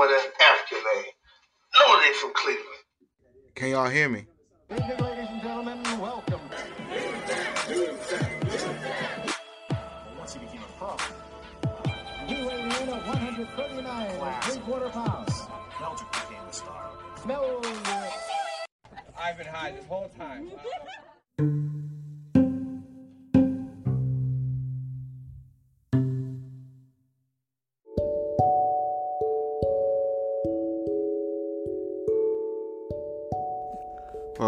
boy, 0.00 0.06
that's 0.08 0.26
African 0.40 0.78
name. 0.94 1.12
No, 1.78 2.00
they 2.00 2.12
from 2.14 2.32
Cleveland. 2.34 2.66
Can 3.54 3.68
y'all 3.70 3.88
hear 3.88 4.08
me? 4.08 4.26
ladies 4.70 5.28
and 5.28 5.42
gentlemen, 5.42 5.82
welcome. 6.00 6.40
Once 10.18 10.32
he 10.32 10.38
became 10.40 10.62
a 10.62 10.78
pro. 10.78 10.96
He 12.26 12.34
weighed 12.46 12.64
in 12.64 12.88
at 12.88 13.06
139 13.06 14.06
and 14.06 14.44
three 14.44 14.60
quarter 14.62 14.88
pounds. 14.88 15.42
Belgium 15.78 16.06
became 16.12 16.46
the 16.46 16.52
star. 16.52 16.90
Smell 17.22 17.60
I've 19.18 19.36
been 19.36 19.46
high 19.46 19.72
this 19.72 19.84
whole 19.84 20.10
time. 20.16 20.50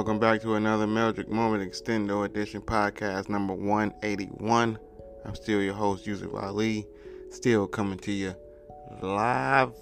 Welcome 0.02 0.18
back 0.18 0.40
to 0.40 0.56
another 0.56 0.88
Meldrick 0.88 1.28
Moment 1.28 1.62
Extendo 1.62 2.24
Edition 2.24 2.60
podcast 2.60 3.28
number 3.28 3.54
181. 3.54 4.76
I'm 5.24 5.34
still 5.36 5.62
your 5.62 5.74
host, 5.74 6.08
Yusuf 6.08 6.34
Ali, 6.34 6.88
still 7.30 7.68
coming 7.68 8.00
to 8.00 8.10
you 8.10 8.34
live. 9.00 9.72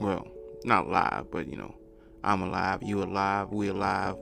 Well, 0.00 0.26
not 0.64 0.88
live, 0.88 1.30
but 1.30 1.46
you 1.46 1.56
know, 1.56 1.72
I'm 2.24 2.42
alive, 2.42 2.82
you 2.82 3.00
alive, 3.00 3.52
we 3.52 3.68
alive. 3.68 4.16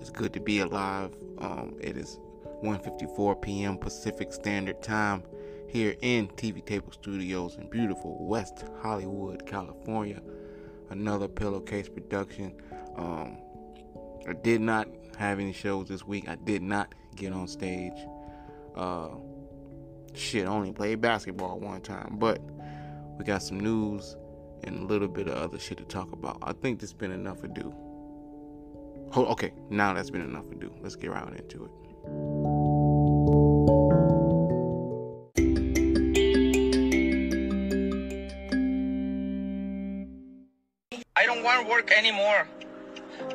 It's 0.00 0.08
good 0.08 0.32
to 0.32 0.40
be 0.40 0.60
alive. 0.60 1.14
Um, 1.36 1.76
it 1.78 1.98
is 1.98 2.18
1:54 2.64 3.42
p.m. 3.42 3.76
Pacific 3.76 4.32
Standard 4.32 4.82
Time 4.82 5.24
here 5.68 5.94
in 6.00 6.28
TV 6.28 6.64
Table 6.64 6.90
Studios 6.90 7.56
in 7.56 7.68
beautiful 7.68 8.26
West 8.26 8.64
Hollywood, 8.80 9.44
California. 9.44 10.22
Another 10.88 11.28
pillowcase 11.28 11.90
production. 11.90 12.54
Um, 12.96 13.41
I 14.28 14.34
did 14.34 14.60
not 14.60 14.88
have 15.18 15.40
any 15.40 15.52
shows 15.52 15.88
this 15.88 16.06
week. 16.06 16.28
I 16.28 16.36
did 16.36 16.62
not 16.62 16.94
get 17.16 17.32
on 17.32 17.48
stage. 17.48 17.92
Uh, 18.74 19.08
shit, 20.14 20.46
only 20.46 20.72
played 20.72 21.00
basketball 21.00 21.58
one 21.58 21.80
time, 21.80 22.16
but 22.18 22.40
we 23.18 23.24
got 23.24 23.42
some 23.42 23.60
news 23.60 24.16
and 24.64 24.78
a 24.78 24.84
little 24.84 25.08
bit 25.08 25.28
of 25.28 25.34
other 25.34 25.58
shit 25.58 25.78
to 25.78 25.84
talk 25.84 26.12
about. 26.12 26.38
I 26.42 26.52
think 26.52 26.80
has 26.80 26.92
been 26.92 27.12
enough 27.12 27.40
to 27.42 27.48
do. 27.48 27.74
Oh, 29.14 29.26
okay, 29.26 29.52
now 29.68 29.92
that's 29.92 30.10
been 30.10 30.22
enough 30.22 30.48
to 30.50 30.54
do. 30.54 30.72
Let's 30.80 30.96
get 30.96 31.10
right 31.10 31.28
into 31.28 31.64
it. 31.64 31.70
I 41.14 41.26
don't 41.26 41.42
want 41.42 41.66
to 41.66 41.70
work 41.70 41.92
anymore 41.92 42.46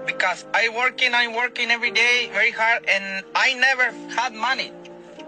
because 0.08 0.46
I 0.54 0.70
working, 0.70 1.14
I'm 1.14 1.36
working 1.36 1.70
every 1.70 1.92
day 1.92 2.30
very 2.32 2.52
hard, 2.52 2.86
and 2.88 3.24
I 3.36 3.54
never 3.54 3.92
had 4.16 4.34
money. 4.34 4.72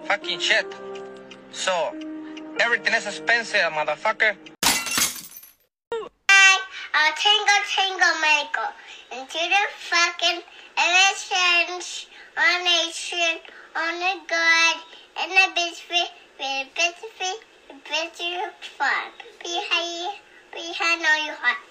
Fucking 0.06 0.40
shit. 0.40 0.66
So 1.52 1.94
everything 2.60 2.94
is 2.96 3.06
expensive, 3.06 3.60
motherfucker. 3.74 4.36
a 7.00 7.06
tingle 7.16 7.64
tingle 7.70 8.16
maker 8.20 8.70
into 9.12 9.38
the 9.38 9.64
fucking 9.78 10.42
emissions 10.76 12.08
on 12.36 12.64
nation 12.64 13.40
on 13.76 13.94
the 14.00 14.14
good 14.28 14.78
and 15.22 15.32
the 15.32 15.48
biscuit 15.56 16.10
with 16.40 16.46
a 16.46 16.68
biscuit 16.76 17.40
a 17.70 17.74
biscuit 17.88 18.54
fun. 18.78 19.12
Behind 19.44 20.18
behind 20.52 21.06
all 21.06 21.26
you 21.26 21.34
hot. 21.40 21.69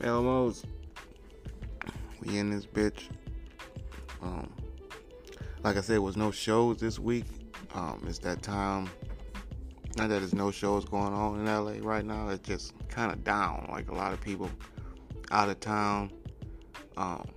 Elmos. 0.00 0.64
We 2.20 2.38
in 2.38 2.50
this 2.50 2.66
bitch. 2.66 3.08
Um, 4.22 4.52
like 5.62 5.76
I 5.76 5.80
said, 5.80 5.98
was 5.98 6.16
no 6.16 6.30
shows 6.30 6.78
this 6.78 6.98
week. 6.98 7.24
Um, 7.74 8.04
it's 8.06 8.18
that 8.20 8.42
time. 8.42 8.90
Not 9.96 10.08
that 10.08 10.20
there's 10.20 10.34
no 10.34 10.50
shows 10.50 10.84
going 10.84 11.12
on 11.12 11.40
in 11.40 11.46
LA 11.46 11.74
right 11.80 12.04
now. 12.04 12.28
It's 12.28 12.46
just 12.46 12.72
kind 12.88 13.12
of 13.12 13.24
down. 13.24 13.68
Like 13.70 13.90
a 13.90 13.94
lot 13.94 14.12
of 14.12 14.20
people 14.20 14.50
out 15.30 15.48
of 15.48 15.58
town. 15.60 16.12
Um, 16.96 17.28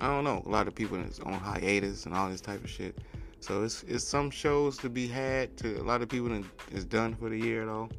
I 0.00 0.08
don't 0.08 0.24
know. 0.24 0.42
A 0.46 0.48
lot 0.48 0.66
of 0.66 0.74
people 0.74 0.96
is 0.98 1.20
on 1.20 1.34
hiatus 1.34 2.06
and 2.06 2.14
all 2.14 2.28
this 2.28 2.40
type 2.40 2.64
of 2.64 2.70
shit. 2.70 2.98
So 3.40 3.62
it's 3.62 3.82
it's 3.82 4.04
some 4.04 4.30
shows 4.30 4.78
to 4.78 4.88
be 4.88 5.06
had. 5.06 5.56
To 5.58 5.80
a 5.80 5.84
lot 5.84 6.00
of 6.00 6.08
people 6.08 6.42
is 6.72 6.84
done 6.84 7.14
for 7.14 7.28
the 7.28 7.38
year 7.38 7.66
though. 7.66 7.90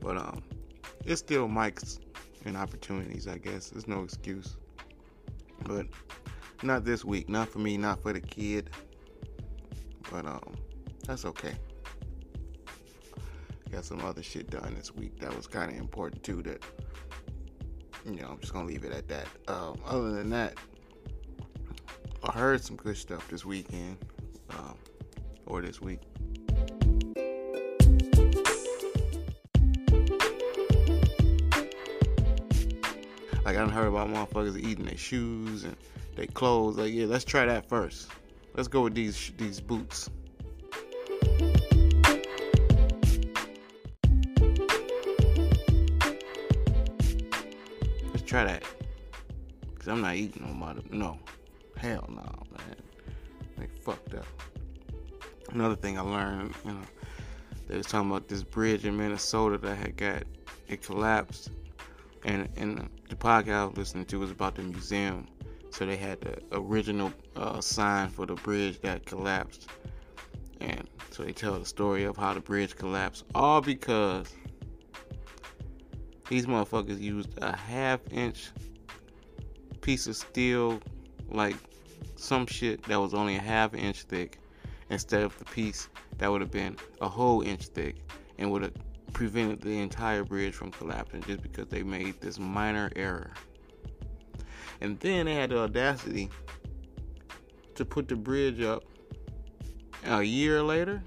But 0.00 0.16
um, 0.18 0.42
it's 1.04 1.20
still 1.20 1.48
mics 1.48 1.98
and 2.44 2.56
opportunities, 2.56 3.28
I 3.28 3.38
guess. 3.38 3.70
There's 3.70 3.88
no 3.88 4.02
excuse. 4.02 4.56
But 5.64 5.86
not 6.62 6.84
this 6.84 7.04
week. 7.04 7.28
Not 7.28 7.48
for 7.48 7.58
me, 7.58 7.76
not 7.76 8.02
for 8.02 8.12
the 8.12 8.20
kid. 8.20 8.70
But 10.10 10.26
um 10.26 10.54
that's 11.06 11.24
okay. 11.24 11.54
Got 13.70 13.84
some 13.84 14.00
other 14.04 14.22
shit 14.22 14.50
done 14.50 14.74
this 14.74 14.94
week 14.94 15.18
that 15.20 15.34
was 15.34 15.46
kind 15.46 15.70
of 15.70 15.78
important 15.78 16.22
too 16.22 16.42
that 16.42 16.62
you 18.04 18.16
know, 18.16 18.28
I'm 18.28 18.38
just 18.38 18.52
gonna 18.52 18.66
leave 18.66 18.84
it 18.84 18.92
at 18.92 19.08
that. 19.08 19.26
Um, 19.48 19.80
other 19.86 20.10
than 20.12 20.30
that, 20.30 20.54
I 22.24 22.32
heard 22.32 22.62
some 22.62 22.76
good 22.76 22.96
stuff 22.96 23.28
this 23.28 23.44
weekend, 23.44 23.96
um, 24.50 24.76
or 25.46 25.62
this 25.62 25.80
week. 25.80 26.00
Like 33.52 33.58
I 33.58 33.64
done 33.66 33.74
heard 33.74 33.88
about 33.88 34.08
motherfuckers 34.08 34.58
eating 34.58 34.86
their 34.86 34.96
shoes 34.96 35.64
and 35.64 35.76
their 36.16 36.24
clothes. 36.24 36.78
Like 36.78 36.90
yeah, 36.90 37.04
let's 37.04 37.22
try 37.22 37.44
that 37.44 37.68
first. 37.68 38.08
Let's 38.54 38.66
go 38.66 38.80
with 38.80 38.94
these 38.94 39.30
these 39.36 39.60
boots. 39.60 40.08
Let's 48.06 48.22
try 48.24 48.44
that. 48.44 48.64
Cause 49.78 49.88
I'm 49.88 50.00
not 50.00 50.14
eating 50.14 50.46
no 50.46 50.54
mother. 50.54 50.80
No, 50.90 51.18
hell 51.76 52.08
no, 52.08 52.22
man. 52.56 52.76
They 53.58 53.66
fucked 53.82 54.14
up. 54.14 54.24
Another 55.50 55.76
thing 55.76 55.98
I 55.98 56.00
learned, 56.00 56.54
you 56.64 56.72
know, 56.72 56.80
they 57.68 57.76
was 57.76 57.84
talking 57.84 58.08
about 58.08 58.28
this 58.28 58.42
bridge 58.42 58.86
in 58.86 58.96
Minnesota 58.96 59.58
that 59.58 59.76
had 59.76 59.98
got 59.98 60.22
it 60.68 60.82
collapsed 60.82 61.50
and 62.24 62.48
and 62.56 62.88
the 63.08 63.16
podcast 63.16 63.48
I 63.48 63.64
was 63.66 63.76
listening 63.76 64.04
to 64.06 64.18
was 64.18 64.30
about 64.30 64.54
the 64.54 64.62
museum. 64.62 65.28
So 65.70 65.86
they 65.86 65.96
had 65.96 66.20
the 66.20 66.38
original 66.52 67.12
uh, 67.34 67.60
sign 67.60 68.10
for 68.10 68.26
the 68.26 68.34
bridge 68.34 68.80
that 68.82 69.06
collapsed, 69.06 69.70
and 70.60 70.88
so 71.10 71.22
they 71.22 71.32
tell 71.32 71.58
the 71.58 71.64
story 71.64 72.04
of 72.04 72.16
how 72.16 72.34
the 72.34 72.40
bridge 72.40 72.76
collapsed, 72.76 73.24
all 73.34 73.62
because 73.62 74.34
these 76.28 76.46
motherfuckers 76.46 77.00
used 77.00 77.30
a 77.40 77.56
half 77.56 78.00
inch 78.10 78.50
piece 79.80 80.06
of 80.06 80.16
steel, 80.16 80.80
like 81.30 81.56
some 82.16 82.46
shit 82.46 82.82
that 82.84 83.00
was 83.00 83.14
only 83.14 83.36
a 83.36 83.40
half 83.40 83.74
inch 83.74 84.02
thick, 84.02 84.38
instead 84.90 85.22
of 85.22 85.38
the 85.38 85.44
piece 85.46 85.88
that 86.18 86.30
would 86.30 86.42
have 86.42 86.50
been 86.50 86.76
a 87.00 87.08
whole 87.08 87.40
inch 87.40 87.66
thick, 87.68 87.96
and 88.38 88.50
would 88.52 88.62
have 88.62 88.74
prevented 89.12 89.60
the 89.60 89.78
entire 89.80 90.24
bridge 90.24 90.54
from 90.54 90.70
collapsing 90.70 91.22
just 91.22 91.42
because 91.42 91.68
they 91.68 91.82
made 91.82 92.20
this 92.20 92.38
minor 92.38 92.90
error. 92.96 93.32
And 94.80 94.98
then 95.00 95.26
they 95.26 95.34
had 95.34 95.50
the 95.50 95.58
audacity 95.58 96.30
to 97.74 97.84
put 97.84 98.08
the 98.08 98.16
bridge 98.16 98.60
up 98.60 98.84
a 100.04 100.22
year 100.22 100.62
later. 100.62 101.02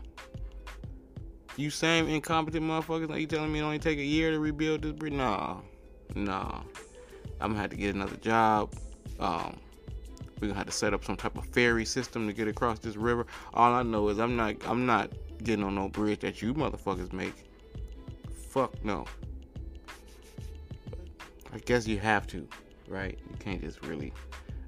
You 1.58 1.70
same 1.70 2.08
incompetent 2.08 2.66
motherfuckers, 2.66 3.10
are 3.10 3.18
you 3.18 3.28
telling 3.28 3.52
me 3.52 3.60
it 3.60 3.64
only 3.64 3.80
take 3.80 3.98
a 3.98 4.04
year 4.04 4.32
to 4.32 4.40
rebuild 4.40 4.82
this 4.82 4.92
bridge? 4.92 5.14
Nah, 5.14 5.62
nah. 6.16 6.62
I'm 7.40 7.52
gonna 7.52 7.62
have 7.62 7.70
to 7.72 7.78
get 7.78 7.96
another 7.96 8.18
job. 8.18 8.74
Um, 9.20 9.58
we're 10.40 10.48
gonna 10.48 10.58
have 10.58 10.68
to 10.68 10.72
set 10.72 10.94
up 10.94 11.06
some 11.06 11.16
type 11.16 11.38
of 11.38 11.46
ferry 11.48 11.86
system 11.86 12.28
to 12.28 12.34
get 12.34 12.48
across 12.48 12.80
this 12.80 12.96
river. 12.96 13.26
All 13.54 13.74
I 13.74 13.84
know 13.84 14.10
is 14.10 14.20
I'm 14.20 14.36
not 14.36 14.56
I'm 14.66 14.86
not 14.86 15.12
getting 15.44 15.64
on 15.64 15.76
no 15.76 15.90
bridge 15.90 16.20
that 16.22 16.42
you 16.42 16.54
motherfuckers 16.54 17.14
make. 17.14 17.46
Fuck 18.56 18.86
no. 18.86 19.04
I 21.54 21.58
guess 21.66 21.86
you 21.86 22.00
have 22.00 22.26
to, 22.28 22.48
right? 22.88 23.20
You 23.30 23.36
can't 23.38 23.60
just 23.60 23.86
really 23.86 24.14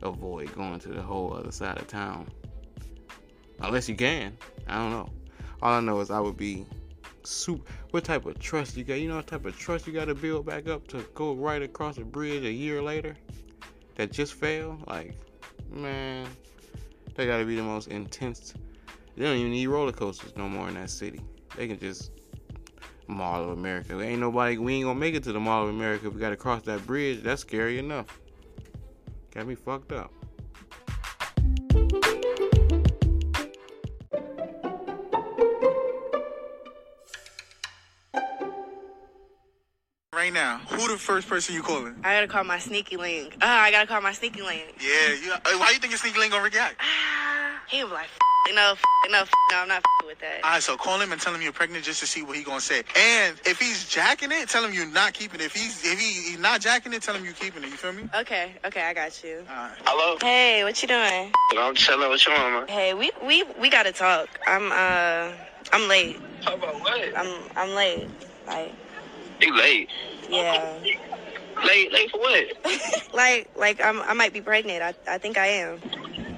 avoid 0.02 0.54
going 0.54 0.78
to 0.80 0.90
the 0.90 1.02
whole 1.02 1.34
other 1.34 1.54
side 1.54 1.78
of 1.78 1.88
town. 1.88 2.28
Unless 3.62 3.88
you 3.88 3.96
can. 3.96 4.38
I 4.68 4.76
don't 4.76 4.92
know. 4.92 5.10
All 5.62 5.72
I 5.72 5.80
know 5.80 6.02
is 6.02 6.12
I 6.12 6.20
would 6.20 6.36
be 6.36 6.66
super. 7.24 7.64
What 7.92 8.04
type 8.04 8.26
of 8.26 8.38
trust 8.40 8.76
you 8.76 8.84
got? 8.84 8.96
You 8.96 9.08
know 9.08 9.16
what 9.16 9.28
type 9.28 9.46
of 9.46 9.58
trust 9.58 9.88
you 9.88 9.94
got 9.94 10.10
to 10.10 10.16
build 10.16 10.46
back 10.46 10.68
up 10.68 10.86
to 10.90 11.06
go 11.14 11.34
right 11.34 11.62
across 11.62 11.98
a 11.98 12.04
bridge 12.04 12.44
a 12.44 12.52
year 12.52 12.82
later 12.82 13.16
that 13.96 14.12
just 14.12 14.34
failed? 14.34 14.86
Like, 14.86 15.16
man, 15.72 16.28
They 17.16 17.26
gotta 17.26 17.46
be 17.46 17.56
the 17.56 17.64
most 17.64 17.88
intense. 17.88 18.54
They 19.16 19.24
don't 19.24 19.38
even 19.38 19.52
need 19.52 19.68
roller 19.68 19.94
coasters 19.94 20.36
no 20.36 20.50
more 20.50 20.68
in 20.68 20.74
that 20.74 20.90
city. 20.90 21.22
They 21.56 21.70
can 21.70 21.80
just 21.80 22.12
Mall 23.08 23.44
of 23.44 23.50
America. 23.50 24.00
Ain't 24.02 24.20
nobody. 24.20 24.58
We 24.58 24.76
ain't 24.76 24.86
gonna 24.86 25.00
make 25.00 25.16
it 25.16 25.24
to 25.24 25.32
the 25.34 25.40
Mall 25.40 25.64
of 25.64 25.70
America. 25.70 26.10
We 26.10 26.20
gotta 26.20 26.36
cross 26.36 26.64
that 26.64 26.86
bridge. 26.86 27.24
That's 27.24 27.42
scary 27.42 27.80
enough. 27.80 28.20
Got 29.34 29.48
me 29.48 29.56
fucked 29.56 29.92
up. 29.92 30.12
Right 40.14 40.34
now, 40.34 40.60
who 40.70 40.88
the 40.88 40.98
first 40.98 41.28
person 41.28 41.54
you 41.54 41.62
calling? 41.62 41.96
I 42.04 42.16
gotta 42.16 42.28
call 42.28 42.44
my 42.44 42.58
sneaky 42.60 42.98
link. 42.98 43.38
Ah, 43.42 43.62
I 43.62 43.72
gotta 43.72 43.86
call 43.88 44.02
my 44.02 44.14
sneaky 44.14 44.42
link. 44.42 44.76
Yeah, 44.80 45.14
you, 45.14 45.32
uh, 45.34 45.40
why 45.58 45.72
you 45.74 45.80
think 45.80 45.92
your 45.92 46.00
sneaky 46.00 46.18
link 46.18 46.32
gonna 46.32 46.44
react? 46.50 46.76
Ah, 46.80 47.62
he 47.68 47.84
was 47.84 47.92
like, 47.94 48.08
F- 48.50 48.56
no, 48.56 48.72
f- 48.72 48.82
no, 49.12 49.20
f- 49.20 49.30
no, 49.52 49.58
I'm 49.58 49.68
not 49.68 49.78
f- 49.78 49.97
with 50.08 50.20
that. 50.20 50.44
All 50.44 50.52
right, 50.52 50.64
so 50.64 50.76
call 50.78 51.00
him 51.00 51.12
and 51.12 51.22
tell 51.22 51.34
him 51.34 51.42
you're 51.42 51.52
pregnant 51.52 51.84
just 51.84 52.00
to 52.00 52.08
see 52.08 52.24
what 52.24 52.36
he 52.38 52.44
gonna 52.44 52.62
say. 52.62 52.80
And 52.98 53.36
if 53.46 53.60
he's 53.60 53.88
jacking 53.88 54.32
it, 54.32 54.50
tell 54.50 54.64
him 54.64 54.74
you're 54.74 54.88
not 54.90 55.14
keeping 55.14 55.40
it. 55.42 55.46
If 55.46 55.54
he's 55.54 55.86
if 55.86 56.00
he, 56.00 56.32
he's 56.32 56.40
not 56.40 56.62
jacking 56.62 56.94
it, 56.94 57.02
tell 57.04 57.14
him 57.14 57.24
you're 57.26 57.34
keeping 57.34 57.64
it. 57.64 57.70
You 57.70 57.76
feel 57.76 57.94
me? 57.94 58.04
Okay, 58.16 58.54
okay, 58.66 58.82
I 58.84 58.94
got 58.94 59.24
you. 59.24 59.44
All 59.50 59.56
right. 59.56 59.72
Hello? 59.86 60.18
Hey, 60.22 60.64
what 60.64 60.82
you 60.82 60.88
doing? 60.88 61.32
I'm 61.58 61.76
chilling 61.76 62.10
with 62.10 62.26
your 62.26 62.36
mama. 62.38 62.66
Hey, 62.70 62.94
we 62.94 63.12
we 63.24 63.44
we 63.60 63.70
gotta 63.70 63.92
talk. 63.92 64.28
I'm 64.48 64.72
uh, 64.72 65.34
I'm 65.74 65.88
late. 65.90 66.20
How 66.44 66.56
about 66.56 66.80
what? 66.80 67.18
I'm 67.18 67.42
I'm 67.56 67.76
late. 67.76 68.10
Like, 68.48 68.74
You 69.42 69.56
late. 69.56 69.90
yeah. 70.30 70.80
Late 71.66 71.92
late 71.92 72.12
for 72.12 72.20
what? 72.20 72.46
like 73.14 73.50
like 73.58 73.82
I'm 73.84 74.02
I 74.04 74.14
might 74.14 74.32
be 74.32 74.42
pregnant. 74.42 74.82
I 74.84 74.94
I 75.08 75.18
think 75.18 75.38
I 75.38 75.48
am. 75.48 75.82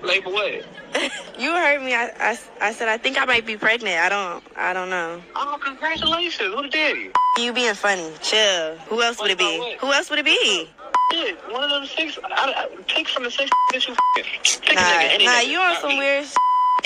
For 0.01 0.31
what? 0.31 0.65
You 1.39 1.51
heard 1.51 1.81
me. 1.81 1.93
I, 1.93 2.11
I, 2.19 2.39
I 2.59 2.73
said 2.73 2.89
I 2.89 2.97
think 2.97 3.17
I 3.17 3.23
might 3.23 3.45
be 3.45 3.55
pregnant. 3.55 3.95
I 3.97 4.09
don't 4.09 4.43
I 4.57 4.73
don't 4.73 4.89
know. 4.89 5.21
Oh, 5.37 5.57
congratulations. 5.63 6.53
Who 6.53 6.63
the 6.63 6.67
daddy? 6.67 7.11
You 7.37 7.53
being 7.53 7.75
funny. 7.75 8.11
Chill. 8.21 8.75
Who 8.89 9.01
else 9.01 9.21
would 9.21 9.31
it 9.31 9.37
be? 9.37 9.77
Who 9.79 9.93
else 9.93 10.09
would 10.09 10.19
it 10.19 10.25
be? 10.25 10.69
Shit, 11.13 11.37
one 11.49 11.63
of 11.63 11.69
them 11.69 11.85
six. 11.85 12.19
I, 12.23 12.27
I, 12.29 12.75
pick 12.87 13.07
from 13.07 13.23
the 13.23 13.31
six 13.31 13.49
that 13.71 13.87
you 13.87 13.93
f***ing. 13.93 14.25
Pick 14.61 14.71
a 14.71 14.75
Nah, 14.75 15.31
nah, 15.31 15.39
you 15.39 15.59
on 15.59 15.77
some 15.77 15.97
weird. 15.97 16.25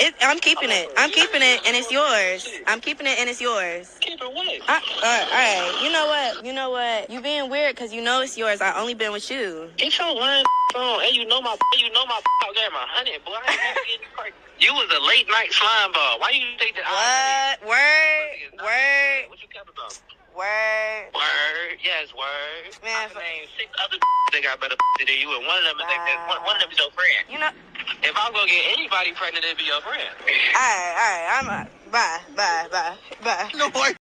It, 0.00 0.14
I'm 0.22 0.38
keeping 0.38 0.70
it. 0.70 0.88
I'm 0.96 1.10
keeping 1.10 1.42
it, 1.42 1.60
and 1.66 1.76
it's 1.76 1.90
yours. 1.90 2.48
I'm 2.66 2.80
keeping 2.80 3.06
it, 3.06 3.18
and 3.18 3.28
it's 3.28 3.40
yours. 3.40 3.96
Keep 4.00 4.20
it 4.22 4.32
what? 4.32 4.60
I, 4.68 4.74
all 4.74 5.02
right, 5.02 5.26
all 5.28 5.72
right. 5.72 5.84
You 5.84 5.92
know 5.92 6.06
what? 6.06 6.46
You 6.46 6.52
know 6.52 6.70
what? 6.70 7.10
You 7.10 7.20
being 7.20 7.50
weird 7.50 7.74
because 7.74 7.92
you 7.92 8.02
know 8.02 8.20
it's 8.22 8.36
yours. 8.36 8.60
I 8.60 8.78
only 8.80 8.94
been 8.94 9.12
with 9.12 9.30
you. 9.30 9.70
Get 9.76 9.96
your 9.98 10.14
lying 10.14 10.44
phone. 10.72 11.02
And 11.04 11.14
you 11.14 11.26
know 11.26 11.40
my, 11.40 11.56
you 11.78 11.90
know 11.92 12.06
my, 12.06 12.20
I 12.42 12.52
gave 12.54 12.72
my 12.72 12.86
honey, 12.88 13.12
boy. 13.24 13.32
I 13.34 13.50
ain't 13.52 13.60
never 13.60 13.80
getting 13.86 14.34
you 14.60 14.72
was 14.72 14.88
a 14.96 15.02
late 15.04 15.26
night 15.28 15.52
slime 15.52 15.92
ball. 15.92 16.20
Why 16.20 16.30
you 16.30 16.46
think 16.58 16.76
that? 16.76 16.84
I- 16.86 17.56
What? 17.60 17.68
Word? 17.68 18.64
Word? 18.64 19.30
What 19.30 19.42
you 19.42 19.48
care 19.52 19.62
about? 19.62 19.98
Word? 20.34 21.14
Word, 21.14 21.78
yes, 21.78 22.10
word. 22.10 22.66
Man, 22.82 22.90
I 22.90 23.04
f- 23.06 23.14
can 23.14 23.22
name 23.22 23.46
six 23.54 23.70
other 23.78 24.02
that 24.34 24.42
got 24.42 24.58
better 24.58 24.74
than 24.98 25.06
you, 25.06 25.30
and 25.30 25.46
one 25.46 25.62
of 25.62 25.64
them 25.70 25.78
is 25.78 25.86
like 25.86 26.02
that. 26.10 26.26
One, 26.26 26.42
one 26.42 26.56
of 26.58 26.62
them 26.66 26.74
is 26.74 26.78
your 26.78 26.90
friend. 26.90 27.22
You 27.30 27.38
know? 27.38 27.54
If 28.02 28.18
I'm 28.18 28.34
gonna 28.34 28.50
get 28.50 28.66
anybody 28.74 29.14
pregnant, 29.14 29.46
it'd 29.46 29.62
be 29.62 29.70
your 29.70 29.78
friend. 29.86 30.02
All 30.02 30.58
right, 30.58 30.90
all 30.98 31.06
right. 31.06 31.26
I'm 31.38 31.46
uh, 31.46 31.64
bye, 31.94 32.18
bye, 32.34 32.66
bye, 32.66 32.98
bye. 33.22 33.46
No 33.62 33.70
boy. 33.70 33.94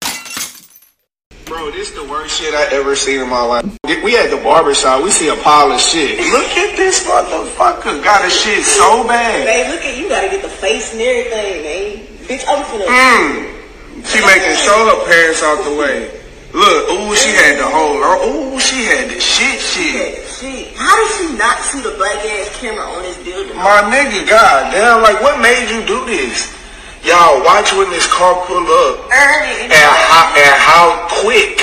Bro, 1.46 1.70
this 1.78 1.92
the 1.94 2.02
worst 2.10 2.42
shit 2.42 2.56
I 2.56 2.66
ever 2.74 2.96
seen 2.96 3.22
in 3.22 3.30
my 3.30 3.46
life. 3.46 3.70
We 3.86 4.18
at 4.18 4.34
the 4.34 4.42
barbershop, 4.42 5.04
we 5.04 5.12
see 5.12 5.30
a 5.30 5.36
pile 5.38 5.72
of 5.72 5.80
shit. 5.80 6.18
Look 6.34 6.50
at 6.58 6.74
this 6.76 7.06
motherfucker. 7.06 8.02
Got 8.04 8.26
a 8.26 8.30
shit 8.32 8.66
so 8.66 9.06
bad. 9.06 9.46
Babe, 9.46 9.70
look 9.70 9.86
at 9.86 9.98
you. 10.02 10.10
Gotta 10.10 10.30
get 10.34 10.42
the 10.42 10.50
face 10.50 10.94
and 10.94 11.02
everything, 11.02 11.62
man. 11.62 12.08
Bitch, 12.26 12.44
I'm 12.50 12.66
finna. 12.66 12.90
Mmm. 12.90 13.54
She 14.02 14.18
making 14.26 14.58
sure 14.58 14.82
her 14.90 15.06
parents 15.06 15.44
out 15.44 15.64
the 15.64 15.78
way. 15.78 16.23
Look, 16.54 16.82
ooh, 16.94 17.18
she 17.18 17.34
had 17.34 17.58
the 17.58 17.66
whole, 17.66 17.98
ooh, 17.98 18.60
she 18.62 18.86
had 18.86 19.10
the 19.10 19.18
shit 19.18 19.58
shit. 19.58 20.22
Shit. 20.22 20.78
How 20.78 20.94
did 21.02 21.10
she 21.18 21.26
not 21.34 21.58
see 21.66 21.82
the 21.82 21.98
black 21.98 22.14
ass 22.14 22.54
camera 22.62 22.86
on 22.94 23.02
this 23.02 23.18
building? 23.26 23.58
My 23.58 23.82
nigga, 23.90 24.22
goddamn, 24.30 25.02
like 25.02 25.18
what 25.18 25.42
made 25.42 25.66
you 25.74 25.82
do 25.90 26.06
this? 26.06 26.54
Y'all 27.02 27.42
watch 27.42 27.74
when 27.74 27.90
this 27.90 28.06
car 28.06 28.38
pull 28.46 28.62
up 28.62 29.10
Ernie. 29.10 29.66
and 29.66 29.74
how, 29.74 30.30
and 30.38 30.56
how 30.62 30.86
quick 31.26 31.58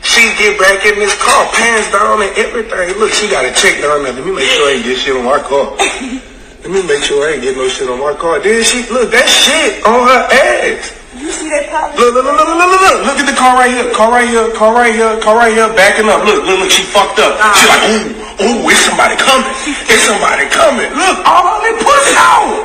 she 0.00 0.32
get 0.40 0.56
back 0.56 0.88
in 0.88 0.96
this 0.96 1.12
car, 1.20 1.44
pants 1.52 1.92
down 1.92 2.24
and 2.24 2.32
everything. 2.40 2.96
Look, 2.96 3.12
she 3.12 3.28
got 3.28 3.44
a 3.44 3.52
check 3.52 3.84
down 3.84 4.08
there. 4.08 4.16
Let 4.16 4.24
me 4.24 4.32
make 4.32 4.48
sure 4.48 4.72
I 4.72 4.80
ain't 4.80 4.84
get 4.88 4.96
shit 4.96 5.16
on 5.20 5.24
my 5.28 5.36
car. 5.44 5.76
Let 6.64 6.70
me 6.72 6.80
make 6.88 7.04
sure 7.04 7.28
I 7.28 7.36
ain't 7.36 7.42
get 7.44 7.60
no 7.60 7.68
shit 7.68 7.92
on 7.92 8.00
my 8.00 8.16
car. 8.16 8.40
Then 8.40 8.64
she 8.64 8.88
look 8.88 9.12
that 9.12 9.28
shit 9.28 9.84
on 9.84 10.08
her 10.08 10.24
ass. 10.32 10.99
You 11.10 11.26
see 11.34 11.50
that 11.50 11.66
pop? 11.74 11.90
Look, 11.98 12.14
look, 12.14 12.22
look, 12.22 12.38
look, 12.38 12.54
look, 12.54 12.70
look, 12.70 12.82
look. 12.86 12.98
Look 13.02 13.18
at 13.18 13.26
the 13.26 13.34
car 13.34 13.58
right 13.58 13.66
here. 13.66 13.90
Car 13.90 14.14
right 14.14 14.30
here. 14.30 14.46
Car 14.54 14.70
right 14.70 14.94
here. 14.94 15.18
Car 15.18 15.34
right 15.34 15.50
here. 15.50 15.66
Backing 15.74 16.06
up. 16.06 16.22
Look, 16.22 16.46
look, 16.46 16.62
look. 16.62 16.70
She 16.70 16.86
fucked 16.86 17.18
up. 17.18 17.34
She 17.58 17.66
like, 17.66 17.82
ooh, 17.90 18.06
ooh, 18.46 18.70
it's 18.70 18.86
somebody 18.86 19.18
coming. 19.18 19.50
It's 19.66 20.06
somebody 20.06 20.46
coming. 20.54 20.86
Look, 20.94 21.18
all 21.26 21.58
that 21.66 21.74
pussy 21.82 22.14
out. 22.14 22.62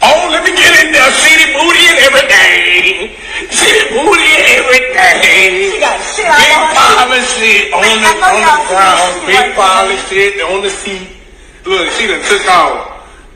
Oh, 0.00 0.32
let 0.32 0.48
me 0.48 0.56
get 0.56 0.72
in 0.80 0.96
there. 0.96 1.12
See 1.12 1.36
the 1.44 1.48
booty 1.60 1.84
and 1.92 2.00
everything. 2.08 3.20
See 3.52 3.72
the 3.76 3.84
booty 4.00 4.32
and 4.32 4.48
everything. 4.64 5.48
She 5.68 5.76
got 5.76 6.00
shit 6.00 6.24
Big 6.24 6.56
of 6.56 7.24
shit 7.36 7.68
on 7.68 7.84
the, 7.84 8.12
on 8.16 8.40
the 8.48 8.56
ground. 8.64 9.12
Big 9.28 9.52
of 9.60 9.92
shit 10.08 10.40
on 10.40 10.64
the 10.64 10.72
seat. 10.72 11.20
Look, 11.68 11.92
she 12.00 12.08
done 12.08 12.24
took 12.24 12.48
off. 12.48 12.93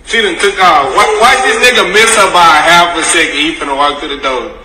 She 0.08 0.22
done 0.22 0.38
took 0.38 0.58
off. 0.58 0.96
Why, 0.96 1.04
why 1.20 1.36
this 1.46 1.58
nigga 1.68 1.92
miss 1.92 2.16
her 2.16 2.32
by 2.32 2.40
a 2.40 2.62
half 2.62 2.96
a 2.96 3.02
second? 3.02 3.36
He 3.36 3.54
finna 3.54 3.76
walk 3.76 4.00
to 4.00 4.08
the 4.08 4.16
door. 4.16 4.58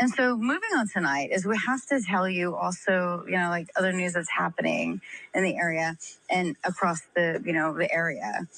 And 0.00 0.08
so 0.14 0.34
moving 0.34 0.70
on 0.74 0.88
tonight 0.88 1.28
is 1.30 1.44
we 1.44 1.58
have 1.66 1.84
to 1.88 2.00
tell 2.00 2.26
you 2.26 2.56
also, 2.56 3.22
you 3.26 3.36
know, 3.36 3.50
like 3.50 3.68
other 3.76 3.92
news 3.92 4.14
that's 4.14 4.30
happening 4.30 5.02
in 5.34 5.44
the 5.44 5.56
area 5.56 5.98
and 6.30 6.56
across 6.64 7.02
the, 7.14 7.42
you 7.44 7.52
know, 7.52 7.74
the 7.74 7.92
area. 7.92 8.48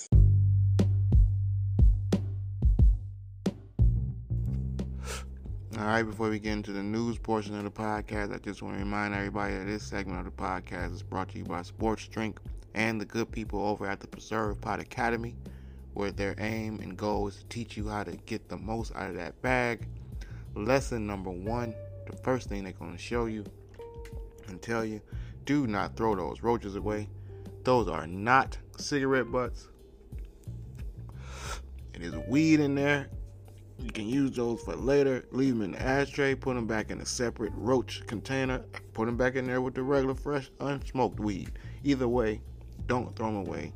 All 5.77 5.85
right, 5.85 6.05
before 6.05 6.31
we 6.31 6.39
get 6.39 6.53
into 6.53 6.71
the 6.71 6.85
news 6.85 7.19
portion 7.19 7.59
of 7.59 7.65
the 7.65 7.73
podcast, 7.73 8.33
I 8.33 8.39
just 8.39 8.63
want 8.63 8.77
to 8.77 8.85
remind 8.85 9.15
everybody 9.15 9.57
that 9.57 9.67
this 9.67 9.83
segment 9.83 10.21
of 10.21 10.27
the 10.27 10.31
podcast 10.31 10.95
is 10.95 11.03
brought 11.03 11.31
to 11.31 11.39
you 11.39 11.45
by 11.45 11.63
Sports 11.63 12.07
Drink 12.07 12.39
and 12.77 13.01
the 13.01 13.05
good 13.05 13.33
people 13.33 13.67
over 13.67 13.85
at 13.89 13.99
the 13.99 14.07
Preserve 14.07 14.61
Pot 14.61 14.79
Academy, 14.79 15.35
where 15.95 16.13
their 16.13 16.35
aim 16.39 16.81
and 16.81 16.97
goal 16.97 17.29
is 17.29 17.37
to 17.37 17.47
teach 17.47 17.77
you 17.77 17.89
how 17.89 18.05
to 18.05 18.17
get 18.27 18.49
the 18.49 18.57
most 18.57 18.95
out 18.95 19.11
of 19.11 19.17
that 19.17 19.41
bag. 19.43 19.89
Lesson 20.55 21.07
number 21.07 21.31
one 21.31 21.75
the 22.07 22.17
first 22.19 22.49
thing 22.49 22.65
they're 22.65 22.73
going 22.73 22.93
to 22.93 22.99
show 22.99 23.27
you 23.27 23.45
and 24.49 24.61
tell 24.61 24.85
you 24.85 25.01
do 25.45 25.67
not 25.67 25.97
throw 25.97 26.15
those 26.15 26.43
roaches 26.43 26.77
away. 26.77 27.09
Those 27.65 27.89
are 27.89 28.07
not 28.07 28.59
cigarette 28.77 29.31
butts. 29.31 29.69
It 31.95 32.03
is 32.03 32.15
weed 32.29 32.61
in 32.61 32.75
there. 32.75 33.09
You 33.79 33.91
can 33.91 34.09
use 34.09 34.33
those 34.33 34.63
for 34.63 34.75
later. 34.75 35.25
Leave 35.33 35.55
them 35.55 35.63
in 35.63 35.73
the 35.73 35.83
ashtray. 35.83 36.35
Put 36.35 36.55
them 36.55 36.67
back 36.67 36.91
in 36.91 37.01
a 37.01 37.07
separate 37.07 37.53
roach 37.55 38.03
container. 38.07 38.61
Put 38.93 39.07
them 39.07 39.17
back 39.17 39.37
in 39.37 39.47
there 39.47 39.61
with 39.61 39.75
the 39.75 39.83
regular, 39.83 40.15
fresh, 40.15 40.51
unsmoked 40.61 41.21
weed. 41.21 41.53
Either 41.83 42.09
way, 42.09 42.41
don't 42.87 43.15
throw 43.17 43.27
them 43.27 43.37
away. 43.37 43.73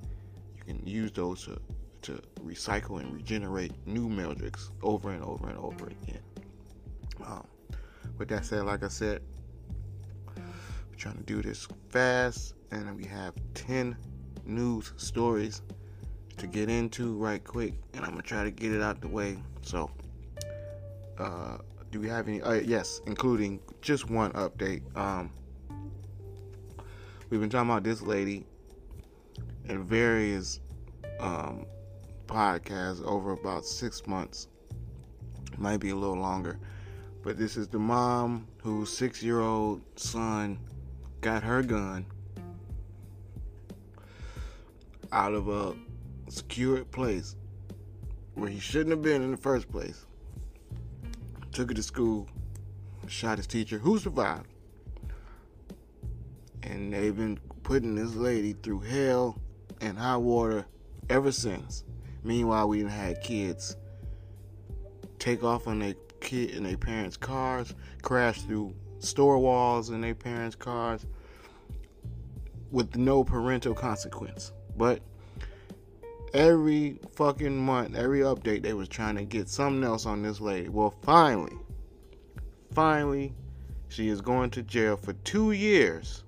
You 0.57 0.75
can 0.75 0.87
use 0.87 1.13
those 1.13 1.45
to, 1.45 1.61
to 2.03 2.21
recycle 2.45 3.01
and 3.01 3.13
regenerate 3.13 3.73
new 3.87 4.09
Meldricks 4.09 4.71
over 4.83 5.11
and 5.11 5.23
over 5.23 5.49
and 5.49 5.59
over 5.59 5.87
again. 5.87 6.21
Um, 7.25 7.47
with 8.19 8.29
that 8.29 8.45
said, 8.45 8.65
like 8.65 8.83
I 8.83 8.89
said, 8.89 9.23
we're 10.37 10.97
trying 10.97 11.17
to 11.17 11.23
do 11.25 11.43
this 11.43 11.69
fast, 11.91 12.55
and 12.71 12.97
we 12.97 13.05
have 13.05 13.35
10 13.55 13.97
news 14.45 14.93
stories 14.97 15.63
to 16.39 16.47
get 16.47 16.69
into 16.69 17.15
right 17.17 17.43
quick, 17.43 17.75
and 17.95 18.05
I'm 18.05 18.11
gonna 18.11 18.23
try 18.23 18.45
to 18.45 18.51
get 18.51 18.73
it 18.73 18.81
out 18.81 19.01
the 19.01 19.09
way. 19.09 19.39
So, 19.63 19.91
uh, 21.19 21.59
do 21.91 22.01
we 22.01 22.09
have 22.09 22.29
any? 22.29 22.41
Uh, 22.41 22.55
yes, 22.55 23.01
including 23.07 23.61
just 23.83 24.09
one 24.09 24.33
update. 24.33 24.83
Um, 24.97 25.31
we've 27.29 27.41
been 27.41 27.51
talking 27.51 27.69
about 27.69 27.83
this 27.83 28.03
lady 28.03 28.47
and 29.69 29.85
various 29.85 30.61
um, 31.21 31.67
podcasts 32.29 33.05
over 33.05 33.33
about 33.33 33.65
six 33.65 34.07
months, 34.07 34.47
might 35.57 35.79
be 35.79 35.91
a 35.91 35.97
little 35.97 36.17
longer. 36.17 36.61
But 37.25 37.37
this 37.37 37.57
is 37.57 37.67
the 37.67 37.81
mom 37.81 38.47
whose 38.63 38.97
six-year-old 38.97 39.81
son 39.97 40.61
got 41.21 41.43
her 41.43 41.63
gun 41.65 42.07
out 45.11 45.35
of 45.35 45.49
a 45.49 45.75
secured 46.29 46.91
place 46.93 47.35
where 48.35 48.49
he 48.49 48.61
shouldn't 48.61 48.91
have 48.91 49.03
been 49.03 49.23
in 49.23 49.33
the 49.33 49.37
first 49.37 49.69
place. 49.71 50.07
Took 51.51 51.73
it 51.73 51.75
to 51.75 51.83
school, 51.83 52.29
shot 53.09 53.39
his 53.39 53.47
teacher, 53.49 53.79
who 53.79 53.99
survived. 53.99 54.47
And 56.63 56.93
they've 56.93 57.17
been 57.17 57.41
putting 57.63 57.95
this 57.97 58.15
lady 58.15 58.53
through 58.53 58.81
hell 58.81 59.41
and 59.81 59.99
high 59.99 60.19
water 60.19 60.67
ever 61.11 61.33
since. 61.33 61.85
Meanwhile, 62.29 62.69
we 62.69 62.85
had 62.85 63.23
kids 63.23 63.75
take 65.19 65.43
off 65.43 65.67
on 65.67 65.79
their 65.79 65.95
kid 66.21 66.51
in 66.51 66.63
their 66.63 66.77
parents' 66.77 67.17
cars, 67.17 67.75
crash 68.03 68.43
through 68.43 68.75
store 68.99 69.39
walls 69.39 69.89
in 69.89 70.03
their 70.03 70.15
parents' 70.15 70.55
cars 70.55 71.07
with 72.71 72.97
no 72.97 73.25
parental 73.25 73.73
consequence. 73.73 74.53
But 74.77 75.01
every 76.35 77.01
fucking 77.15 77.57
month, 77.57 77.97
every 77.97 78.21
update, 78.21 78.63
they 78.63 78.75
was 78.75 78.91
trying 78.91 79.17
to 79.17 79.25
get 79.25 79.49
something 79.49 79.83
else 79.83 80.05
on 80.05 80.21
this 80.21 80.39
lady. 80.39 80.69
Well, 80.69 80.93
finally, 81.01 81.57
finally, 82.75 83.33
she 83.89 84.11
is 84.11 84.21
going 84.21 84.51
to 84.51 84.63
jail 84.63 84.99
for 84.99 85.15
two 85.15 85.53
years 85.53 86.25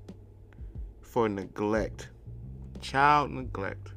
for 1.03 1.29
neglect, 1.29 2.09
child 2.81 3.33
neglect. 3.33 3.91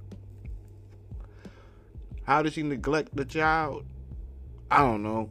How 2.25 2.41
did 2.41 2.53
she 2.53 2.63
neglect 2.63 3.15
the 3.15 3.25
child? 3.25 3.85
I 4.71 4.77
don't 4.79 5.03
know. 5.03 5.29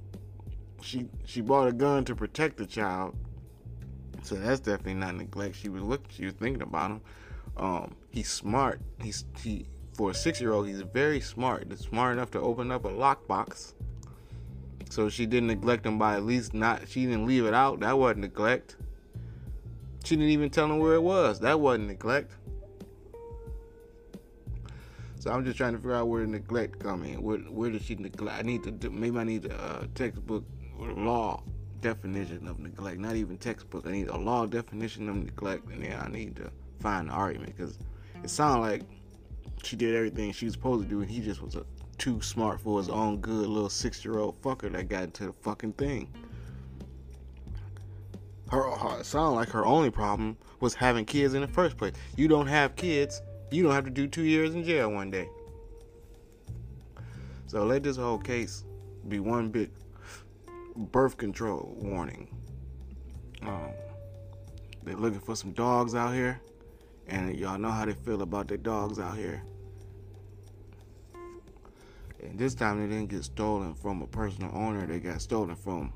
She 0.82 1.08
she 1.24 1.40
bought 1.40 1.68
a 1.68 1.72
gun 1.72 2.04
to 2.06 2.14
protect 2.14 2.56
the 2.56 2.66
child, 2.66 3.16
so 4.22 4.34
that's 4.34 4.60
definitely 4.60 4.94
not 4.94 5.16
neglect. 5.16 5.56
She 5.56 5.68
was 5.68 5.82
looking, 5.82 6.10
she 6.10 6.24
was 6.24 6.34
thinking 6.34 6.62
about 6.62 6.90
him. 6.90 7.00
Um, 7.56 7.94
he's 8.10 8.30
smart. 8.30 8.80
He's 9.00 9.24
he 9.38 9.66
for 9.94 10.10
a 10.10 10.14
six 10.14 10.40
year 10.40 10.52
old. 10.52 10.66
He's 10.66 10.80
very 10.80 11.20
smart. 11.20 11.66
He's 11.70 11.80
smart 11.80 12.16
enough 12.16 12.30
to 12.32 12.40
open 12.40 12.70
up 12.70 12.84
a 12.84 12.88
lockbox. 12.88 13.74
So 14.90 15.08
she 15.08 15.24
didn't 15.24 15.46
neglect 15.46 15.86
him 15.86 15.98
by 15.98 16.16
at 16.16 16.24
least 16.24 16.52
not. 16.52 16.88
She 16.88 17.06
didn't 17.06 17.26
leave 17.26 17.46
it 17.46 17.54
out. 17.54 17.80
That 17.80 17.98
wasn't 17.98 18.20
neglect. 18.20 18.76
She 20.04 20.16
didn't 20.16 20.30
even 20.30 20.50
tell 20.50 20.66
him 20.66 20.78
where 20.78 20.94
it 20.94 21.02
was. 21.02 21.40
That 21.40 21.60
wasn't 21.60 21.88
neglect. 21.88 22.32
So 25.22 25.30
I'm 25.30 25.44
just 25.44 25.56
trying 25.56 25.74
to 25.74 25.78
figure 25.78 25.94
out 25.94 26.08
where 26.08 26.26
neglect 26.26 26.80
come 26.80 27.04
in. 27.04 27.22
Where 27.22 27.38
where 27.38 27.70
did 27.70 27.82
she 27.82 27.94
neglect? 27.94 28.36
I 28.36 28.42
need 28.42 28.64
to 28.64 28.72
do, 28.72 28.90
maybe 28.90 29.18
I 29.18 29.22
need 29.22 29.44
a 29.44 29.54
uh, 29.54 29.86
textbook 29.94 30.44
law 30.76 31.44
definition 31.80 32.48
of 32.48 32.58
neglect. 32.58 32.98
Not 32.98 33.14
even 33.14 33.38
textbook. 33.38 33.86
I 33.86 33.92
need 33.92 34.08
a 34.08 34.16
law 34.16 34.46
definition 34.46 35.08
of 35.08 35.14
neglect, 35.14 35.68
and 35.70 35.84
then 35.84 35.96
I 35.96 36.08
need 36.08 36.34
to 36.36 36.50
find 36.80 37.08
the 37.08 37.12
argument 37.12 37.56
because 37.56 37.78
it 38.24 38.30
sounded 38.30 38.62
like 38.62 38.82
she 39.62 39.76
did 39.76 39.94
everything 39.94 40.32
she 40.32 40.46
was 40.46 40.54
supposed 40.54 40.82
to 40.82 40.88
do, 40.88 41.02
and 41.02 41.08
he 41.08 41.20
just 41.20 41.40
was 41.40 41.54
a, 41.54 41.64
too 41.98 42.20
smart 42.20 42.60
for 42.60 42.80
his 42.80 42.88
own 42.88 43.18
good 43.18 43.46
little 43.46 43.70
six 43.70 44.04
year 44.04 44.18
old 44.18 44.42
fucker 44.42 44.72
that 44.72 44.88
got 44.88 45.04
into 45.04 45.26
the 45.26 45.32
fucking 45.34 45.74
thing. 45.74 46.08
Her, 48.50 48.68
her 48.68 49.04
sounded 49.04 49.36
like 49.36 49.50
her 49.50 49.64
only 49.64 49.92
problem 49.92 50.36
was 50.58 50.74
having 50.74 51.04
kids 51.04 51.34
in 51.34 51.42
the 51.42 51.46
first 51.46 51.76
place. 51.76 51.92
You 52.16 52.26
don't 52.26 52.48
have 52.48 52.74
kids, 52.74 53.22
you 53.52 53.62
don't 53.62 53.72
have 53.72 53.84
to 53.84 53.90
do 53.90 54.06
two 54.06 54.24
years 54.24 54.54
in 54.54 54.64
jail 54.64 54.90
one 54.90 55.10
day. 55.10 55.28
So 57.46 57.64
let 57.64 57.82
this 57.82 57.96
whole 57.96 58.18
case 58.18 58.64
be 59.08 59.20
one 59.20 59.50
big 59.50 59.70
birth 60.74 61.18
control 61.18 61.76
warning. 61.78 62.28
Um, 63.42 63.70
they're 64.84 64.96
looking 64.96 65.20
for 65.20 65.36
some 65.36 65.52
dogs 65.52 65.94
out 65.94 66.14
here, 66.14 66.40
and 67.06 67.36
y'all 67.36 67.58
know 67.58 67.70
how 67.70 67.84
they 67.84 67.92
feel 67.92 68.22
about 68.22 68.48
their 68.48 68.56
dogs 68.56 68.98
out 68.98 69.16
here. 69.16 69.42
And 72.22 72.38
this 72.38 72.54
time 72.54 72.80
they 72.80 72.94
didn't 72.94 73.10
get 73.10 73.24
stolen 73.24 73.74
from 73.74 74.00
a 74.00 74.06
personal 74.06 74.50
owner; 74.54 74.86
they 74.86 75.00
got 75.00 75.20
stolen 75.20 75.56
from 75.56 75.92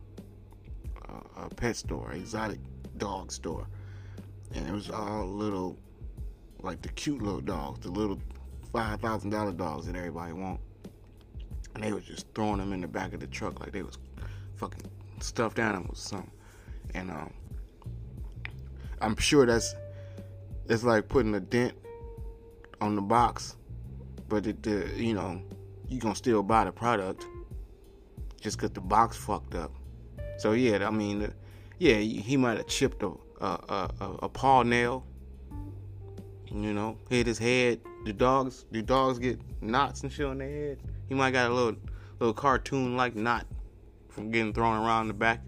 a, 1.08 1.46
a 1.46 1.48
pet 1.48 1.76
store, 1.76 2.12
exotic 2.12 2.58
dog 2.98 3.32
store, 3.32 3.66
and 4.54 4.68
it 4.68 4.72
was 4.72 4.90
all 4.90 5.26
little, 5.26 5.78
like 6.66 6.82
the 6.82 6.88
cute 6.90 7.22
little 7.22 7.40
dogs, 7.40 7.80
the 7.80 7.90
little 7.90 8.18
five 8.72 9.00
thousand 9.00 9.30
dollar 9.30 9.52
dogs 9.52 9.86
that 9.86 9.96
everybody 9.96 10.32
want, 10.32 10.60
and 11.74 11.84
they 11.84 11.92
was 11.92 12.04
just 12.04 12.26
throwing 12.34 12.58
them 12.58 12.72
in 12.72 12.80
the 12.80 12.88
back 12.88 13.12
of 13.12 13.20
the 13.20 13.26
truck 13.26 13.60
like 13.60 13.72
they 13.72 13.82
was 13.82 13.98
fucking 14.56 14.82
stuffed 15.20 15.58
animals 15.58 15.98
or 15.98 16.08
something. 16.08 16.30
And 16.94 17.10
um, 17.10 17.32
I'm 19.00 19.16
sure 19.16 19.46
that's 19.46 19.74
it's 20.68 20.84
like 20.84 21.08
putting 21.08 21.34
a 21.34 21.40
dent 21.40 21.74
on 22.80 22.96
the 22.96 23.02
box, 23.02 23.56
but 24.28 24.46
it, 24.46 24.62
the 24.62 24.90
you 24.96 25.14
know 25.14 25.40
you 25.88 26.00
gonna 26.00 26.14
still 26.14 26.42
buy 26.42 26.64
the 26.64 26.72
product 26.72 27.26
just 28.40 28.58
cause 28.58 28.70
the 28.70 28.80
box 28.80 29.16
fucked 29.16 29.54
up. 29.54 29.72
So 30.38 30.52
yeah, 30.52 30.86
I 30.86 30.90
mean, 30.90 31.32
yeah, 31.78 31.96
he 31.96 32.36
might 32.36 32.58
have 32.58 32.66
chipped 32.66 33.02
a 33.02 33.12
a, 33.40 33.90
a 34.00 34.06
a 34.22 34.28
paw 34.28 34.62
nail. 34.62 35.04
You 36.56 36.72
know, 36.72 36.96
hit 37.10 37.26
his 37.26 37.38
head. 37.38 37.80
The 38.06 38.14
dogs, 38.14 38.64
do 38.72 38.80
dogs 38.80 39.18
get 39.18 39.38
knots 39.60 40.02
and 40.02 40.10
shit 40.10 40.24
on 40.24 40.38
their 40.38 40.48
head? 40.48 40.78
He 41.06 41.14
might 41.14 41.32
got 41.32 41.50
a 41.50 41.54
little 41.54 41.76
little 42.18 42.32
cartoon 42.32 42.96
like 42.96 43.14
knot 43.14 43.46
from 44.08 44.30
getting 44.30 44.54
thrown 44.54 44.82
around 44.82 45.08
the 45.08 45.14
back 45.14 45.42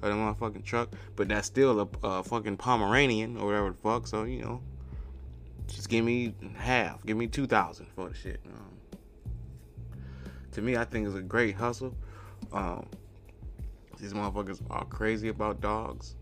of 0.00 0.10
the 0.10 0.16
motherfucking 0.16 0.64
truck. 0.64 0.88
But 1.16 1.28
that's 1.28 1.46
still 1.46 1.80
a, 1.80 1.88
a 2.02 2.22
fucking 2.22 2.56
Pomeranian 2.56 3.36
or 3.36 3.46
whatever 3.46 3.70
the 3.70 3.76
fuck. 3.76 4.06
So 4.06 4.24
you 4.24 4.40
know, 4.40 4.62
just 5.66 5.90
give 5.90 6.02
me 6.02 6.34
half. 6.56 7.04
Give 7.04 7.18
me 7.18 7.26
two 7.26 7.46
thousand 7.46 7.86
for 7.94 8.08
the 8.08 8.14
shit. 8.14 8.40
Um, 8.46 8.78
to 10.52 10.62
me, 10.62 10.78
I 10.78 10.84
think 10.84 11.06
it's 11.06 11.16
a 11.16 11.20
great 11.20 11.56
hustle. 11.56 11.94
Um, 12.54 12.86
these 14.00 14.14
motherfuckers 14.14 14.62
are 14.70 14.86
crazy 14.86 15.28
about 15.28 15.60
dogs. 15.60 16.16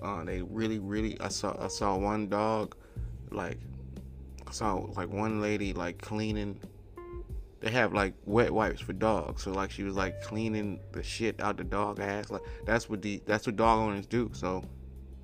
Uh, 0.00 0.24
they 0.24 0.40
really, 0.40 0.78
really. 0.78 1.20
I 1.20 1.28
saw, 1.28 1.54
I 1.62 1.68
saw 1.68 1.96
one 1.96 2.28
dog, 2.28 2.76
like, 3.32 3.58
saw 4.50 4.74
like 4.96 5.12
one 5.12 5.40
lady 5.40 5.72
like 5.72 6.00
cleaning. 6.00 6.58
They 7.60 7.70
have 7.70 7.92
like 7.92 8.14
wet 8.24 8.52
wipes 8.52 8.80
for 8.80 8.92
dogs, 8.92 9.42
so 9.42 9.50
like 9.50 9.70
she 9.70 9.82
was 9.82 9.96
like 9.96 10.22
cleaning 10.22 10.78
the 10.92 11.02
shit 11.02 11.40
out 11.40 11.56
the 11.56 11.64
dog 11.64 12.00
ass. 12.00 12.30
Like 12.30 12.42
that's 12.64 12.88
what 12.88 13.02
the 13.02 13.20
that's 13.26 13.46
what 13.46 13.56
dog 13.56 13.80
owners 13.80 14.06
do. 14.06 14.30
So 14.32 14.62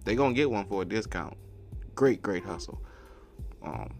they 0.04 0.14
gonna 0.14 0.34
get 0.34 0.50
one 0.50 0.66
for 0.66 0.82
a 0.82 0.84
discount. 0.84 1.36
Great, 1.94 2.22
great 2.22 2.44
hustle. 2.44 2.82
Um, 3.62 3.94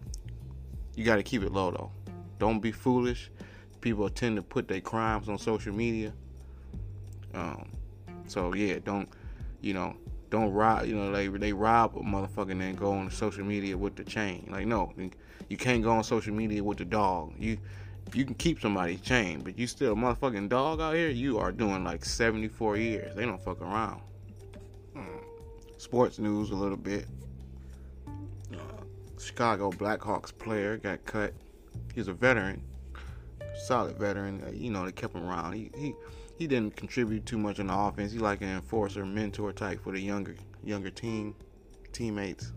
you 0.95 1.03
got 1.03 1.15
to 1.15 1.23
keep 1.23 1.43
it 1.43 1.51
low 1.51 1.71
though. 1.71 1.91
Don't 2.39 2.59
be 2.59 2.71
foolish. 2.71 3.31
People 3.81 4.09
tend 4.09 4.35
to 4.35 4.41
put 4.41 4.67
their 4.67 4.81
crimes 4.81 5.29
on 5.29 5.37
social 5.37 5.73
media. 5.73 6.13
Um, 7.33 7.69
so 8.27 8.53
yeah, 8.53 8.79
don't 8.83 9.09
you 9.61 9.73
know? 9.73 9.95
Don't 10.35 10.51
rob. 10.51 10.85
You 10.85 10.95
know, 10.95 11.13
they 11.13 11.29
they 11.29 11.53
rob 11.53 11.95
a 11.95 12.01
motherfucker 12.01 12.51
and 12.51 12.59
then 12.59 12.75
go 12.75 12.91
on 12.91 13.09
social 13.09 13.45
media 13.45 13.77
with 13.77 13.95
the 13.95 14.03
chain. 14.03 14.45
Like 14.51 14.67
no, 14.67 14.91
you 15.47 15.55
can't 15.55 15.81
go 15.81 15.91
on 15.91 16.03
social 16.03 16.33
media 16.33 16.61
with 16.61 16.77
the 16.77 16.83
dog. 16.83 17.31
You 17.39 17.57
you 18.13 18.25
can 18.25 18.35
keep 18.35 18.59
somebody's 18.59 18.99
chain, 18.99 19.39
but 19.39 19.57
you 19.57 19.65
still 19.65 19.93
a 19.93 19.95
motherfucking 19.95 20.49
dog 20.49 20.81
out 20.81 20.93
here. 20.93 21.07
You 21.07 21.39
are 21.39 21.53
doing 21.53 21.85
like 21.85 22.03
74 22.03 22.75
years. 22.75 23.15
They 23.15 23.25
don't 23.25 23.41
fuck 23.41 23.61
around. 23.61 24.01
Hmm. 24.93 25.03
Sports 25.77 26.19
news 26.19 26.49
a 26.51 26.55
little 26.55 26.75
bit. 26.75 27.05
Uh, 28.53 28.57
Chicago 29.17 29.71
Blackhawks 29.71 30.37
player 30.37 30.75
got 30.75 31.05
cut. 31.05 31.33
He's 31.93 32.09
a 32.09 32.13
veteran, 32.13 32.61
solid 33.67 33.97
veteran. 33.97 34.43
Uh, 34.45 34.51
you 34.51 34.69
know 34.69 34.83
they 34.83 34.91
kept 34.91 35.15
him 35.15 35.25
around. 35.25 35.53
He 35.53 35.71
he 35.77 35.95
he 36.37 36.47
didn't 36.47 36.75
contribute 36.75 37.25
too 37.25 37.37
much 37.37 37.59
on 37.59 37.67
the 37.67 37.75
offense. 37.75 38.11
He 38.11 38.19
like 38.19 38.41
an 38.41 38.49
enforcer, 38.49 39.05
mentor 39.05 39.53
type 39.53 39.83
for 39.83 39.93
the 39.93 40.01
younger 40.01 40.35
younger 40.63 40.89
team 40.89 41.35
teammates. 41.91 42.51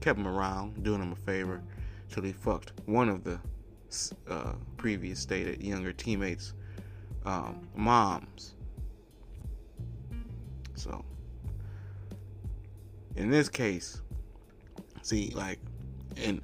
Kept 0.00 0.18
him 0.18 0.26
around, 0.26 0.82
doing 0.82 1.00
him 1.00 1.12
a 1.12 1.16
favor, 1.16 1.62
till 2.10 2.22
he 2.22 2.32
fucked 2.32 2.72
one 2.86 3.08
of 3.08 3.24
the 3.24 3.38
uh, 4.28 4.52
previous 4.76 5.20
stated 5.20 5.62
younger 5.62 5.92
teammates' 5.92 6.52
um, 7.24 7.68
moms. 7.74 8.54
So, 10.74 11.04
in 13.16 13.30
this 13.30 13.48
case, 13.48 14.02
see, 15.02 15.32
like, 15.34 15.58
and 16.22 16.42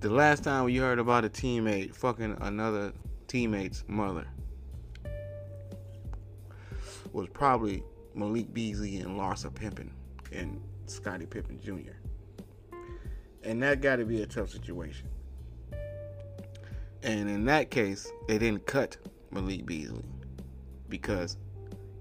the 0.00 0.10
last 0.10 0.42
time 0.42 0.68
you 0.68 0.80
heard 0.80 0.98
about 0.98 1.24
a 1.24 1.28
teammate 1.28 1.94
fucking 1.94 2.36
another 2.40 2.92
teammate's 3.28 3.84
mother 3.86 4.26
was 7.12 7.28
probably 7.28 7.82
Malik 8.14 8.52
Beasley 8.52 8.98
and 8.98 9.18
Larsa 9.18 9.54
Pippen 9.54 9.92
and 10.32 10.60
Scottie 10.86 11.26
Pippen 11.26 11.60
Jr. 11.60 11.96
And 13.42 13.62
that 13.62 13.80
got 13.80 13.96
to 13.96 14.04
be 14.04 14.22
a 14.22 14.26
tough 14.26 14.50
situation. 14.50 15.08
And 17.02 17.30
in 17.30 17.44
that 17.46 17.70
case, 17.70 18.10
they 18.28 18.38
didn't 18.38 18.66
cut 18.66 18.96
Malik 19.30 19.64
Beasley 19.64 20.04
because 20.88 21.36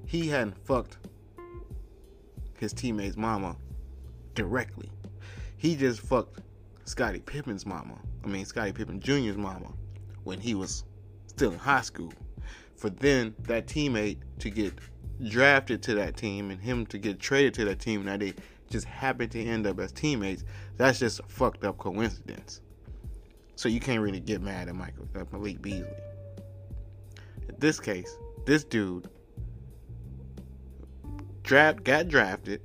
he 0.05 0.27
hadn't 0.27 0.57
fucked 0.65 0.97
his 2.57 2.73
teammate's 2.73 3.15
mama 3.15 3.55
directly. 4.35 4.91
He 5.57 5.75
just 5.75 6.01
fucked 6.01 6.41
Scottie 6.85 7.19
Pippen's 7.19 7.65
mama. 7.65 7.95
I 8.23 8.27
mean, 8.27 8.45
Scottie 8.45 8.73
Pippen 8.73 8.99
Jr.'s 8.99 9.37
mama 9.37 9.71
when 10.23 10.39
he 10.39 10.55
was 10.55 10.83
still 11.27 11.51
in 11.51 11.59
high 11.59 11.81
school. 11.81 12.11
For 12.75 12.89
then 12.89 13.35
that 13.43 13.67
teammate 13.67 14.17
to 14.39 14.49
get 14.49 14.73
drafted 15.27 15.81
to 15.83 15.95
that 15.95 16.15
team 16.15 16.51
and 16.51 16.61
him 16.61 16.85
to 16.87 16.97
get 16.97 17.19
traded 17.19 17.53
to 17.55 17.65
that 17.65 17.79
team, 17.79 18.05
now 18.05 18.17
they 18.17 18.33
just 18.69 18.85
happen 18.85 19.29
to 19.29 19.43
end 19.43 19.67
up 19.67 19.79
as 19.79 19.91
teammates. 19.91 20.43
That's 20.77 20.99
just 20.99 21.19
a 21.19 21.23
fucked 21.23 21.63
up 21.63 21.77
coincidence. 21.77 22.61
So 23.55 23.67
you 23.67 23.79
can't 23.79 24.01
really 24.01 24.19
get 24.19 24.41
mad 24.41 24.69
at 24.69 24.75
Michael 24.75 25.07
at 25.15 25.31
Malik 25.33 25.61
Beasley. 25.61 25.87
In 27.49 27.55
this 27.57 27.79
case, 27.79 28.17
this 28.45 28.63
dude 28.63 29.09
draft 31.43 31.83
got 31.83 32.07
drafted, 32.07 32.61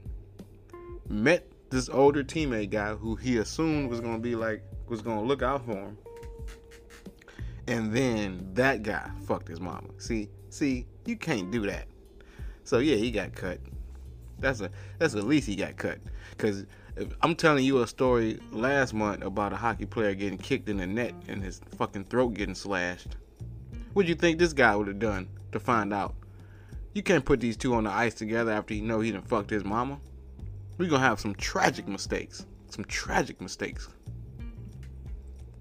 met 1.09 1.47
this 1.71 1.89
older 1.89 2.23
teammate 2.23 2.71
guy 2.71 2.95
who 2.95 3.17
he 3.17 3.39
assumed 3.39 3.91
was 3.91 4.01
gonna 4.01 4.19
be 4.19 4.37
like 4.37 4.63
was 4.89 5.03
gonna 5.03 5.23
look 5.25 5.43
out 5.43 5.65
for 5.65 5.73
him. 5.73 5.99
And 7.67 7.93
then 7.93 8.51
that 8.55 8.83
guy 8.83 9.11
fucked 9.27 9.49
his 9.49 9.61
mama. 9.61 9.89
See, 9.97 10.29
see, 10.51 10.87
you 11.07 11.17
can't 11.17 11.51
do 11.51 11.63
that. 11.63 11.87
So 12.65 12.79
yeah, 12.79 12.97
he 12.97 13.11
got 13.11 13.35
cut. 13.35 13.61
That's 14.41 14.61
a 14.61 14.71
that's 14.99 15.15
at 15.15 15.25
least 15.25 15.47
he 15.47 15.55
got 15.55 15.77
cut. 15.77 15.99
Cause 16.39 16.67
I'm 17.23 17.35
telling 17.35 17.65
you 17.65 17.83
a 17.83 17.87
story 17.87 18.41
last 18.53 18.95
month 18.95 19.23
about 19.23 19.53
a 19.53 19.57
hockey 19.57 19.87
player 19.87 20.15
getting 20.15 20.39
kicked 20.39 20.69
in 20.69 20.79
the 20.79 20.87
net 20.87 21.15
and 21.29 21.43
his 21.43 21.61
fucking 21.77 22.05
throat 22.05 22.35
getting 22.35 22.55
slashed. 22.55 23.17
What'd 23.93 24.09
you 24.09 24.15
think 24.15 24.39
this 24.39 24.53
guy 24.53 24.75
would 24.75 24.89
have 24.89 24.99
done 24.99 25.29
to 25.53 25.61
find 25.61 25.93
out? 25.93 26.15
You 26.95 27.03
can't 27.03 27.25
put 27.25 27.41
these 27.41 27.57
two 27.57 27.75
on 27.75 27.85
the 27.85 27.91
ice 27.91 28.15
together 28.15 28.53
after 28.53 28.75
you 28.75 28.83
know 28.83 29.01
he 29.01 29.11
done 29.11 29.23
fucked 29.23 29.51
his 29.51 29.65
mama. 29.65 29.99
We're 30.79 30.89
gonna 30.89 31.03
have 31.03 31.21
some 31.21 31.35
tragic 31.35 31.87
mistakes. 31.89 32.47
Some 32.71 32.85
tragic 32.87 33.41
mistakes. 33.41 33.89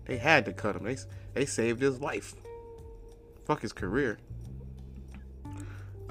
They 0.05 0.17
had 0.17 0.45
to 0.45 0.53
cut 0.53 0.75
him. 0.75 0.83
They 0.83 0.97
they 1.33 1.45
saved 1.45 1.81
his 1.81 1.99
life. 1.99 2.35
Fuck 3.45 3.61
his 3.61 3.73
career. 3.73 4.19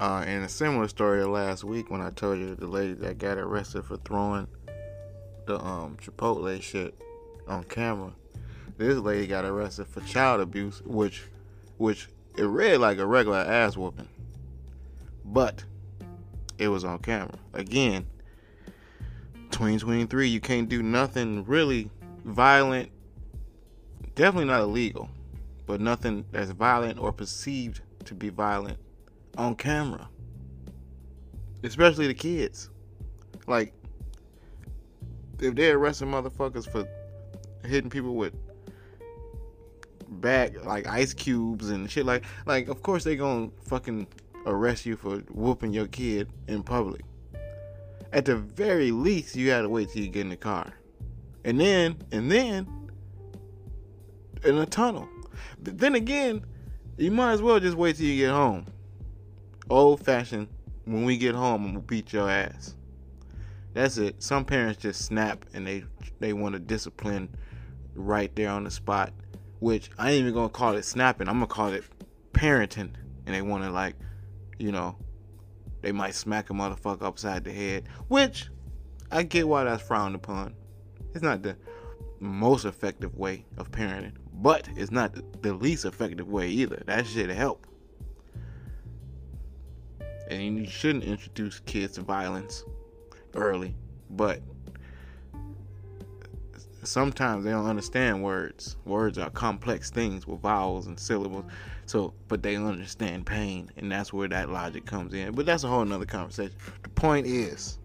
Uh, 0.02 0.24
and 0.26 0.44
a 0.44 0.48
similar 0.48 0.88
story 0.88 1.22
last 1.22 1.62
week 1.62 1.88
when 1.88 2.00
I 2.00 2.10
told 2.10 2.36
you 2.40 2.56
the 2.56 2.66
lady 2.66 2.94
that 2.94 3.18
got 3.18 3.38
arrested 3.38 3.84
for 3.84 3.98
throwing 3.98 4.48
the 5.46 5.64
um 5.64 5.96
Chipotle 6.02 6.60
shit 6.60 7.00
on 7.46 7.62
camera. 7.62 8.12
This 8.76 8.98
lady 8.98 9.28
got 9.28 9.44
arrested 9.44 9.86
for 9.86 10.00
child 10.00 10.40
abuse, 10.40 10.82
which 10.84 11.22
which 11.76 12.08
it 12.36 12.42
read 12.42 12.78
like 12.78 12.98
a 12.98 13.06
regular 13.06 13.38
ass 13.38 13.76
whooping. 13.76 14.08
But 15.24 15.62
it 16.58 16.66
was 16.66 16.82
on 16.82 16.98
camera. 16.98 17.38
Again, 17.52 18.04
2023, 19.52 20.26
you 20.26 20.40
can't 20.40 20.68
do 20.68 20.82
nothing 20.82 21.44
really 21.44 21.90
violent. 22.24 22.90
Definitely 24.16 24.46
not 24.46 24.62
illegal, 24.62 25.08
but 25.64 25.80
nothing 25.80 26.24
that's 26.32 26.50
violent 26.50 26.98
or 26.98 27.12
perceived 27.12 27.82
to 28.06 28.14
be 28.16 28.30
violent 28.30 28.78
on 29.36 29.54
camera. 29.54 30.08
Especially 31.62 32.06
the 32.06 32.14
kids. 32.14 32.70
Like, 33.46 33.72
if 35.40 35.54
they're 35.54 35.76
arresting 35.76 36.08
motherfuckers 36.08 36.70
for 36.70 36.86
hitting 37.64 37.90
people 37.90 38.14
with 38.14 38.34
back 40.20 40.64
like 40.64 40.86
ice 40.86 41.14
cubes 41.14 41.70
and 41.70 41.90
shit 41.90 42.04
like 42.04 42.22
like 42.44 42.68
of 42.68 42.82
course 42.82 43.02
they 43.02 43.16
gonna 43.16 43.48
fucking 43.64 44.06
arrest 44.46 44.84
you 44.84 44.96
for 44.96 45.18
whooping 45.30 45.72
your 45.72 45.86
kid 45.88 46.28
in 46.48 46.62
public. 46.62 47.02
At 48.12 48.26
the 48.26 48.36
very 48.36 48.90
least, 48.90 49.36
you 49.36 49.48
gotta 49.48 49.68
wait 49.68 49.90
till 49.90 50.02
you 50.02 50.08
get 50.08 50.22
in 50.22 50.28
the 50.28 50.36
car, 50.36 50.74
and 51.44 51.58
then 51.58 51.96
and 52.10 52.30
then 52.30 52.68
in 54.44 54.58
a 54.58 54.66
tunnel. 54.66 55.08
Then 55.60 55.94
again, 55.94 56.44
you 56.98 57.10
might 57.10 57.32
as 57.32 57.42
well 57.42 57.58
just 57.58 57.76
wait 57.76 57.96
till 57.96 58.06
you 58.06 58.26
get 58.26 58.32
home. 58.32 58.66
Old 59.70 60.04
fashioned. 60.04 60.48
When 60.84 61.04
we 61.04 61.16
get 61.16 61.34
home, 61.34 61.64
I'm 61.64 61.72
gonna 61.74 61.80
beat 61.80 62.12
your 62.12 62.28
ass. 62.28 62.74
That's 63.74 63.96
it. 63.96 64.22
Some 64.22 64.44
parents 64.44 64.82
just 64.82 65.04
snap 65.04 65.44
and 65.54 65.66
they 65.66 65.84
they 66.20 66.32
want 66.32 66.54
to 66.54 66.58
discipline 66.58 67.28
right 67.94 68.34
there 68.36 68.50
on 68.50 68.64
the 68.64 68.70
spot. 68.70 69.12
Which 69.60 69.90
I 69.98 70.10
ain't 70.10 70.22
even 70.22 70.34
gonna 70.34 70.48
call 70.48 70.74
it 70.74 70.84
snapping. 70.84 71.28
I'm 71.28 71.36
gonna 71.36 71.46
call 71.46 71.72
it 71.72 71.84
parenting, 72.32 72.94
and 73.26 73.34
they 73.34 73.42
want 73.42 73.62
to 73.64 73.70
like 73.70 73.94
you 74.58 74.72
know, 74.72 74.96
they 75.80 75.92
might 75.92 76.14
smack 76.14 76.50
a 76.50 76.52
motherfucker 76.52 77.02
upside 77.02 77.44
the 77.44 77.52
head, 77.52 77.84
which 78.08 78.48
I 79.10 79.24
get 79.24 79.48
why 79.48 79.64
that's 79.64 79.82
frowned 79.82 80.14
upon. 80.14 80.54
It's 81.14 81.22
not 81.22 81.42
the 81.42 81.56
most 82.20 82.64
effective 82.64 83.16
way 83.16 83.44
of 83.58 83.70
parenting, 83.72 84.14
but 84.34 84.68
it's 84.76 84.92
not 84.92 85.42
the 85.42 85.52
least 85.52 85.84
effective 85.84 86.28
way 86.28 86.48
either. 86.48 86.82
That 86.86 87.06
shit 87.06 87.28
help. 87.30 87.66
And 90.32 90.58
you 90.58 90.66
shouldn't 90.66 91.04
introduce 91.04 91.60
kids 91.60 91.94
to 91.94 92.02
violence 92.02 92.64
early, 93.34 93.74
but 94.10 94.40
sometimes 96.82 97.44
they 97.44 97.50
don't 97.50 97.66
understand 97.66 98.22
words. 98.22 98.76
Words 98.84 99.18
are 99.18 99.30
complex 99.30 99.90
things 99.90 100.26
with 100.26 100.40
vowels 100.40 100.86
and 100.86 100.98
syllables. 100.98 101.44
So, 101.86 102.14
but 102.28 102.42
they 102.42 102.56
understand 102.56 103.26
pain, 103.26 103.70
and 103.76 103.90
that's 103.90 104.12
where 104.12 104.28
that 104.28 104.48
logic 104.48 104.86
comes 104.86 105.12
in. 105.12 105.32
But 105.32 105.46
that's 105.46 105.64
a 105.64 105.68
whole 105.68 105.84
nother 105.84 106.06
conversation. 106.06 106.54
The 106.82 106.88
point 106.88 107.26
is, 107.26 107.78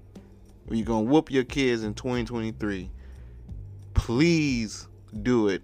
when 0.66 0.80
you're 0.80 0.86
gonna 0.86 1.04
whoop 1.04 1.32
your 1.32 1.44
kids 1.44 1.84
in 1.84 1.94
2023, 1.94 2.90
please 3.94 4.88
do 5.22 5.50
it 5.50 5.64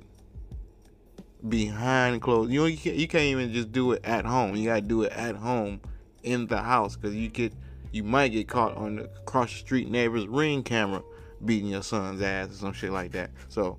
behind 1.47 2.21
closed. 2.21 2.51
You 2.51 2.61
know, 2.61 2.65
you 2.65 2.77
can't, 2.77 2.95
you 2.95 3.07
can't 3.07 3.23
even 3.23 3.53
just 3.53 3.71
do 3.71 3.93
it 3.93 4.03
at 4.03 4.25
home. 4.25 4.55
You 4.55 4.69
gotta 4.69 4.81
do 4.81 5.03
it 5.03 5.13
at 5.13 5.35
home 5.35 5.79
in 6.23 6.47
the 6.47 6.57
house 6.57 6.95
because 6.95 7.15
you 7.15 7.29
get 7.29 7.53
you 7.91 8.03
might 8.03 8.29
get 8.29 8.47
caught 8.47 8.75
on 8.75 8.95
the 8.95 9.09
cross 9.25 9.51
the 9.51 9.59
street 9.59 9.89
neighbor's 9.89 10.27
ring 10.27 10.63
camera 10.63 11.03
beating 11.45 11.69
your 11.69 11.83
son's 11.83 12.21
ass 12.21 12.49
or 12.49 12.53
some 12.53 12.73
shit 12.73 12.91
like 12.91 13.11
that. 13.11 13.31
So, 13.49 13.77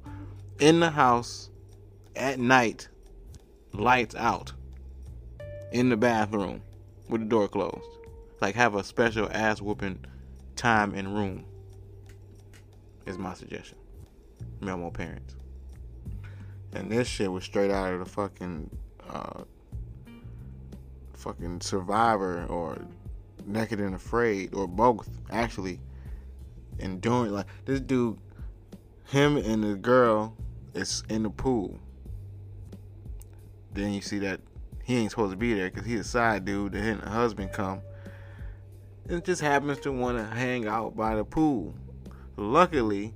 in 0.58 0.80
the 0.80 0.90
house 0.90 1.50
at 2.14 2.38
night, 2.38 2.88
lights 3.72 4.14
out, 4.14 4.52
in 5.72 5.88
the 5.88 5.96
bathroom 5.96 6.62
with 7.08 7.22
the 7.22 7.26
door 7.26 7.48
closed. 7.48 7.88
Like, 8.40 8.54
have 8.54 8.74
a 8.74 8.84
special 8.84 9.28
ass 9.32 9.60
whooping 9.60 10.04
time 10.56 10.94
and 10.94 11.14
room, 11.14 11.44
is 13.06 13.18
my 13.18 13.34
suggestion. 13.34 13.78
Memo 14.60 14.90
parents. 14.90 15.34
And 16.72 16.90
this 16.90 17.08
shit 17.08 17.30
was 17.30 17.44
straight 17.44 17.70
out 17.70 17.92
of 17.92 18.00
the 18.00 18.06
fucking, 18.06 18.70
uh, 19.08 19.44
fucking 21.24 21.60
Survivor 21.60 22.46
or 22.48 22.78
Naked 23.46 23.80
and 23.80 23.94
Afraid 23.94 24.54
or 24.54 24.68
both, 24.68 25.08
actually 25.30 25.80
and 26.78 27.00
doing 27.00 27.30
like 27.30 27.46
this 27.64 27.80
dude, 27.80 28.18
him 29.06 29.36
and 29.36 29.62
the 29.62 29.74
girl 29.74 30.36
is 30.74 31.02
in 31.08 31.22
the 31.22 31.30
pool. 31.30 31.78
Then 33.72 33.92
you 33.92 34.00
see 34.00 34.18
that 34.20 34.40
he 34.84 34.96
ain't 34.96 35.10
supposed 35.10 35.32
to 35.32 35.36
be 35.36 35.54
there 35.54 35.70
because 35.70 35.86
he's 35.86 36.00
a 36.00 36.04
side 36.04 36.44
dude. 36.44 36.72
Then 36.72 37.00
the 37.00 37.10
husband 37.10 37.52
come. 37.52 37.80
It 39.08 39.24
just 39.24 39.40
happens 39.40 39.80
to 39.80 39.92
want 39.92 40.18
to 40.18 40.24
hang 40.24 40.66
out 40.66 40.96
by 40.96 41.14
the 41.16 41.24
pool. 41.24 41.74
Luckily, 42.36 43.14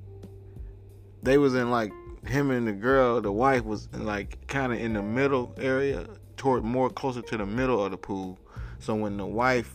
they 1.22 1.38
was 1.38 1.54
in 1.54 1.70
like 1.70 1.92
him 2.26 2.50
and 2.50 2.66
the 2.66 2.72
girl. 2.72 3.20
The 3.20 3.32
wife 3.32 3.64
was 3.64 3.88
in 3.92 4.04
like 4.04 4.46
kind 4.46 4.72
of 4.72 4.80
in 4.80 4.92
the 4.92 5.02
middle 5.02 5.54
area, 5.58 6.06
toward 6.38 6.64
more 6.64 6.88
closer 6.88 7.20
to 7.20 7.36
the 7.36 7.44
middle 7.44 7.84
of 7.84 7.90
the 7.90 7.98
pool. 7.98 8.38
So 8.78 8.94
when 8.94 9.16
the 9.16 9.26
wife 9.26 9.74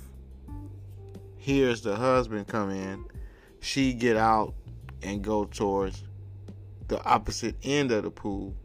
hears 1.38 1.82
the 1.82 1.95
husband 1.95 2.47
come 2.47 2.71
in, 2.71 3.06
she 3.60 3.93
get 3.93 4.17
out 4.17 4.54
and 5.02 5.21
go 5.21 5.45
towards 5.45 6.04
the 6.88 7.04
opposite 7.04 7.56
end 7.63 7.91
of 7.91 8.04
the 8.04 8.12
pool, 8.12 8.56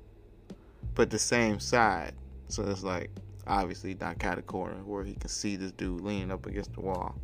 but 0.94 1.10
the 1.10 1.18
same 1.18 1.60
side. 1.60 2.14
So 2.48 2.62
it's 2.62 2.82
like 2.82 3.10
obviously 3.46 3.96
a 4.00 4.42
corner 4.42 4.76
where 4.84 5.04
he 5.04 5.14
can 5.14 5.28
see 5.28 5.56
this 5.56 5.72
dude 5.72 6.00
leaning 6.00 6.30
up 6.30 6.46
against 6.46 6.74
the 6.74 6.80
wall. 6.80 7.16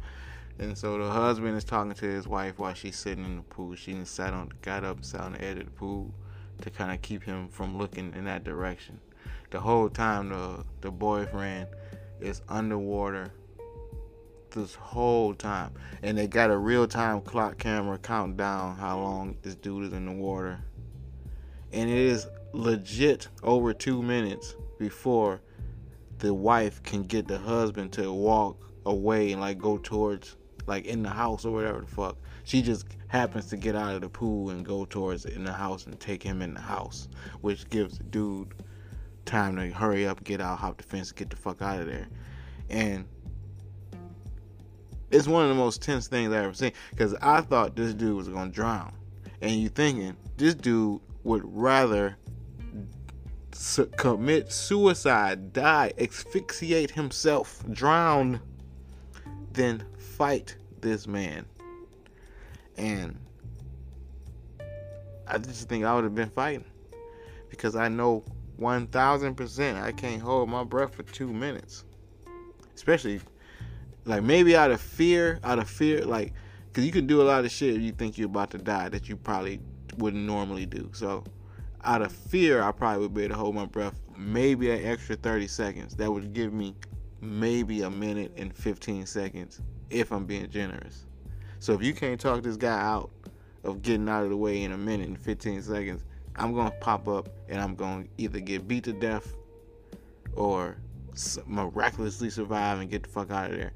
And 0.58 0.78
so 0.78 0.98
the 0.98 1.10
husband 1.10 1.56
is 1.56 1.64
talking 1.64 1.94
to 1.94 2.06
his 2.06 2.28
wife 2.28 2.58
while 2.58 2.74
she's 2.74 2.96
sitting 2.96 3.24
in 3.24 3.36
the 3.36 3.42
pool. 3.42 3.74
She 3.74 4.04
sat 4.04 4.32
on, 4.32 4.50
got 4.62 4.84
up, 4.84 5.04
sat 5.04 5.20
on 5.20 5.32
the 5.32 5.44
edge 5.44 5.58
of 5.58 5.64
the 5.64 5.70
pool 5.72 6.14
to 6.62 6.70
kind 6.70 6.92
of 6.92 7.02
keep 7.02 7.24
him 7.24 7.48
from 7.48 7.76
looking 7.76 8.12
in 8.14 8.24
that 8.24 8.44
direction. 8.44 9.00
The 9.54 9.60
whole 9.60 9.88
time, 9.88 10.30
the 10.30 10.64
the 10.80 10.90
boyfriend 10.90 11.68
is 12.20 12.42
underwater 12.48 13.32
this 14.50 14.74
whole 14.74 15.32
time. 15.32 15.70
And 16.02 16.18
they 16.18 16.26
got 16.26 16.50
a 16.50 16.56
real 16.58 16.88
time 16.88 17.20
clock 17.20 17.58
camera 17.58 17.96
counting 17.98 18.34
down 18.34 18.74
how 18.74 18.98
long 18.98 19.36
this 19.42 19.54
dude 19.54 19.84
is 19.84 19.92
in 19.92 20.06
the 20.06 20.12
water. 20.12 20.58
And 21.72 21.88
it 21.88 21.96
is 21.96 22.26
legit 22.52 23.28
over 23.44 23.72
two 23.72 24.02
minutes 24.02 24.56
before 24.76 25.40
the 26.18 26.34
wife 26.34 26.82
can 26.82 27.04
get 27.04 27.28
the 27.28 27.38
husband 27.38 27.92
to 27.92 28.12
walk 28.12 28.60
away 28.86 29.30
and 29.30 29.40
like 29.40 29.58
go 29.58 29.78
towards 29.78 30.34
like 30.66 30.84
in 30.86 31.04
the 31.04 31.10
house 31.10 31.44
or 31.44 31.52
whatever 31.52 31.82
the 31.82 31.86
fuck. 31.86 32.16
She 32.42 32.60
just 32.60 32.86
happens 33.06 33.46
to 33.50 33.56
get 33.56 33.76
out 33.76 33.94
of 33.94 34.00
the 34.00 34.08
pool 34.08 34.50
and 34.50 34.66
go 34.66 34.84
towards 34.84 35.26
in 35.26 35.44
the 35.44 35.52
house 35.52 35.86
and 35.86 36.00
take 36.00 36.24
him 36.24 36.42
in 36.42 36.54
the 36.54 36.60
house, 36.60 37.08
which 37.40 37.70
gives 37.70 37.98
the 37.98 38.04
dude 38.04 38.52
time 39.24 39.56
to 39.56 39.68
hurry 39.68 40.06
up, 40.06 40.22
get 40.24 40.40
out, 40.40 40.58
hop 40.58 40.76
the 40.76 40.82
fence, 40.82 41.12
get 41.12 41.30
the 41.30 41.36
fuck 41.36 41.62
out 41.62 41.80
of 41.80 41.86
there. 41.86 42.08
And 42.70 43.06
it's 45.10 45.28
one 45.28 45.44
of 45.44 45.48
the 45.48 45.54
most 45.54 45.82
tense 45.82 46.08
things 46.08 46.32
I 46.32 46.44
ever 46.44 46.54
seen 46.54 46.72
because 46.90 47.14
I 47.14 47.40
thought 47.40 47.76
this 47.76 47.94
dude 47.94 48.16
was 48.16 48.28
gonna 48.28 48.50
drown, 48.50 48.92
and 49.40 49.52
you 49.52 49.68
thinking 49.68 50.16
this 50.36 50.54
dude 50.54 51.00
would 51.22 51.42
rather 51.44 52.16
su- 53.52 53.90
commit 53.96 54.52
suicide, 54.52 55.52
die, 55.52 55.92
asphyxiate 55.98 56.90
himself, 56.90 57.62
drown, 57.70 58.40
than 59.52 59.84
fight 60.16 60.56
this 60.80 61.06
man. 61.06 61.46
And 62.76 63.16
I 65.26 65.38
just 65.38 65.68
think 65.68 65.84
I 65.84 65.94
would 65.94 66.04
have 66.04 66.14
been 66.14 66.30
fighting 66.30 66.64
because 67.48 67.76
I 67.76 67.88
know 67.88 68.24
1000% 68.60 69.82
I 69.82 69.92
can't 69.92 70.22
hold 70.22 70.48
my 70.48 70.64
breath 70.64 70.94
for 70.94 71.02
two 71.02 71.32
minutes. 71.32 71.84
Especially, 72.74 73.20
like, 74.04 74.22
maybe 74.22 74.56
out 74.56 74.70
of 74.70 74.80
fear, 74.80 75.40
out 75.44 75.58
of 75.58 75.68
fear, 75.68 76.04
like, 76.04 76.32
because 76.68 76.84
you 76.84 76.92
can 76.92 77.06
do 77.06 77.22
a 77.22 77.24
lot 77.24 77.44
of 77.44 77.50
shit 77.50 77.76
if 77.76 77.82
you 77.82 77.92
think 77.92 78.18
you're 78.18 78.26
about 78.26 78.50
to 78.50 78.58
die 78.58 78.88
that 78.88 79.08
you 79.08 79.16
probably 79.16 79.60
wouldn't 79.98 80.24
normally 80.24 80.66
do. 80.66 80.90
So, 80.92 81.24
out 81.84 82.02
of 82.02 82.10
fear, 82.12 82.62
I 82.62 82.72
probably 82.72 83.02
would 83.02 83.14
be 83.14 83.24
able 83.24 83.34
to 83.34 83.38
hold 83.38 83.54
my 83.54 83.66
breath 83.66 84.00
maybe 84.16 84.70
an 84.70 84.84
extra 84.84 85.16
30 85.16 85.46
seconds. 85.48 85.94
That 85.96 86.10
would 86.10 86.32
give 86.32 86.52
me 86.52 86.74
maybe 87.20 87.82
a 87.82 87.90
minute 87.90 88.32
and 88.36 88.54
15 88.54 89.06
seconds 89.06 89.60
if 89.90 90.12
I'm 90.12 90.26
being 90.26 90.48
generous. 90.50 91.06
So, 91.60 91.74
if 91.74 91.82
you 91.82 91.94
can't 91.94 92.20
talk 92.20 92.42
this 92.42 92.56
guy 92.56 92.80
out 92.80 93.10
of 93.62 93.82
getting 93.82 94.08
out 94.08 94.24
of 94.24 94.30
the 94.30 94.36
way 94.36 94.62
in 94.62 94.72
a 94.72 94.78
minute 94.78 95.08
and 95.08 95.18
15 95.18 95.62
seconds, 95.62 96.04
I'm 96.36 96.54
to 96.54 96.76
pop 96.78 97.08
up 97.08 97.28
and 97.48 97.60
I'm 97.60 97.76
to 98.04 98.08
either 98.18 98.40
get 98.40 98.66
beat 98.66 98.84
to 98.84 98.92
death 98.92 99.34
or 100.34 100.76
miraculously 101.46 102.30
survive 102.30 102.80
and 102.80 102.90
get 102.90 103.04
the 103.04 103.08
fuck 103.08 103.30
out 103.30 103.50
of 103.50 103.56
there. 103.56 103.72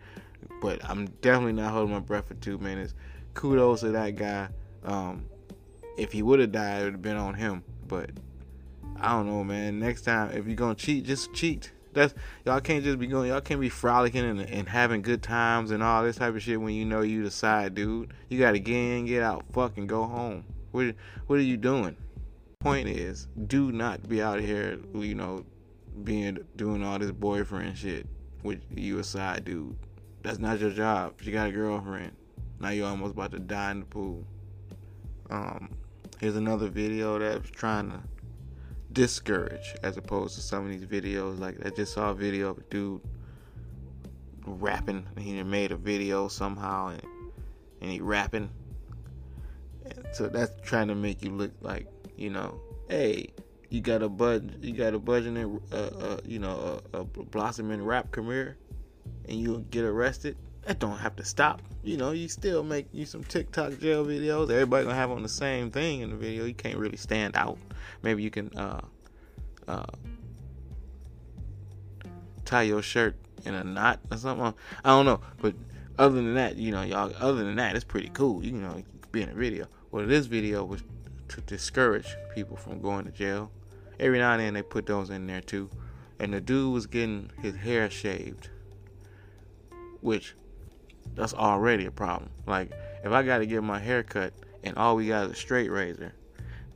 But 0.60 0.84
I'm 0.88 1.06
definitely 1.22 1.52
not 1.52 1.72
holding 1.72 1.94
my 1.94 2.00
breath 2.00 2.28
for 2.28 2.34
two 2.34 2.58
minutes. 2.58 2.94
Kudos 3.34 3.80
to 3.80 3.90
that 3.90 4.16
guy. 4.16 4.48
Um, 4.84 5.26
if 5.96 6.12
he 6.12 6.22
would 6.22 6.40
have 6.40 6.52
died, 6.52 6.80
it 6.80 6.84
would 6.84 6.92
have 6.94 7.02
been 7.02 7.16
on 7.16 7.34
him. 7.34 7.62
But 7.86 8.10
I 8.96 9.10
don't 9.12 9.26
know, 9.26 9.44
man. 9.44 9.78
Next 9.78 10.02
time, 10.02 10.32
if 10.32 10.46
you're 10.46 10.56
gonna 10.56 10.74
cheat, 10.74 11.04
just 11.04 11.32
cheat. 11.32 11.72
That's 11.92 12.14
y'all 12.44 12.60
can't 12.60 12.84
just 12.84 12.98
be 12.98 13.06
going. 13.06 13.28
Y'all 13.28 13.40
can't 13.40 13.60
be 13.60 13.68
frolicking 13.68 14.24
and, 14.24 14.40
and 14.40 14.68
having 14.68 15.02
good 15.02 15.22
times 15.22 15.70
and 15.70 15.82
all 15.82 16.02
this 16.04 16.16
type 16.16 16.34
of 16.34 16.42
shit 16.42 16.60
when 16.60 16.74
you 16.74 16.84
know 16.84 17.00
you 17.02 17.22
the 17.24 17.30
side 17.30 17.74
dude. 17.74 18.12
You 18.28 18.38
gotta 18.38 18.58
get 18.58 18.76
in, 18.76 19.06
get 19.06 19.22
out, 19.22 19.44
fucking 19.52 19.86
go 19.86 20.04
home. 20.04 20.44
What 20.72 20.94
what 21.26 21.38
are 21.38 21.42
you 21.42 21.56
doing? 21.56 21.96
Point 22.60 22.88
is, 22.88 23.28
do 23.46 23.70
not 23.70 24.08
be 24.08 24.20
out 24.20 24.40
here, 24.40 24.80
you 24.92 25.14
know, 25.14 25.46
being 26.02 26.38
doing 26.56 26.82
all 26.82 26.98
this 26.98 27.12
boyfriend 27.12 27.78
shit 27.78 28.04
with 28.42 28.60
you 28.74 28.98
a 28.98 29.04
side 29.04 29.44
dude. 29.44 29.76
That's 30.24 30.40
not 30.40 30.58
your 30.58 30.70
job. 30.70 31.14
She 31.22 31.30
got 31.30 31.50
a 31.50 31.52
girlfriend. 31.52 32.16
Now 32.58 32.70
you're 32.70 32.88
almost 32.88 33.12
about 33.12 33.30
to 33.30 33.38
die 33.38 33.70
in 33.70 33.80
the 33.80 33.86
pool. 33.86 34.26
Um, 35.30 35.70
here's 36.20 36.34
another 36.34 36.68
video 36.68 37.20
that's 37.20 37.48
trying 37.48 37.92
to 37.92 38.00
discourage 38.92 39.76
as 39.84 39.96
opposed 39.96 40.34
to 40.34 40.40
some 40.40 40.64
of 40.64 40.70
these 40.70 40.84
videos. 40.84 41.38
Like 41.38 41.64
I 41.64 41.70
just 41.70 41.92
saw 41.92 42.10
a 42.10 42.14
video 42.14 42.50
of 42.50 42.58
a 42.58 42.62
dude 42.62 43.02
rapping. 44.44 45.06
He 45.16 45.40
made 45.44 45.70
a 45.70 45.76
video 45.76 46.26
somehow 46.26 46.88
and 46.88 47.02
and 47.80 47.92
he 47.92 48.00
rapping. 48.00 48.50
So 50.12 50.26
that's 50.26 50.50
trying 50.62 50.88
to 50.88 50.96
make 50.96 51.22
you 51.22 51.30
look 51.30 51.52
like 51.60 51.86
you 52.18 52.30
know, 52.30 52.60
hey, 52.88 53.28
you 53.70 53.80
got 53.80 54.02
a 54.02 54.08
bud, 54.08 54.58
you 54.62 54.72
got 54.72 54.94
a 54.94 54.98
budgeting, 54.98 55.60
uh, 55.72 55.76
uh, 55.76 56.20
you 56.24 56.38
know, 56.38 56.80
a, 56.92 56.98
a 56.98 57.04
blossoming 57.04 57.84
rap 57.84 58.10
career, 58.10 58.56
and 59.28 59.38
you 59.38 59.64
get 59.70 59.84
arrested. 59.84 60.36
That 60.62 60.80
don't 60.80 60.98
have 60.98 61.16
to 61.16 61.24
stop. 61.24 61.62
You 61.82 61.96
know, 61.96 62.10
you 62.10 62.28
still 62.28 62.62
make 62.62 62.88
you 62.92 63.06
some 63.06 63.24
TikTok 63.24 63.78
jail 63.78 64.04
videos. 64.04 64.50
Everybody 64.50 64.84
gonna 64.84 64.96
have 64.96 65.10
on 65.10 65.22
the 65.22 65.28
same 65.28 65.70
thing 65.70 66.00
in 66.00 66.10
the 66.10 66.16
video. 66.16 66.44
You 66.44 66.54
can't 66.54 66.76
really 66.76 66.96
stand 66.96 67.36
out. 67.36 67.58
Maybe 68.02 68.22
you 68.22 68.30
can 68.30 68.50
uh, 68.56 68.80
uh, 69.66 69.86
tie 72.44 72.62
your 72.62 72.82
shirt 72.82 73.16
in 73.44 73.54
a 73.54 73.64
knot 73.64 74.00
or 74.10 74.16
something. 74.16 74.54
I 74.84 74.88
don't 74.88 75.06
know, 75.06 75.20
but 75.40 75.54
other 75.98 76.16
than 76.16 76.34
that, 76.34 76.56
you 76.56 76.70
know, 76.72 76.82
y'all. 76.82 77.12
Other 77.18 77.44
than 77.44 77.56
that, 77.56 77.76
it's 77.76 77.84
pretty 77.84 78.10
cool. 78.10 78.44
You 78.44 78.52
know, 78.52 78.82
be 79.12 79.22
in 79.22 79.30
a 79.30 79.34
video. 79.34 79.68
Well, 79.90 80.06
this 80.06 80.26
video 80.26 80.64
was 80.64 80.82
to 81.28 81.40
discourage 81.42 82.16
people 82.34 82.56
from 82.56 82.80
going 82.80 83.04
to 83.04 83.10
jail. 83.10 83.50
Every 84.00 84.18
now 84.18 84.32
and 84.32 84.40
then 84.40 84.54
they 84.54 84.62
put 84.62 84.86
those 84.86 85.10
in 85.10 85.26
there 85.26 85.40
too. 85.40 85.70
And 86.18 86.32
the 86.32 86.40
dude 86.40 86.72
was 86.72 86.86
getting 86.86 87.30
his 87.40 87.54
hair 87.54 87.90
shaved, 87.90 88.50
which 90.00 90.34
that's 91.14 91.34
already 91.34 91.86
a 91.86 91.90
problem. 91.90 92.30
Like 92.46 92.72
if 93.04 93.12
I 93.12 93.22
got 93.22 93.38
to 93.38 93.46
get 93.46 93.62
my 93.62 93.78
hair 93.78 94.02
cut 94.02 94.32
and 94.62 94.76
all 94.76 94.96
we 94.96 95.08
got 95.08 95.26
is 95.26 95.32
a 95.32 95.34
straight 95.34 95.70
razor, 95.70 96.12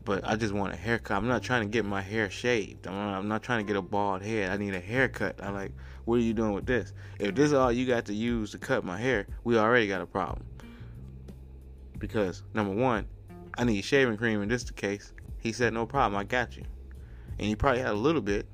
but 0.04 0.26
I 0.26 0.36
just 0.36 0.52
want 0.52 0.72
a 0.72 0.76
haircut. 0.76 1.16
I'm 1.16 1.28
not 1.28 1.42
trying 1.42 1.62
to 1.62 1.68
get 1.68 1.84
my 1.84 2.00
hair 2.00 2.30
shaved. 2.30 2.86
I'm 2.86 2.94
not, 2.94 3.18
I'm 3.18 3.28
not 3.28 3.42
trying 3.42 3.64
to 3.64 3.72
get 3.72 3.76
a 3.76 3.82
bald 3.82 4.22
head. 4.22 4.50
I 4.50 4.56
need 4.56 4.74
a 4.74 4.80
haircut. 4.80 5.42
I'm 5.42 5.54
like, 5.54 5.72
what 6.04 6.16
are 6.16 6.22
you 6.22 6.34
doing 6.34 6.52
with 6.52 6.66
this? 6.66 6.92
If 7.18 7.34
this 7.34 7.46
is 7.46 7.52
all 7.52 7.70
you 7.70 7.86
got 7.86 8.06
to 8.06 8.14
use 8.14 8.50
to 8.52 8.58
cut 8.58 8.84
my 8.84 8.98
hair, 8.98 9.26
we 9.44 9.56
already 9.56 9.86
got 9.86 10.00
a 10.00 10.06
problem. 10.06 10.44
Because 11.98 12.42
number 12.54 12.74
one, 12.74 13.06
I 13.56 13.64
need 13.64 13.82
shaving 13.82 14.16
cream 14.16 14.42
in 14.42 14.48
this 14.48 14.70
case. 14.70 15.12
He 15.38 15.52
said, 15.52 15.74
no 15.74 15.86
problem, 15.86 16.18
I 16.18 16.24
got 16.24 16.56
you. 16.56 16.64
And 17.38 17.48
he 17.48 17.56
probably 17.56 17.80
had 17.80 17.90
a 17.90 17.94
little 17.94 18.20
bit. 18.22 18.46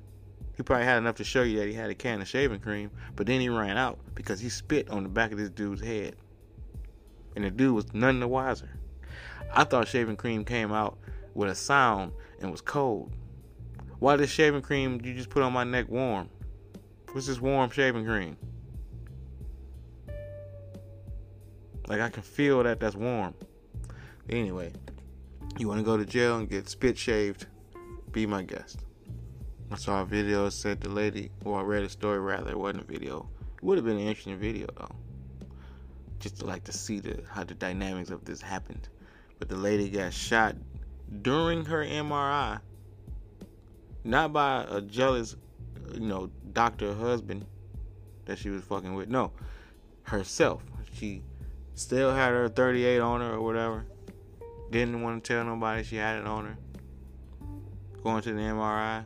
He 0.57 0.63
probably 0.63 0.87
had 0.87 0.99
enough 0.99 1.17
to 1.17 1.25
show 1.25 1.43
you 1.43 1.59
that 1.59 1.69
he 1.69 1.75
had 1.75 1.91
a 1.91 1.95
can 1.95 2.21
of 2.21 2.27
shaving 2.27 2.61
cream, 2.61 2.91
but 3.15 3.27
then 3.27 3.41
he 3.41 3.49
ran 3.49 3.77
out 3.77 3.99
because 4.15 4.41
he 4.41 4.49
spit 4.49 4.91
on 4.91 5.05
the 5.05 5.09
back 5.09 5.31
of 5.31 5.39
this 5.39 5.51
dude's 5.51 5.81
head. 5.81 6.17
And 7.37 7.45
the 7.45 7.51
dude 7.51 7.75
was 7.75 7.95
none 7.95 8.19
the 8.19 8.27
wiser. 8.27 8.71
I 9.55 9.65
thought 9.65 9.87
shaving 9.87 10.17
cream 10.17 10.45
came 10.45 10.73
out 10.73 10.99
with 11.35 11.49
a 11.49 11.55
sound 11.55 12.13
and 12.41 12.51
was 12.51 12.61
cold. 12.61 13.13
Why 14.01 14.17
this 14.17 14.31
shaving 14.31 14.63
cream 14.63 15.01
you 15.05 15.15
just 15.15 15.31
put 15.31 15.43
on 15.43 15.53
my 15.53 15.65
neck 15.65 15.89
warm? 15.89 16.29
What's 17.13 17.27
this 17.27 17.41
warm 17.41 17.71
shaving 17.71 18.05
cream? 18.05 18.37
Like 21.87 22.01
I 22.01 22.11
can 22.11 22.23
feel 22.23 22.63
that 22.65 22.81
that's 22.81 22.97
warm. 22.97 23.35
Anyway, 24.29 24.73
you 25.57 25.69
want 25.69 25.81
to 25.81 25.85
go 25.85 25.97
to 25.97 26.05
jail 26.05 26.39
and 26.39 26.49
get 26.49 26.69
spit 26.69 26.99
shaved? 26.99 27.47
Be 28.13 28.27
my 28.27 28.43
guest. 28.43 28.85
I 29.71 29.77
saw 29.77 30.03
a 30.03 30.05
video 30.05 30.49
said 30.49 30.81
the 30.81 30.89
lady, 30.89 31.31
or 31.45 31.61
I 31.61 31.63
read 31.63 31.83
a 31.83 31.89
story 31.89 32.19
rather, 32.19 32.51
it 32.51 32.59
wasn't 32.59 32.85
a 32.85 32.87
video. 32.87 33.29
It 33.57 33.63
would 33.63 33.77
have 33.77 33.85
been 33.85 33.99
an 33.99 34.07
interesting 34.07 34.39
video 34.39 34.67
though. 34.77 34.95
Just 36.21 36.39
to 36.39 36.47
like 36.47 36.65
to 36.65 36.73
see 36.73 37.01
the 37.01 37.23
how 37.31 37.45
the 37.45 37.55
dynamics 37.55 38.11
of 38.11 38.25
this 38.25 38.41
happened. 38.41 38.89
But 39.39 39.49
the 39.49 39.57
lady 39.57 39.89
got 39.89 40.13
shot 40.13 40.57
during 41.23 41.65
her 41.65 41.85
MRI, 41.85 42.61
not 44.05 44.33
by 44.33 44.65
a 44.69 44.81
jealous, 44.81 45.37
you 45.93 46.01
know, 46.01 46.31
doctor 46.53 46.95
husband 46.95 47.47
that 48.25 48.39
she 48.39 48.51
was 48.51 48.63
fucking 48.65 48.95
with. 48.95 49.09
No, 49.09 49.33
herself. 50.03 50.63
She 50.93 51.23
still 51.75 52.13
had 52.13 52.31
her 52.31 52.49
38 52.49 53.01
on 53.01 53.21
her 53.21 53.35
or 53.35 53.43
whatever. 53.43 53.87
Didn't 54.71 55.03
want 55.03 55.25
to 55.25 55.33
tell 55.33 55.45
nobody 55.45 55.83
she 55.83 55.97
had 55.97 56.19
it 56.19 56.27
on 56.27 56.47
her. 56.47 56.57
Going 58.03 58.23
to 58.23 58.33
the 58.33 58.41
MRI. 58.41 59.05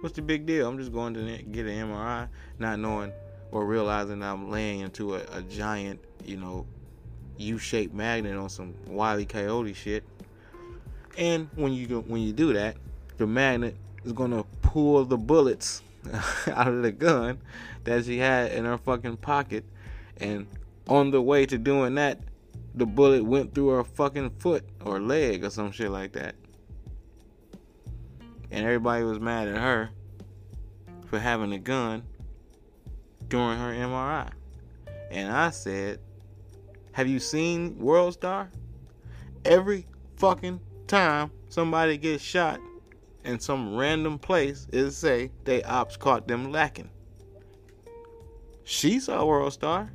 What's 0.00 0.16
the 0.16 0.22
big 0.22 0.46
deal? 0.46 0.66
I'm 0.66 0.78
just 0.78 0.92
going 0.92 1.14
to 1.14 1.42
get 1.42 1.66
an 1.66 1.88
MRI, 1.88 2.28
not 2.58 2.78
knowing 2.78 3.12
or 3.52 3.66
realizing 3.66 4.22
I'm 4.22 4.50
laying 4.50 4.80
into 4.80 5.16
a, 5.16 5.22
a 5.32 5.42
giant, 5.42 6.00
you 6.24 6.36
know, 6.36 6.66
U-shaped 7.36 7.94
magnet 7.94 8.36
on 8.36 8.48
some 8.48 8.74
wily 8.86 9.26
coyote 9.26 9.74
shit. 9.74 10.04
And 11.18 11.48
when 11.56 11.72
you 11.72 11.86
do, 11.86 12.00
when 12.00 12.22
you 12.22 12.32
do 12.32 12.52
that, 12.52 12.76
the 13.18 13.26
magnet 13.26 13.76
is 14.04 14.12
gonna 14.12 14.44
pull 14.62 15.04
the 15.04 15.18
bullets 15.18 15.82
out 16.46 16.68
of 16.68 16.82
the 16.82 16.92
gun 16.92 17.38
that 17.84 18.04
she 18.04 18.18
had 18.18 18.52
in 18.52 18.64
her 18.64 18.78
fucking 18.78 19.18
pocket. 19.18 19.64
And 20.18 20.46
on 20.88 21.10
the 21.10 21.20
way 21.20 21.46
to 21.46 21.58
doing 21.58 21.94
that, 21.96 22.20
the 22.74 22.86
bullet 22.86 23.24
went 23.24 23.54
through 23.54 23.68
her 23.68 23.84
fucking 23.84 24.30
foot 24.38 24.64
or 24.84 25.00
leg 25.00 25.44
or 25.44 25.50
some 25.50 25.72
shit 25.72 25.90
like 25.90 26.12
that. 26.12 26.34
And 28.50 28.64
everybody 28.64 29.04
was 29.04 29.20
mad 29.20 29.48
at 29.48 29.56
her 29.56 29.90
for 31.06 31.18
having 31.18 31.52
a 31.52 31.58
gun 31.58 32.02
during 33.28 33.58
her 33.58 33.72
MRI. 33.72 34.30
And 35.10 35.32
I 35.32 35.50
said, 35.50 36.00
Have 36.92 37.08
you 37.08 37.18
seen 37.18 37.78
World 37.78 38.14
Star? 38.14 38.50
Every 39.44 39.86
fucking 40.16 40.60
time 40.86 41.30
somebody 41.48 41.96
gets 41.96 42.22
shot 42.22 42.60
in 43.24 43.40
some 43.40 43.76
random 43.76 44.18
place, 44.18 44.66
it 44.72 44.90
say 44.92 45.30
they 45.44 45.62
ops 45.64 45.96
caught 45.96 46.28
them 46.28 46.52
lacking. 46.52 46.90
She 48.64 49.00
saw 49.00 49.24
World 49.24 49.52
Star. 49.52 49.90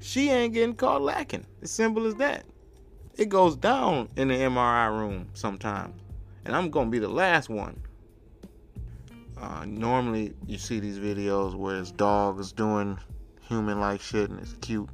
She 0.00 0.30
ain't 0.30 0.54
getting 0.54 0.74
caught 0.74 1.02
lacking. 1.02 1.46
As 1.62 1.70
simple 1.70 2.06
as 2.06 2.14
that. 2.16 2.44
It 3.16 3.28
goes 3.28 3.54
down 3.54 4.08
in 4.16 4.28
the 4.28 4.34
MRI 4.34 4.88
room 4.88 5.28
sometimes. 5.34 6.00
And 6.44 6.56
I'm 6.56 6.70
gonna 6.70 6.90
be 6.90 6.98
the 6.98 7.08
last 7.08 7.48
one. 7.48 7.80
Uh, 9.36 9.64
normally 9.66 10.34
you 10.46 10.58
see 10.58 10.80
these 10.80 10.98
videos 10.98 11.54
where 11.54 11.76
it's 11.76 11.90
dogs 11.90 12.52
doing 12.52 12.98
human 13.48 13.80
like 13.80 14.00
shit 14.00 14.30
and 14.30 14.40
it's 14.40 14.54
cute. 14.54 14.88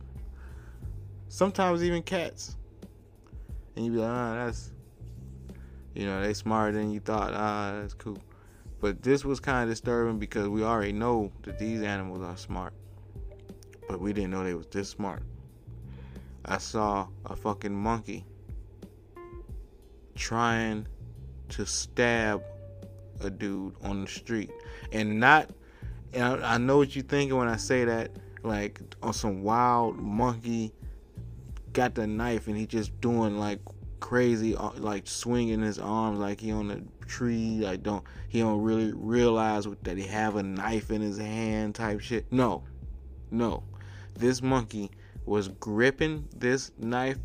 Sometimes 1.29 1.83
even 1.85 2.03
cats. 2.03 2.57
And 3.77 3.85
you 3.85 3.93
be 3.93 3.99
like, 3.99 4.11
ah, 4.11 4.35
that's 4.45 4.73
you 5.95 6.05
know, 6.05 6.21
they 6.21 6.35
smarter 6.35 6.77
than 6.77 6.91
you 6.91 7.01
thought. 7.01 7.33
Ah, 7.33 7.79
that's 7.81 7.95
cool. 7.95 8.19
But 8.81 9.03
this 9.03 9.25
was 9.25 9.41
kind 9.41 9.63
of 9.63 9.71
disturbing 9.71 10.19
because 10.19 10.49
we 10.49 10.63
already 10.63 10.93
know 10.93 11.33
that 11.43 11.59
these 11.59 11.81
animals 11.81 12.23
are 12.23 12.37
smart. 12.37 12.75
But 13.89 14.01
we 14.01 14.13
didn't 14.13 14.31
know 14.31 14.45
they 14.45 14.55
was 14.55 14.67
this 14.67 14.89
smart. 14.89 15.23
I 16.45 16.59
saw 16.59 17.09
a 17.25 17.37
fucking 17.37 17.75
monkey 17.75 18.25
trying 20.15 20.87
to 21.51 21.67
stab 21.67 22.43
a 23.21 23.31
dude 23.31 23.75
on 23.83 24.03
the 24.03 24.11
street. 24.11 24.51
And 24.93 25.21
not 25.21 25.51
and 26.13 26.23
I, 26.23 26.55
I 26.55 26.59
know 26.59 26.79
what 26.79 26.95
you're 26.95 27.05
thinking 27.05 27.37
when 27.37 27.49
I 27.49 27.57
say 27.57 27.85
that, 27.85 28.11
like 28.43 28.81
on 29.03 29.13
some 29.13 29.43
wild 29.43 29.99
monkey 29.99 30.73
got 31.73 31.95
the 31.95 32.07
knife 32.07 32.47
and 32.47 32.57
he 32.57 32.67
just 32.67 32.99
doing 33.01 33.39
like 33.39 33.61
crazy 34.01 34.55
uh, 34.57 34.71
like 34.77 35.07
swinging 35.07 35.61
his 35.61 35.79
arms 35.79 36.19
like 36.19 36.41
he 36.41 36.53
on 36.53 36.71
a 36.71 37.07
tree 37.07 37.59
like 37.61 37.83
don't 37.83 38.05
he 38.29 38.41
don't 38.41 38.63
really 38.63 38.93
realize 38.95 39.67
that 39.83 39.99
he 39.99 40.07
have 40.07 40.37
a 40.37 40.43
knife 40.43 40.91
in 40.91 41.01
his 41.01 41.19
hand 41.19 41.75
type 41.75 42.01
shit 42.01 42.31
no 42.31 42.63
no 43.31 43.63
this 44.19 44.43
monkey 44.43 44.91
was 45.25 45.49
gripping 45.49 46.29
this 46.37 46.73
knife 46.79 47.19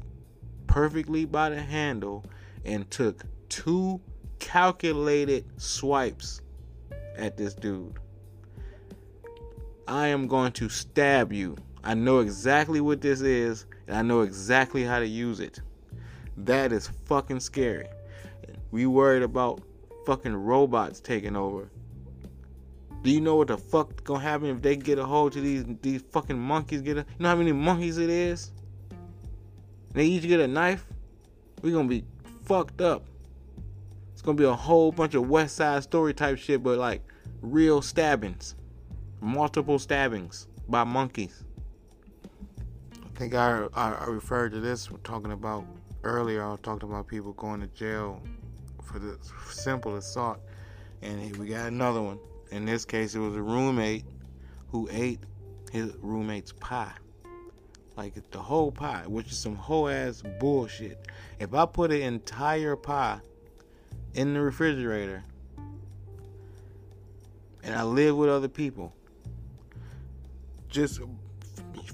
perfectly 0.67 1.25
by 1.25 1.49
the 1.49 1.61
handle 1.61 2.23
and 2.65 2.89
took 2.89 3.23
two 3.49 3.99
calculated 4.39 5.45
swipes 5.57 6.41
at 7.17 7.37
this 7.37 7.53
dude 7.53 7.99
i 9.87 10.07
am 10.07 10.27
going 10.27 10.51
to 10.51 10.69
stab 10.69 11.31
you 11.31 11.55
i 11.83 11.93
know 11.93 12.19
exactly 12.19 12.81
what 12.81 13.01
this 13.01 13.21
is 13.21 13.65
and 13.87 13.97
i 13.97 14.01
know 14.01 14.21
exactly 14.21 14.83
how 14.83 14.99
to 14.99 15.07
use 15.07 15.39
it 15.39 15.61
that 16.37 16.71
is 16.71 16.87
fucking 17.05 17.39
scary. 17.39 17.87
We 18.71 18.85
worried 18.85 19.23
about 19.23 19.61
fucking 20.05 20.35
robots 20.35 20.99
taking 20.99 21.35
over. 21.35 21.69
Do 23.03 23.09
you 23.09 23.19
know 23.19 23.35
what 23.35 23.47
the 23.47 23.57
fuck 23.57 24.03
gonna 24.03 24.19
happen 24.19 24.47
if 24.47 24.61
they 24.61 24.75
get 24.75 24.99
a 24.99 25.05
hold 25.05 25.33
to 25.33 25.41
these 25.41 25.65
these 25.81 26.01
fucking 26.01 26.37
monkeys? 26.37 26.81
Get 26.81 26.97
a, 26.97 26.99
you 26.99 27.05
know 27.19 27.29
how 27.29 27.35
many 27.35 27.51
monkeys 27.51 27.97
it 27.97 28.09
is? 28.09 28.51
They 29.93 30.05
each 30.05 30.23
get 30.23 30.39
a 30.39 30.47
knife. 30.47 30.85
We 31.61 31.71
gonna 31.71 31.87
be 31.87 32.05
fucked 32.43 32.81
up. 32.81 33.05
It's 34.13 34.21
gonna 34.21 34.37
be 34.37 34.45
a 34.45 34.53
whole 34.53 34.91
bunch 34.91 35.15
of 35.15 35.27
West 35.27 35.55
Side 35.55 35.81
Story 35.81 36.13
type 36.13 36.37
shit, 36.37 36.61
but 36.61 36.77
like 36.77 37.01
real 37.41 37.81
stabbings, 37.81 38.55
multiple 39.19 39.79
stabbings 39.79 40.47
by 40.69 40.83
monkeys. 40.83 41.43
I 42.93 43.17
think 43.17 43.33
I 43.33 43.67
I, 43.73 43.93
I 43.93 44.05
referred 44.05 44.51
to 44.51 44.59
this 44.59 44.89
talking 45.03 45.31
about 45.31 45.65
earlier 46.03 46.43
I 46.43 46.51
was 46.51 46.59
talking 46.61 46.89
about 46.89 47.07
people 47.07 47.33
going 47.33 47.61
to 47.61 47.67
jail 47.67 48.21
for 48.83 48.99
the 48.99 49.17
simple 49.49 49.95
assault, 49.95 50.39
and 51.01 51.35
we 51.37 51.47
got 51.47 51.67
another 51.67 52.01
one. 52.01 52.19
In 52.51 52.65
this 52.65 52.85
case, 52.85 53.15
it 53.15 53.19
was 53.19 53.35
a 53.35 53.41
roommate 53.41 54.05
who 54.69 54.87
ate 54.91 55.19
his 55.71 55.93
roommate's 56.01 56.51
pie, 56.53 56.93
like 57.95 58.13
the 58.31 58.39
whole 58.39 58.71
pie, 58.71 59.03
which 59.07 59.31
is 59.31 59.37
some 59.37 59.55
whole 59.55 59.87
ass 59.87 60.21
bullshit. 60.39 61.07
If 61.39 61.53
I 61.53 61.65
put 61.65 61.91
an 61.91 62.01
entire 62.01 62.75
pie 62.75 63.19
in 64.13 64.33
the 64.33 64.41
refrigerator 64.41 65.23
and 67.63 67.73
I 67.73 67.83
live 67.83 68.17
with 68.17 68.29
other 68.29 68.49
people, 68.49 68.93
just 70.67 70.99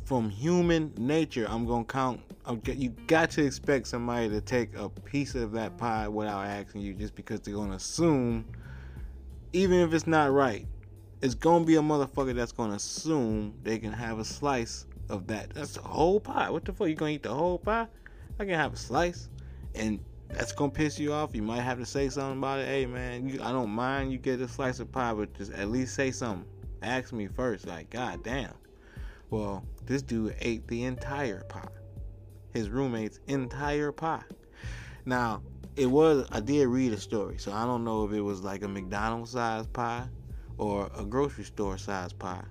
from 0.06 0.30
human 0.30 0.92
nature, 0.98 1.46
I'm 1.48 1.68
gonna 1.68 1.84
count 1.84 2.22
you 2.66 2.90
got 3.08 3.30
to 3.32 3.44
expect 3.44 3.88
somebody 3.88 4.30
to 4.30 4.40
take 4.40 4.76
a 4.78 4.88
piece 4.90 5.36
of 5.36 5.52
that 5.52 5.78
pie 5.78 6.08
without 6.08 6.46
asking 6.46 6.82
you 6.82 6.94
just 6.94 7.14
because 7.14 7.42
they're 7.42 7.54
to 7.54 7.74
assume, 7.74 8.46
even 9.54 9.80
if 9.80 9.94
it's 9.94 10.08
not 10.08 10.32
right, 10.32 10.68
it's 11.22 11.36
to 11.64 11.68
be 11.68 11.76
a 11.76 11.82
motherfucker 11.82 12.36
that's 12.36 12.52
to 12.72 12.76
assume 12.76 13.54
they 13.64 13.80
can 13.80 13.92
have 13.92 14.20
a 14.20 14.26
slice 14.26 14.86
of 15.10 15.28
that. 15.28 15.52
That's 15.52 15.74
the 15.74 15.82
whole 15.82 16.20
pie. 16.20 16.50
What 16.50 16.66
the 16.66 16.74
fuck? 16.74 16.88
You 16.88 16.96
to 17.14 17.16
eat 17.16 17.24
the 17.24 17.34
whole 17.34 17.58
pie? 17.58 17.88
I 18.40 18.46
can 18.46 18.54
have 18.54 18.74
a 18.74 18.78
slice. 18.78 19.30
And 19.74 20.00
that's 20.30 20.52
to 20.72 20.76
piss 20.76 21.00
you 21.00 21.14
off. 21.14 21.34
You 21.34 21.42
might 21.42 21.62
have 21.62 21.80
to 21.80 21.86
say 21.86 22.10
something 22.10 22.38
about 22.38 22.60
it. 22.60 22.68
Hey, 22.68 22.86
man, 22.86 23.28
you, 23.28 23.42
I 23.42 23.52
don't 23.52 23.70
mind 23.70 24.12
you 24.12 24.18
get 24.18 24.42
a 24.42 24.48
slice 24.48 24.80
of 24.80 24.92
pie, 24.92 25.14
but 25.14 25.34
just 25.34 25.54
at 25.54 25.70
least 25.70 25.96
say 25.96 26.12
something. 26.12 26.46
Ask 26.84 27.14
me 27.14 27.28
first. 27.28 27.66
Like, 27.66 27.90
god 27.90 28.24
damn. 28.24 28.54
Well, 29.30 29.66
this 29.86 30.02
dude 30.02 30.36
ate 30.40 30.68
the 30.68 30.84
entire 30.84 31.44
pie 31.46 31.68
his 32.58 32.70
roommate's 32.70 33.20
entire 33.28 33.92
pie. 33.92 34.24
Now, 35.06 35.42
it 35.78 35.86
was 35.86 36.28
I 36.32 36.40
did 36.40 36.68
read 36.68 36.92
a 36.92 36.98
story, 36.98 37.38
so 37.38 37.54
I 37.54 37.64
don't 37.66 37.84
know 37.84 38.04
if 38.04 38.12
it 38.12 38.22
was 38.22 38.42
like 38.42 38.64
a 38.64 38.68
McDonald's 38.68 39.32
size 39.32 39.68
pie 39.68 40.08
or 40.58 40.90
a 40.98 41.06
grocery 41.06 41.44
store 41.44 41.78
size 41.78 42.12
pie. 42.12 42.44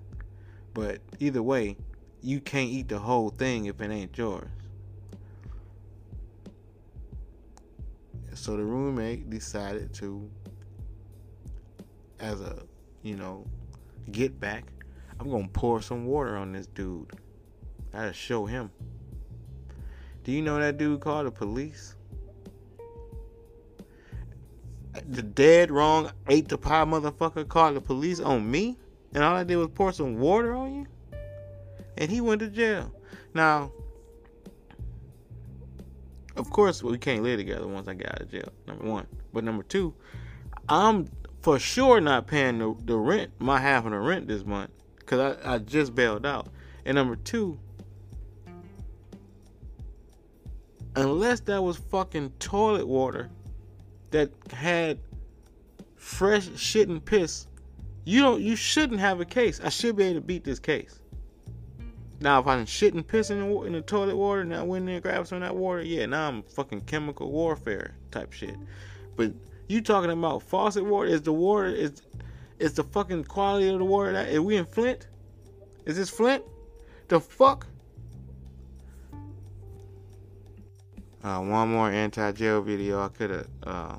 But 0.72 1.00
either 1.18 1.42
way, 1.42 1.76
you 2.22 2.40
can't 2.40 2.70
eat 2.70 2.88
the 2.88 3.00
whole 3.00 3.30
thing 3.30 3.66
if 3.66 3.80
it 3.80 3.90
ain't 3.90 4.16
yours. 4.16 4.48
So 8.34 8.56
the 8.56 8.64
roommate 8.64 9.28
decided 9.28 9.92
to 9.94 10.30
as 12.20 12.40
a, 12.40 12.62
you 13.02 13.16
know, 13.16 13.44
get 14.12 14.38
back, 14.38 14.64
I'm 15.18 15.30
gonna 15.30 15.48
pour 15.48 15.82
some 15.82 16.06
water 16.06 16.36
on 16.36 16.52
this 16.52 16.68
dude. 16.68 17.10
I 17.92 17.98
gotta 17.98 18.12
show 18.12 18.46
him. 18.46 18.70
Do 20.22 20.32
you 20.32 20.42
know 20.42 20.58
that 20.60 20.76
dude 20.76 21.00
called 21.00 21.26
the 21.26 21.30
police? 21.30 21.96
The 25.08 25.22
dead 25.22 25.70
wrong 25.70 26.10
ate 26.28 26.48
the 26.48 26.58
pie 26.58 26.84
motherfucker 26.84 27.48
called 27.48 27.76
the 27.76 27.80
police 27.80 28.20
on 28.20 28.50
me, 28.50 28.78
and 29.14 29.22
all 29.22 29.36
I 29.36 29.44
did 29.44 29.56
was 29.56 29.68
pour 29.74 29.92
some 29.92 30.18
water 30.18 30.54
on 30.54 30.74
you, 30.74 30.86
and 31.98 32.10
he 32.10 32.20
went 32.20 32.40
to 32.40 32.48
jail. 32.48 32.92
Now, 33.34 33.72
of 36.36 36.50
course, 36.50 36.82
we 36.82 36.98
can't 36.98 37.22
live 37.22 37.38
together 37.38 37.66
once 37.66 37.88
I 37.88 37.94
get 37.94 38.12
out 38.12 38.22
of 38.22 38.30
jail. 38.30 38.48
Number 38.66 38.84
one, 38.84 39.06
but 39.32 39.44
number 39.44 39.62
two, 39.62 39.94
I'm 40.68 41.08
for 41.40 41.58
sure 41.58 42.00
not 42.00 42.26
paying 42.26 42.58
the, 42.58 42.74
the 42.84 42.96
rent, 42.96 43.30
my 43.38 43.60
half 43.60 43.84
of 43.84 43.92
the 43.92 43.98
rent 43.98 44.28
this 44.28 44.44
month, 44.44 44.70
because 44.98 45.36
I, 45.44 45.54
I 45.54 45.58
just 45.58 45.94
bailed 45.94 46.26
out. 46.26 46.48
And 46.84 46.94
number 46.94 47.16
two, 47.16 47.58
unless 50.94 51.40
that 51.40 51.62
was 51.62 51.76
fucking 51.76 52.30
toilet 52.38 52.86
water 52.86 53.30
that 54.16 54.30
had 54.50 54.98
fresh 55.96 56.48
shit 56.56 56.88
and 56.88 57.04
piss, 57.04 57.46
you 58.04 58.22
don't 58.22 58.40
you 58.40 58.56
shouldn't 58.56 58.98
have 59.00 59.20
a 59.20 59.26
case. 59.26 59.60
I 59.62 59.68
should 59.68 59.96
be 59.96 60.04
able 60.04 60.20
to 60.20 60.26
beat 60.26 60.42
this 60.42 60.58
case. 60.58 61.00
Now 62.20 62.40
if 62.40 62.46
I 62.46 62.56
am 62.56 62.64
shit 62.64 62.94
and 62.94 63.06
piss 63.06 63.28
in 63.28 63.40
the, 63.40 63.62
in 63.62 63.74
the 63.74 63.82
toilet 63.82 64.16
water 64.16 64.40
and 64.40 64.54
I 64.54 64.62
went 64.62 64.82
in 64.82 64.86
there 64.86 64.94
and 64.94 65.02
grabbed 65.02 65.28
some 65.28 65.36
of 65.36 65.42
that 65.42 65.54
water, 65.54 65.82
yeah, 65.82 66.06
now 66.06 66.28
I'm 66.28 66.42
fucking 66.42 66.82
chemical 66.82 67.30
warfare 67.30 67.94
type 68.10 68.32
shit. 68.32 68.56
But 69.16 69.32
you 69.68 69.82
talking 69.82 70.10
about 70.10 70.42
faucet 70.42 70.84
water? 70.84 71.08
Is 71.08 71.20
the 71.20 71.32
water 71.32 71.66
is 71.66 72.02
is 72.58 72.72
the 72.72 72.84
fucking 72.84 73.24
quality 73.24 73.68
of 73.68 73.78
the 73.78 73.84
water 73.84 74.12
that 74.12 74.28
is 74.28 74.40
we 74.40 74.56
in 74.56 74.64
Flint? 74.64 75.08
Is 75.84 75.96
this 75.96 76.08
Flint? 76.08 76.42
The 77.08 77.20
fuck? 77.20 77.66
Uh, 81.22 81.40
one 81.40 81.68
more 81.68 81.90
anti-jail 81.90 82.62
video. 82.62 83.04
I 83.04 83.08
could 83.08 83.30
have 83.30 83.48
uh, 83.64 83.96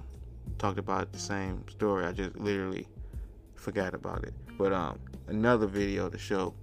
talked 0.58 0.80
about 0.80 1.12
the 1.12 1.20
same 1.20 1.63
story. 1.70 2.06
I 2.06 2.12
just 2.12 2.36
literally 2.38 2.88
forgot 3.56 3.93
about 3.93 4.24
it. 4.24 4.34
But 4.58 4.74
um, 4.74 5.00
another 5.28 5.67
video 5.67 6.10
to 6.10 6.17
show 6.17 6.54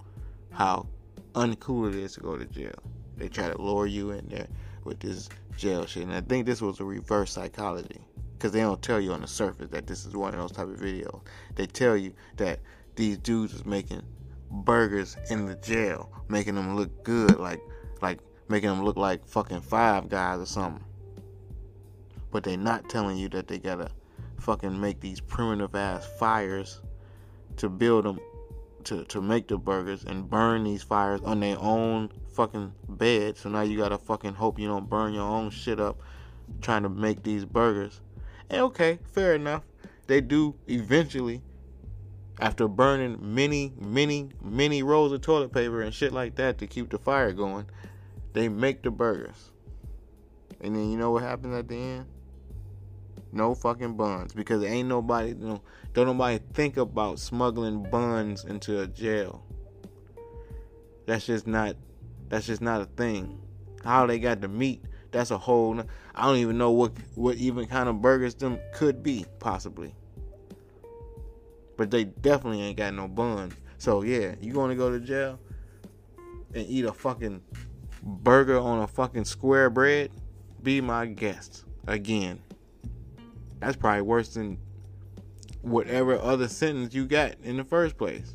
how 0.51 0.87
uncool 1.35 1.89
it 1.89 1.95
is 1.95 2.15
to 2.15 2.21
go 2.21 2.37
to 2.37 2.45
jail. 2.45 2.75
They 3.17 3.29
try 3.29 3.49
to 3.49 3.61
lure 3.61 3.87
you 3.87 4.11
in 4.11 4.29
there 4.29 4.49
with 4.85 5.01
this 5.01 5.29
jail 5.57 5.87
shit, 5.87 6.03
and 6.05 6.13
I 6.13 6.21
think 6.21 6.47
this 6.47 6.61
was 6.61 6.81
a 6.81 6.85
reverse 6.85 7.33
psychology 7.33 8.01
because 8.37 8.53
they 8.53 8.61
don't 8.61 8.83
tell 8.83 9.01
you 9.01 9.13
on 9.13 9.21
the 9.21 9.27
surface 9.27 9.71
that 9.71 9.87
this 9.87 10.05
is 10.05 10.15
one 10.17 10.35
of 10.35 10.41
those 10.41 10.53
type 10.53 10.69
of 10.69 10.79
videos. 10.79 11.23
They 11.55 11.67
tell 11.67 11.97
you 11.97 12.13
that 12.37 12.61
these 12.97 13.19
dudes 13.19 13.55
is 13.55 13.65
making 13.65 14.03
burgers 14.51 15.17
in 15.31 15.47
the 15.47 15.55
jail, 15.57 16.11
making 16.29 16.57
them 16.57 16.77
look 16.77 17.05
good, 17.05 17.39
like 17.39 17.61
like 18.03 18.19
making 18.49 18.69
them 18.69 18.85
look 18.85 18.97
like 18.97 19.27
fucking 19.27 19.63
five 19.63 20.09
guys 20.09 20.41
or 20.41 20.47
something. 20.47 20.85
But 22.35 22.42
they're 22.42 22.57
not 22.57 22.88
telling 22.88 23.16
you 23.16 23.29
that 23.29 23.47
they 23.47 23.61
gotta 23.61 23.92
fucking 24.40 24.81
make 24.81 24.99
these 24.99 25.20
primitive 25.20 25.73
ass 25.77 26.05
fires 26.18 26.81
to 27.59 27.68
build 27.68 28.07
them 28.07 28.18
to, 28.83 29.05
to 29.05 29.23
make 29.23 29.47
the 29.47 29.57
burgers 29.57 30.03
and 30.03 30.29
burn 30.29 30.64
these 30.64 30.83
fires 30.83 31.20
on 31.23 31.38
their 31.38 31.57
own 31.61 32.11
fucking 32.33 32.73
bed. 32.88 33.37
So 33.37 33.51
now 33.51 33.61
you 33.61 33.79
gotta 33.79 33.99
fucking 33.99 34.35
hope 34.35 34.59
you 34.59 34.66
don't 34.66 34.90
burn 34.90 35.14
your 35.14 35.23
own 35.23 35.51
shit 35.51 35.79
up 35.79 36.01
trying 36.61 36.83
to 36.83 36.88
make 36.88 37.23
these 37.23 37.44
burgers. 37.44 38.01
And 38.51 38.62
okay, 38.62 38.99
fair 39.12 39.37
enough. 39.37 39.62
They 40.09 40.20
do 40.20 40.57
eventually, 40.66 41.40
after 42.40 42.66
burning 42.66 43.16
many, 43.20 43.73
many, 43.79 44.31
many 44.42 44.83
rolls 44.83 45.12
of 45.12 45.20
toilet 45.20 45.53
paper 45.53 45.83
and 45.83 45.94
shit 45.94 46.12
like 46.12 46.35
that 46.35 46.59
to 46.59 46.66
keep 46.66 46.90
the 46.90 46.99
fire 46.99 47.33
going, 47.33 47.66
they 48.33 48.49
make 48.49 48.83
the 48.83 48.90
burgers. 48.90 49.53
And 50.61 50.75
then 50.75 50.90
you 50.90 50.99
know 50.99 51.12
what 51.12 51.23
happens 51.23 51.55
at 51.55 51.68
the 51.68 51.77
end? 51.77 52.07
No 53.35 53.53
fucking 53.53 53.97
buns 53.97 54.33
because 54.33 54.62
ain't 54.62 54.88
nobody, 54.88 55.31
you 55.31 55.35
know, 55.35 55.62
don't 55.92 56.07
nobody 56.07 56.38
think 56.53 56.77
about 56.77 57.18
smuggling 57.18 57.83
buns 57.83 58.44
into 58.44 58.81
a 58.81 58.87
jail. 58.87 59.44
That's 61.07 61.27
just 61.27 61.49
not, 61.49 61.75
that's 62.29 62.47
just 62.47 62.62
not 62.62 62.81
a 62.81 62.85
thing. 62.85 63.40
How 63.83 64.07
they 64.07 64.20
got 64.20 64.40
the 64.40 64.47
meat, 64.47 64.85
that's 65.11 65.33
a 65.33 65.37
whole. 65.37 65.81
I 66.14 66.27
don't 66.27 66.37
even 66.37 66.57
know 66.57 66.70
what 66.70 66.92
what 67.16 67.37
even 67.37 67.66
kind 67.66 67.88
of 67.88 68.01
burgers 68.01 68.37
them 68.37 68.61
could 68.73 69.03
be 69.03 69.27
possibly. 69.40 69.92
But 71.77 71.90
they 71.90 72.05
definitely 72.05 72.62
ain't 72.62 72.77
got 72.77 72.94
no 72.94 73.09
buns. 73.09 73.55
So 73.79 74.03
yeah, 74.03 74.37
you 74.40 74.53
gonna 74.53 74.77
go 74.77 74.90
to 74.90 75.01
jail 75.01 75.40
and 76.55 76.64
eat 76.68 76.85
a 76.85 76.92
fucking 76.92 77.42
burger 78.01 78.61
on 78.61 78.79
a 78.79 78.87
fucking 78.87 79.25
square 79.25 79.70
bread? 79.70 80.12
Be 80.62 80.81
my 80.81 81.07
guest 81.07 81.64
again. 81.88 82.40
That's 83.61 83.77
probably 83.77 84.03
worse 84.03 84.35
than 84.35 84.59
whatever 85.62 86.19
other 86.19 86.49
sentence 86.49 86.95
you 86.95 87.07
got 87.07 87.35
in 87.43 87.57
the 87.57 87.64
first 87.64 87.97
place. 87.97 88.35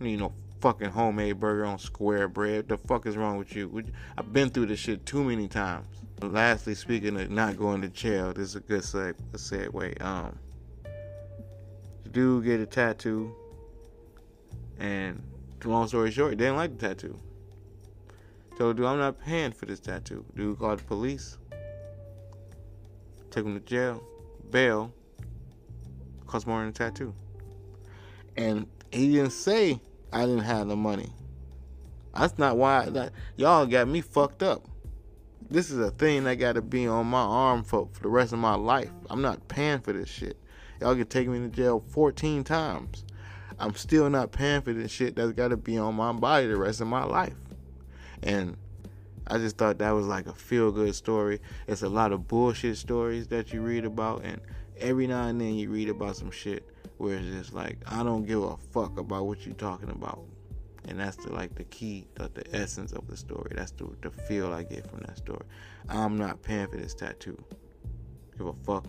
You 0.00 0.16
know, 0.16 0.32
fucking 0.60 0.90
homemade 0.90 1.40
burger 1.40 1.64
on 1.64 1.78
square 1.78 2.28
bread. 2.28 2.68
The 2.68 2.78
fuck 2.78 3.06
is 3.06 3.16
wrong 3.16 3.36
with 3.38 3.54
you? 3.54 3.84
I've 4.16 4.32
been 4.32 4.50
through 4.50 4.66
this 4.66 4.80
shit 4.80 5.04
too 5.06 5.24
many 5.24 5.48
times. 5.48 5.86
Lastly, 6.20 6.74
speaking 6.74 7.18
of 7.20 7.30
not 7.30 7.56
going 7.56 7.80
to 7.82 7.88
jail, 7.88 8.32
this 8.32 8.48
is 8.48 8.56
a 8.56 8.60
good 8.60 8.82
seg- 8.82 9.18
a 9.32 9.36
segue. 9.36 10.02
Um, 10.02 10.38
the 12.02 12.10
dude 12.10 12.44
get 12.44 12.60
a 12.60 12.66
tattoo, 12.66 13.34
and 14.78 15.22
long 15.64 15.86
story 15.86 16.10
short, 16.10 16.36
didn't 16.36 16.56
like 16.56 16.76
the 16.76 16.88
tattoo. 16.88 17.18
Told 18.56 18.76
dude, 18.76 18.86
I'm 18.86 18.98
not 18.98 19.20
paying 19.20 19.52
for 19.52 19.66
this 19.66 19.78
tattoo. 19.78 20.24
Dude 20.34 20.58
called 20.58 20.80
the 20.80 20.84
police, 20.84 21.38
took 23.38 23.46
him 23.46 23.54
to 23.54 23.64
jail, 23.64 24.02
bail, 24.50 24.92
cost 26.26 26.44
more 26.44 26.58
than 26.58 26.70
a 26.70 26.72
tattoo. 26.72 27.14
And 28.36 28.66
he 28.90 29.12
didn't 29.12 29.30
say 29.30 29.80
I 30.12 30.22
didn't 30.22 30.40
have 30.40 30.66
the 30.66 30.74
money. 30.74 31.12
That's 32.12 32.36
not 32.36 32.56
why 32.56 32.86
that 32.86 33.12
y'all 33.36 33.64
got 33.66 33.86
me 33.86 34.00
fucked 34.00 34.42
up. 34.42 34.64
This 35.48 35.70
is 35.70 35.78
a 35.78 35.92
thing 35.92 36.24
that 36.24 36.34
got 36.34 36.54
to 36.54 36.62
be 36.62 36.88
on 36.88 37.06
my 37.06 37.20
arm 37.20 37.62
for, 37.62 37.88
for 37.92 38.02
the 38.02 38.08
rest 38.08 38.32
of 38.32 38.40
my 38.40 38.56
life. 38.56 38.90
I'm 39.08 39.22
not 39.22 39.46
paying 39.46 39.78
for 39.78 39.92
this 39.92 40.08
shit. 40.08 40.36
Y'all 40.80 40.96
can 40.96 41.06
take 41.06 41.28
me 41.28 41.38
to 41.38 41.48
jail 41.48 41.84
14 41.90 42.42
times. 42.42 43.04
I'm 43.60 43.76
still 43.76 44.10
not 44.10 44.32
paying 44.32 44.62
for 44.62 44.72
this 44.72 44.90
shit 44.90 45.14
that's 45.14 45.32
got 45.32 45.48
to 45.48 45.56
be 45.56 45.78
on 45.78 45.94
my 45.94 46.12
body 46.12 46.48
the 46.48 46.56
rest 46.56 46.80
of 46.80 46.88
my 46.88 47.04
life. 47.04 47.34
And 48.20 48.56
I 49.28 49.36
just 49.36 49.58
thought 49.58 49.78
that 49.78 49.90
was 49.90 50.06
like 50.06 50.26
a 50.26 50.32
feel 50.32 50.72
good 50.72 50.94
story. 50.94 51.40
It's 51.66 51.82
a 51.82 51.88
lot 51.88 52.12
of 52.12 52.26
bullshit 52.26 52.78
stories 52.78 53.28
that 53.28 53.52
you 53.52 53.60
read 53.60 53.84
about, 53.84 54.24
and 54.24 54.40
every 54.78 55.06
now 55.06 55.26
and 55.26 55.38
then 55.40 55.54
you 55.54 55.70
read 55.70 55.90
about 55.90 56.16
some 56.16 56.30
shit 56.30 56.66
where 56.96 57.16
it's 57.16 57.26
just 57.26 57.52
like 57.52 57.78
I 57.86 58.02
don't 58.02 58.24
give 58.24 58.42
a 58.42 58.56
fuck 58.56 58.98
about 58.98 59.26
what 59.26 59.44
you're 59.44 59.54
talking 59.54 59.90
about, 59.90 60.24
and 60.88 60.98
that's 60.98 61.16
the 61.16 61.32
like 61.32 61.54
the 61.54 61.64
key, 61.64 62.06
the, 62.14 62.30
the 62.32 62.56
essence 62.56 62.92
of 62.92 63.06
the 63.06 63.16
story. 63.16 63.52
That's 63.54 63.72
the 63.72 63.88
the 64.00 64.10
feel 64.10 64.52
I 64.52 64.62
get 64.62 64.88
from 64.88 65.00
that 65.00 65.18
story. 65.18 65.44
I'm 65.90 66.16
not 66.16 66.42
paying 66.42 66.66
for 66.68 66.78
this 66.78 66.94
tattoo. 66.94 67.36
Give 68.36 68.46
a 68.46 68.54
fuck 68.64 68.86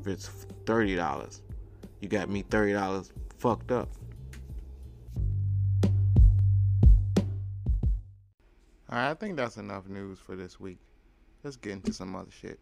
if 0.00 0.06
it's 0.06 0.28
thirty 0.64 0.96
dollars. 0.96 1.42
You 2.00 2.08
got 2.08 2.30
me 2.30 2.42
thirty 2.42 2.72
dollars 2.72 3.12
fucked 3.38 3.72
up. 3.72 3.90
Alright, 8.92 9.10
I 9.10 9.14
think 9.14 9.36
that's 9.36 9.56
enough 9.56 9.88
news 9.88 10.18
for 10.18 10.34
this 10.34 10.58
week. 10.58 10.78
Let's 11.44 11.54
get 11.56 11.74
into 11.74 11.92
some 11.92 12.16
other 12.16 12.30
shit. 12.32 12.58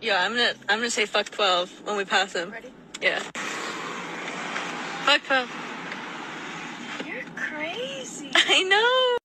Yeah, 0.00 0.22
I'm 0.22 0.34
gonna 0.34 0.52
I'm 0.68 0.78
gonna 0.78 0.90
say 0.90 1.04
fuck 1.04 1.28
twelve 1.30 1.68
when 1.84 1.96
we 1.96 2.04
pass 2.04 2.32
him. 2.32 2.52
Ready? 2.52 2.70
Yeah. 3.02 3.18
Fuck 5.04 5.24
twelve. 5.24 5.50
You're 7.04 7.24
crazy. 7.34 8.30
I 8.36 8.62
know. 8.62 9.15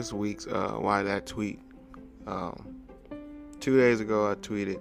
This 0.00 0.14
week's 0.14 0.46
uh, 0.46 0.72
why 0.78 1.02
that 1.02 1.26
tweet. 1.26 1.60
Um, 2.26 2.80
two 3.60 3.76
days 3.76 4.00
ago, 4.00 4.30
I 4.30 4.34
tweeted, 4.36 4.80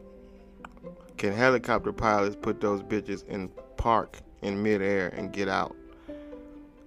"Can 1.17 1.33
helicopter 1.33 1.91
pilots 1.91 2.37
put 2.41 2.61
those 2.61 2.81
bitches 2.81 3.27
in 3.27 3.49
park 3.75 4.19
in 4.41 4.63
midair 4.63 5.09
and 5.09 5.33
get 5.33 5.49
out? 5.49 5.75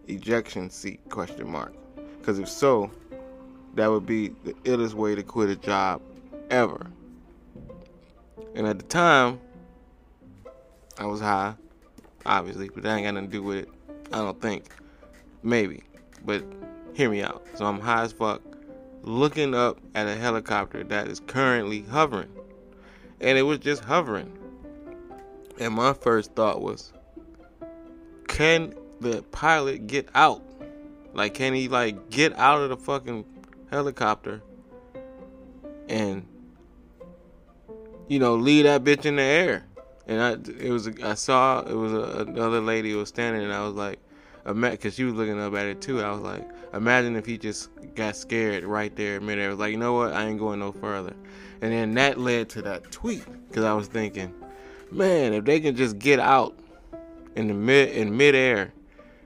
Ejection 0.08 0.70
seat? 0.70 1.00
Question 1.10 1.50
mark. 1.50 1.74
Because 2.18 2.38
if 2.38 2.48
so, 2.48 2.90
that 3.74 3.88
would 3.88 4.06
be 4.06 4.28
the 4.44 4.54
illest 4.64 4.94
way 4.94 5.14
to 5.14 5.22
quit 5.22 5.50
a 5.50 5.56
job 5.56 6.00
ever." 6.48 6.86
And 8.54 8.66
at 8.66 8.78
the 8.78 8.84
time, 8.86 9.40
I 10.98 11.04
was 11.04 11.20
high, 11.20 11.54
obviously, 12.24 12.70
but 12.70 12.82
that 12.84 12.96
ain't 12.96 13.04
got 13.04 13.12
nothing 13.12 13.28
to 13.28 13.36
do 13.36 13.42
with 13.42 13.56
it. 13.58 13.68
I 14.10 14.18
don't 14.18 14.40
think. 14.40 14.74
Maybe, 15.42 15.82
but 16.24 16.42
hear 16.94 17.10
me 17.10 17.22
out. 17.22 17.46
So 17.54 17.66
I'm 17.66 17.80
high 17.80 18.02
as 18.02 18.12
fuck, 18.12 18.42
looking 19.02 19.54
up 19.54 19.80
at 19.94 20.06
a 20.06 20.14
helicopter 20.14 20.84
that 20.84 21.08
is 21.08 21.20
currently 21.20 21.82
hovering. 21.82 22.30
And 23.20 23.38
it 23.38 23.42
was 23.42 23.58
just 23.58 23.84
hovering. 23.84 24.38
And 25.58 25.74
my 25.74 25.92
first 25.92 26.34
thought 26.34 26.60
was, 26.60 26.92
can 28.26 28.74
the 29.00 29.22
pilot 29.30 29.86
get 29.86 30.08
out? 30.14 30.42
Like, 31.14 31.34
can 31.34 31.54
he, 31.54 31.68
like, 31.68 32.10
get 32.10 32.36
out 32.38 32.62
of 32.62 32.70
the 32.70 32.76
fucking 32.76 33.24
helicopter 33.70 34.42
and, 35.88 36.26
you 38.08 38.18
know, 38.18 38.34
leave 38.34 38.64
that 38.64 38.82
bitch 38.82 39.04
in 39.04 39.16
the 39.16 39.22
air? 39.22 39.66
And 40.06 40.20
I, 40.20 40.32
it 40.64 40.70
was, 40.70 40.88
I 41.02 41.14
saw, 41.14 41.60
it 41.60 41.74
was 41.74 41.92
a, 41.92 42.24
another 42.26 42.60
lady 42.60 42.90
who 42.92 42.98
was 42.98 43.08
standing, 43.08 43.42
and 43.42 43.52
I 43.52 43.64
was 43.64 43.74
like, 43.74 43.98
because 44.44 44.94
she 44.94 45.04
was 45.04 45.14
looking 45.14 45.40
up 45.40 45.54
at 45.54 45.66
it 45.66 45.80
too. 45.80 46.02
I 46.02 46.10
was 46.10 46.20
like, 46.20 46.48
imagine 46.74 47.16
if 47.16 47.26
he 47.26 47.38
just 47.38 47.70
got 47.94 48.16
scared 48.16 48.64
right 48.64 48.94
there 48.96 49.16
in 49.16 49.26
midair. 49.26 49.50
Was 49.50 49.58
like, 49.58 49.72
you 49.72 49.78
know 49.78 49.94
what? 49.94 50.12
I 50.12 50.26
ain't 50.26 50.38
going 50.38 50.58
no 50.58 50.72
further. 50.72 51.14
And 51.60 51.72
then 51.72 51.94
that 51.94 52.18
led 52.18 52.48
to 52.50 52.62
that 52.62 52.90
tweet 52.90 53.24
because 53.48 53.64
I 53.64 53.72
was 53.72 53.86
thinking, 53.86 54.34
man, 54.90 55.32
if 55.32 55.44
they 55.44 55.60
can 55.60 55.76
just 55.76 55.98
get 55.98 56.18
out 56.18 56.58
in 57.36 57.48
the 57.48 57.54
mid 57.54 57.90
in 57.90 58.16
midair, 58.16 58.72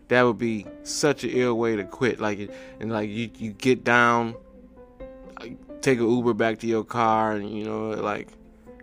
that 0.08 0.22
would 0.22 0.38
be 0.38 0.66
such 0.82 1.24
an 1.24 1.30
ill 1.30 1.58
way 1.58 1.76
to 1.76 1.84
quit. 1.84 2.20
Like, 2.20 2.50
and 2.80 2.92
like 2.92 3.08
you 3.08 3.30
you 3.38 3.52
get 3.52 3.84
down, 3.84 4.34
take 5.80 5.98
an 5.98 6.08
Uber 6.08 6.34
back 6.34 6.58
to 6.58 6.66
your 6.66 6.84
car, 6.84 7.32
and 7.32 7.50
you 7.50 7.64
know 7.64 7.90
like. 7.90 8.28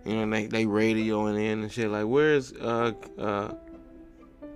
You 0.05 0.25
know, 0.25 0.29
they 0.35 0.47
they 0.47 0.65
radioing 0.65 1.41
in 1.41 1.61
and 1.61 1.71
shit 1.71 1.89
like, 1.89 2.05
where's 2.05 2.51
uh 2.51 2.91
uh 3.17 3.53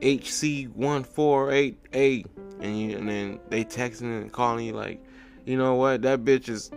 HC148A, 0.01 2.25
and 2.59 2.79
you, 2.79 2.97
and 2.97 3.09
then 3.09 3.39
they 3.49 3.63
texting 3.63 4.21
and 4.21 4.31
calling 4.31 4.65
you 4.65 4.73
like, 4.73 5.03
you 5.45 5.57
know 5.57 5.75
what, 5.75 6.01
that 6.03 6.23
bitch 6.23 6.49
is 6.49 6.71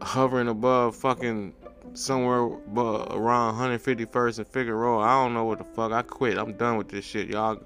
hovering 0.00 0.48
above 0.48 0.96
fucking 0.96 1.54
somewhere 1.94 2.40
around 2.40 3.54
151st 3.54 4.38
and 4.38 4.48
Figueroa. 4.48 5.02
I 5.02 5.22
don't 5.22 5.34
know 5.34 5.44
what 5.44 5.58
the 5.58 5.64
fuck. 5.64 5.92
I 5.92 6.02
quit. 6.02 6.38
I'm 6.38 6.54
done 6.54 6.76
with 6.76 6.88
this 6.88 7.04
shit. 7.04 7.28
Y'all 7.28 7.60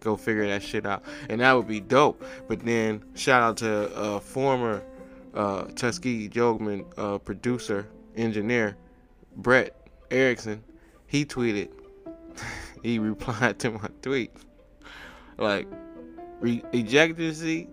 go 0.00 0.16
figure 0.16 0.46
that 0.46 0.62
shit 0.62 0.86
out, 0.86 1.02
and 1.28 1.40
that 1.40 1.52
would 1.52 1.68
be 1.68 1.80
dope. 1.80 2.24
But 2.46 2.64
then 2.64 3.02
shout 3.14 3.42
out 3.42 3.56
to 3.58 3.94
uh, 3.96 4.20
former 4.20 4.82
uh, 5.34 5.64
Tuskegee 5.74 6.28
Jogman 6.28 6.84
uh, 6.96 7.18
producer 7.18 7.88
engineer 8.16 8.76
Brett 9.36 9.74
Erickson. 10.10 10.62
He 11.06 11.24
tweeted 11.24 11.68
he 12.82 12.98
replied 12.98 13.58
to 13.60 13.70
my 13.70 13.88
tweet. 14.02 14.30
Like, 15.36 15.66
re- 16.40 16.64
seat 16.72 17.68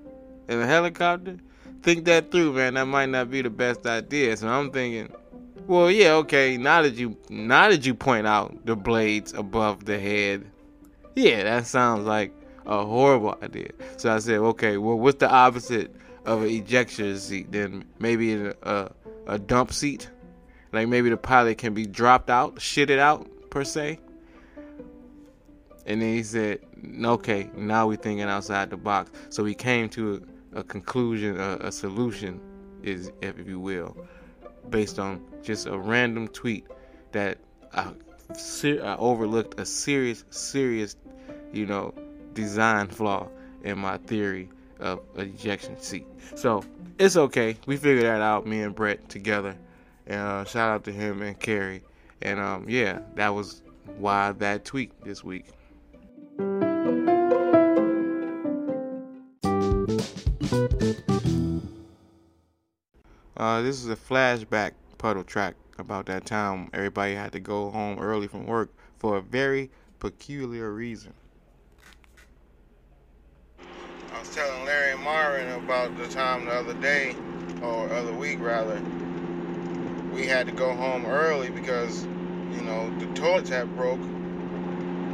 in 0.47 0.61
a 0.61 0.65
helicopter? 0.65 1.37
Think 1.81 2.05
that 2.05 2.31
through, 2.31 2.53
man. 2.53 2.75
That 2.75 2.85
might 2.85 3.09
not 3.09 3.29
be 3.29 3.41
the 3.41 3.49
best 3.49 3.85
idea. 3.85 4.35
So 4.37 4.47
I'm 4.47 4.71
thinking, 4.71 5.11
well, 5.67 5.89
yeah, 5.89 6.13
okay. 6.13 6.57
Now 6.57 6.81
that 6.81 6.95
you 6.95 7.17
now 7.29 7.69
that 7.69 7.85
you 7.85 7.93
point 7.93 8.27
out 8.27 8.65
the 8.65 8.75
blades 8.75 9.33
above 9.33 9.85
the 9.85 9.99
head, 9.99 10.45
yeah, 11.15 11.43
that 11.43 11.65
sounds 11.67 12.05
like 12.05 12.33
a 12.65 12.83
horrible 12.83 13.37
idea. 13.41 13.69
So 13.97 14.13
I 14.13 14.19
said, 14.19 14.39
okay, 14.39 14.77
well, 14.77 14.97
what's 14.97 15.19
the 15.19 15.29
opposite 15.29 15.95
of 16.25 16.41
an 16.41 16.49
ejection 16.49 17.17
seat? 17.17 17.51
Then 17.51 17.85
maybe 17.99 18.33
a, 18.33 18.53
a, 18.63 18.91
a 19.27 19.39
dump 19.39 19.71
seat. 19.71 20.09
Like 20.71 20.87
maybe 20.87 21.09
the 21.09 21.17
pilot 21.17 21.57
can 21.57 21.73
be 21.73 21.85
dropped 21.85 22.29
out, 22.29 22.55
shitted 22.55 22.99
out 22.99 23.27
per 23.49 23.63
se. 23.63 23.99
And 25.85 26.01
then 26.01 26.13
he 26.13 26.23
said, 26.23 26.59
okay, 27.03 27.49
now 27.55 27.87
we're 27.87 27.97
thinking 27.97 28.25
outside 28.25 28.69
the 28.69 28.77
box. 28.77 29.11
So 29.29 29.43
we 29.43 29.53
came 29.53 29.89
to 29.89 30.25
a 30.53 30.63
conclusion, 30.63 31.39
a, 31.39 31.57
a 31.61 31.71
solution, 31.71 32.39
is 32.81 33.11
if 33.21 33.47
you 33.47 33.59
will, 33.59 33.95
based 34.69 34.99
on 34.99 35.23
just 35.43 35.67
a 35.67 35.77
random 35.77 36.27
tweet 36.27 36.65
that 37.11 37.37
I, 37.73 37.91
I 38.29 38.95
overlooked 38.97 39.59
a 39.59 39.65
serious, 39.65 40.23
serious, 40.29 40.95
you 41.53 41.65
know, 41.65 41.93
design 42.33 42.87
flaw 42.87 43.27
in 43.63 43.77
my 43.77 43.97
theory 43.97 44.49
of 44.79 45.01
ejection 45.15 45.79
seat. 45.79 46.05
So 46.35 46.63
it's 46.99 47.15
okay. 47.15 47.57
We 47.65 47.77
figured 47.77 48.05
that 48.05 48.21
out, 48.21 48.45
me 48.45 48.61
and 48.61 48.75
Brett 48.75 49.07
together. 49.09 49.55
And 50.07 50.19
uh, 50.19 50.43
shout 50.45 50.69
out 50.69 50.83
to 50.85 50.91
him 50.91 51.21
and 51.21 51.39
Carrie. 51.39 51.83
And 52.21 52.39
um, 52.39 52.65
yeah, 52.67 52.99
that 53.15 53.33
was 53.33 53.61
why 53.97 54.31
that 54.33 54.65
tweet 54.65 54.91
this 55.03 55.23
week. 55.23 55.45
Uh, 56.37 56.41
this 63.61 63.81
is 63.81 63.89
a 63.89 63.95
flashback 63.95 64.73
puddle 64.97 65.23
track 65.23 65.55
about 65.77 66.07
that 66.07 66.25
time 66.25 66.69
everybody 66.73 67.13
had 67.13 67.31
to 67.31 67.39
go 67.39 67.69
home 67.69 67.99
early 67.99 68.27
from 68.27 68.45
work 68.45 68.69
for 68.97 69.15
a 69.15 69.21
very 69.21 69.71
peculiar 69.99 70.73
reason. 70.73 71.13
I 74.11 74.19
was 74.19 74.35
telling 74.35 74.65
Larry 74.65 74.91
and 74.91 75.01
Marvin 75.03 75.49
about 75.63 75.95
the 75.97 76.07
time 76.09 76.45
the 76.45 76.51
other 76.51 76.73
day, 76.73 77.15
or 77.61 77.89
other 77.91 78.13
week 78.13 78.39
rather, 78.41 78.81
we 80.11 80.27
had 80.27 80.47
to 80.47 80.53
go 80.53 80.73
home 80.73 81.05
early 81.05 81.49
because, 81.49 82.03
you 82.03 82.61
know, 82.61 82.93
the 82.99 83.05
toilets 83.13 83.49
had 83.49 83.73
broke, 83.77 84.01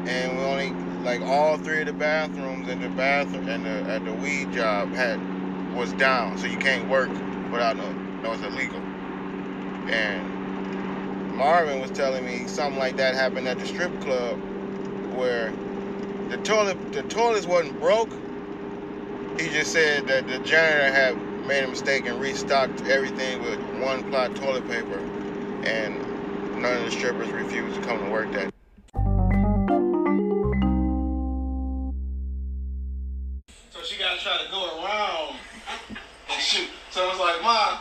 and 0.08 0.38
we 0.38 0.44
only 0.44 0.91
like 1.04 1.22
all 1.26 1.58
three 1.58 1.82
of 1.82 1.88
the 1.88 1.94
bathrooms 1.94 2.68
in 2.70 2.80
the 2.80 2.90
bathroom 2.90 3.44
and 3.48 3.66
the, 3.66 3.90
at 3.90 4.06
the 4.06 4.14
weed 4.16 4.52
job 4.52 4.94
had 4.96 5.22
was 5.72 5.94
down, 5.94 6.38
so 6.38 6.48
you 6.48 6.58
can't 6.58 6.88
work 6.88 7.22
without 7.52 7.78
no 7.78 7.96
no 8.24 8.34
it's 8.34 8.44
illegal. 8.44 8.86
And 9.88 10.34
Marvin 11.30 11.80
was 11.80 11.92
telling 11.92 12.26
me 12.26 12.48
something 12.48 12.80
like 12.80 12.98
that 12.98 13.16
happened 13.16 13.48
at 13.48 13.60
the 13.60 13.66
strip 13.66 14.00
club 14.00 14.40
where 15.10 15.56
the 16.30 16.38
toilet 16.40 16.80
the 16.94 17.04
toilets 17.04 17.48
wasn't 17.48 17.80
broke. 17.80 18.18
He 19.38 19.50
just 19.50 19.72
said 19.72 20.08
that 20.08 20.28
the 20.28 20.40
janitor 20.40 20.92
had 20.94 21.16
made 21.48 21.64
a 21.64 21.68
mistake 21.70 22.06
and 22.08 22.20
restocked 22.20 22.84
everything 22.88 23.42
with 23.42 23.62
one 23.80 24.04
ply 24.04 24.30
toilet 24.30 24.66
paper 24.68 25.06
and 25.64 26.04
none 26.56 26.78
of 26.80 26.84
the 26.86 26.92
strippers 26.92 27.34
refused 27.34 27.76
to 27.76 27.82
come 27.82 28.00
to 28.02 28.08
work 28.08 28.32
that 28.32 28.52
So 36.92 37.06
I 37.06 37.10
was 37.10 37.20
like, 37.20 37.42
Ma, 37.42 37.80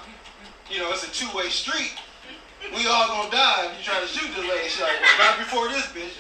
you 0.70 0.78
know, 0.78 0.90
it's 0.90 1.02
a 1.02 1.10
two-way 1.10 1.48
street. 1.48 1.92
We 2.72 2.86
all 2.86 3.08
gonna 3.08 3.30
die 3.30 3.66
if 3.66 3.78
you 3.78 3.84
try 3.84 4.00
to 4.00 4.06
shoot 4.06 4.30
this 4.36 4.48
lady. 4.48 4.68
She's 4.68 4.80
like, 4.80 5.00
well, 5.18 5.36
before 5.38 5.68
this 5.68 5.86
bitch. 5.86 6.14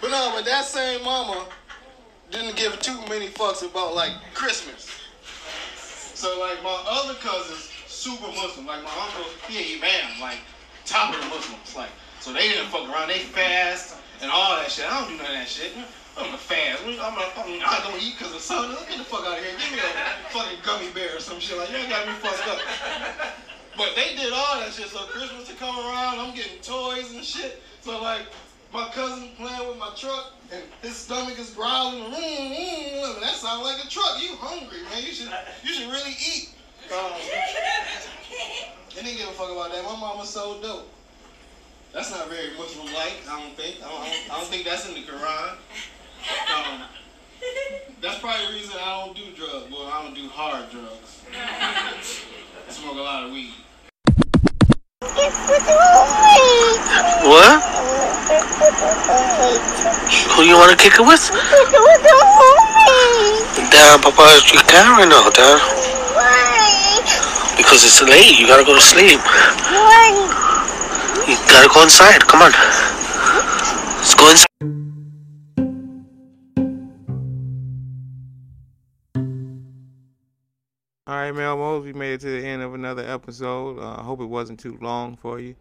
But 0.00 0.10
no, 0.10 0.32
but 0.34 0.44
that 0.44 0.64
same 0.64 1.02
mama 1.04 1.46
didn't 2.30 2.54
give 2.54 2.78
too 2.80 3.00
many 3.08 3.28
fucks 3.28 3.68
about 3.68 3.96
like 3.96 4.12
Christmas. 4.34 4.88
So 6.14 6.38
like 6.38 6.62
my 6.62 6.84
other 6.88 7.14
cousins, 7.14 7.70
super 7.88 8.28
Muslim. 8.28 8.66
Like 8.66 8.84
my 8.84 8.90
uncle, 8.90 9.24
he 9.48 9.74
a 9.74 9.78
imam, 9.78 10.20
like 10.20 10.38
top 10.84 11.12
of 11.12 11.20
the 11.20 11.26
Muslims. 11.26 11.74
Like 11.74 11.90
so 12.20 12.32
they 12.32 12.48
didn't 12.48 12.68
fuck 12.68 12.88
around. 12.88 13.08
They 13.08 13.18
fast 13.18 13.96
and 14.22 14.30
all 14.30 14.56
that 14.56 14.70
shit. 14.70 14.86
I 14.86 15.00
don't 15.00 15.10
do 15.10 15.16
none 15.16 15.26
of 15.26 15.32
that 15.32 15.48
shit. 15.48 15.72
I'm 16.18 16.34
a 16.34 16.38
fast. 16.38 16.82
I'm, 16.84 16.96
not, 16.96 17.32
I'm 17.36 17.58
not 17.58 17.82
gonna 17.84 17.96
eat 18.00 18.18
because 18.18 18.34
of 18.34 18.40
sun. 18.40 18.74
Get 18.88 18.98
the 18.98 19.04
fuck 19.04 19.24
out 19.24 19.38
of 19.38 19.44
here. 19.44 19.54
Give 19.58 19.72
me 19.72 19.78
a 19.78 20.30
fucking 20.30 20.58
gummy 20.64 20.90
bear 20.90 21.16
or 21.16 21.20
some 21.20 21.38
shit. 21.38 21.56
Like, 21.56 21.70
you 21.70 21.88
got 21.88 22.06
me 22.06 22.12
fucked 22.14 22.48
up. 22.48 22.58
But 23.76 23.94
they 23.94 24.16
did 24.16 24.32
all 24.32 24.58
that 24.58 24.72
shit. 24.72 24.88
So 24.88 24.98
Christmas 25.06 25.46
to 25.48 25.54
come 25.54 25.78
around, 25.78 26.18
I'm 26.18 26.34
getting 26.34 26.58
toys 26.60 27.14
and 27.14 27.24
shit. 27.24 27.62
So 27.80 28.02
like, 28.02 28.22
my 28.72 28.88
cousin 28.92 29.30
playing 29.36 29.68
with 29.68 29.78
my 29.78 29.90
truck 29.96 30.32
and 30.52 30.62
his 30.82 30.96
stomach 30.96 31.38
is 31.38 31.50
growling. 31.50 32.02
Mm, 32.02 32.12
mm, 32.12 33.02
mm. 33.02 33.20
That 33.20 33.34
sounds 33.34 33.62
like 33.62 33.84
a 33.84 33.88
truck. 33.88 34.20
You 34.20 34.34
hungry, 34.36 34.82
man. 34.90 35.04
You 35.04 35.12
should, 35.12 35.30
you 35.62 35.72
should 35.72 35.88
really 35.88 36.16
eat. 36.18 36.50
Um, 36.90 37.12
they 38.94 39.02
didn't 39.02 39.18
give 39.18 39.28
a 39.28 39.32
fuck 39.32 39.52
about 39.52 39.70
that. 39.72 39.84
My 39.84 39.94
mama's 39.94 40.30
so 40.30 40.60
dope. 40.60 40.88
That's 41.92 42.10
not 42.10 42.28
very 42.28 42.56
Muslim-like, 42.58 43.22
I 43.28 43.40
don't 43.40 43.56
think. 43.56 43.76
I 43.82 43.88
don't, 43.88 44.00
I 44.00 44.04
don't, 44.04 44.32
I 44.32 44.40
don't 44.40 44.48
think 44.48 44.64
that's 44.64 44.88
in 44.88 44.94
the 44.94 45.00
Quran. 45.00 45.56
Um, 46.54 46.82
that's 48.00 48.18
probably 48.18 48.46
the 48.46 48.52
reason 48.54 48.76
I 48.80 49.04
don't 49.04 49.16
do 49.16 49.24
drugs. 49.34 49.70
Well, 49.70 49.86
I 49.86 50.02
don't 50.04 50.14
do 50.14 50.28
hard 50.28 50.70
drugs. 50.70 51.22
I 51.32 52.70
smoke 52.70 52.96
a 52.96 53.00
lot 53.00 53.24
of 53.24 53.32
weed. 53.32 53.54
What? 57.28 57.62
Who 60.34 60.42
you 60.42 60.56
want 60.56 60.70
to 60.70 60.76
kick 60.76 60.94
it 60.98 61.06
with? 61.06 61.30
Damn, 63.70 64.00
Papa, 64.00 64.40
you 64.52 64.60
can't 64.68 64.96
right 64.96 65.08
now, 65.08 65.28
Dad. 65.30 65.58
Why? 66.14 67.00
Because 67.56 67.84
it's 67.84 68.02
late. 68.02 68.38
You 68.38 68.46
gotta 68.46 68.64
go 68.64 68.74
to 68.74 68.80
sleep. 68.80 69.20
You 71.28 71.36
gotta 71.48 71.68
go 71.72 71.82
inside. 71.82 72.20
Come 72.26 72.42
on. 72.42 72.52
Let's 73.98 74.14
go 74.14 74.30
inside. 74.30 74.47
All 81.08 81.14
right, 81.14 81.32
Melmos, 81.32 81.84
we 81.84 81.94
made 81.94 82.12
it 82.12 82.20
to 82.20 82.26
the 82.26 82.46
end 82.46 82.60
of 82.60 82.74
another 82.74 83.02
episode. 83.02 83.78
Uh, 83.78 83.96
I 83.98 84.02
hope 84.02 84.20
it 84.20 84.26
wasn't 84.26 84.60
too 84.60 84.76
long 84.82 85.16
for 85.16 85.40
you. 85.40 85.54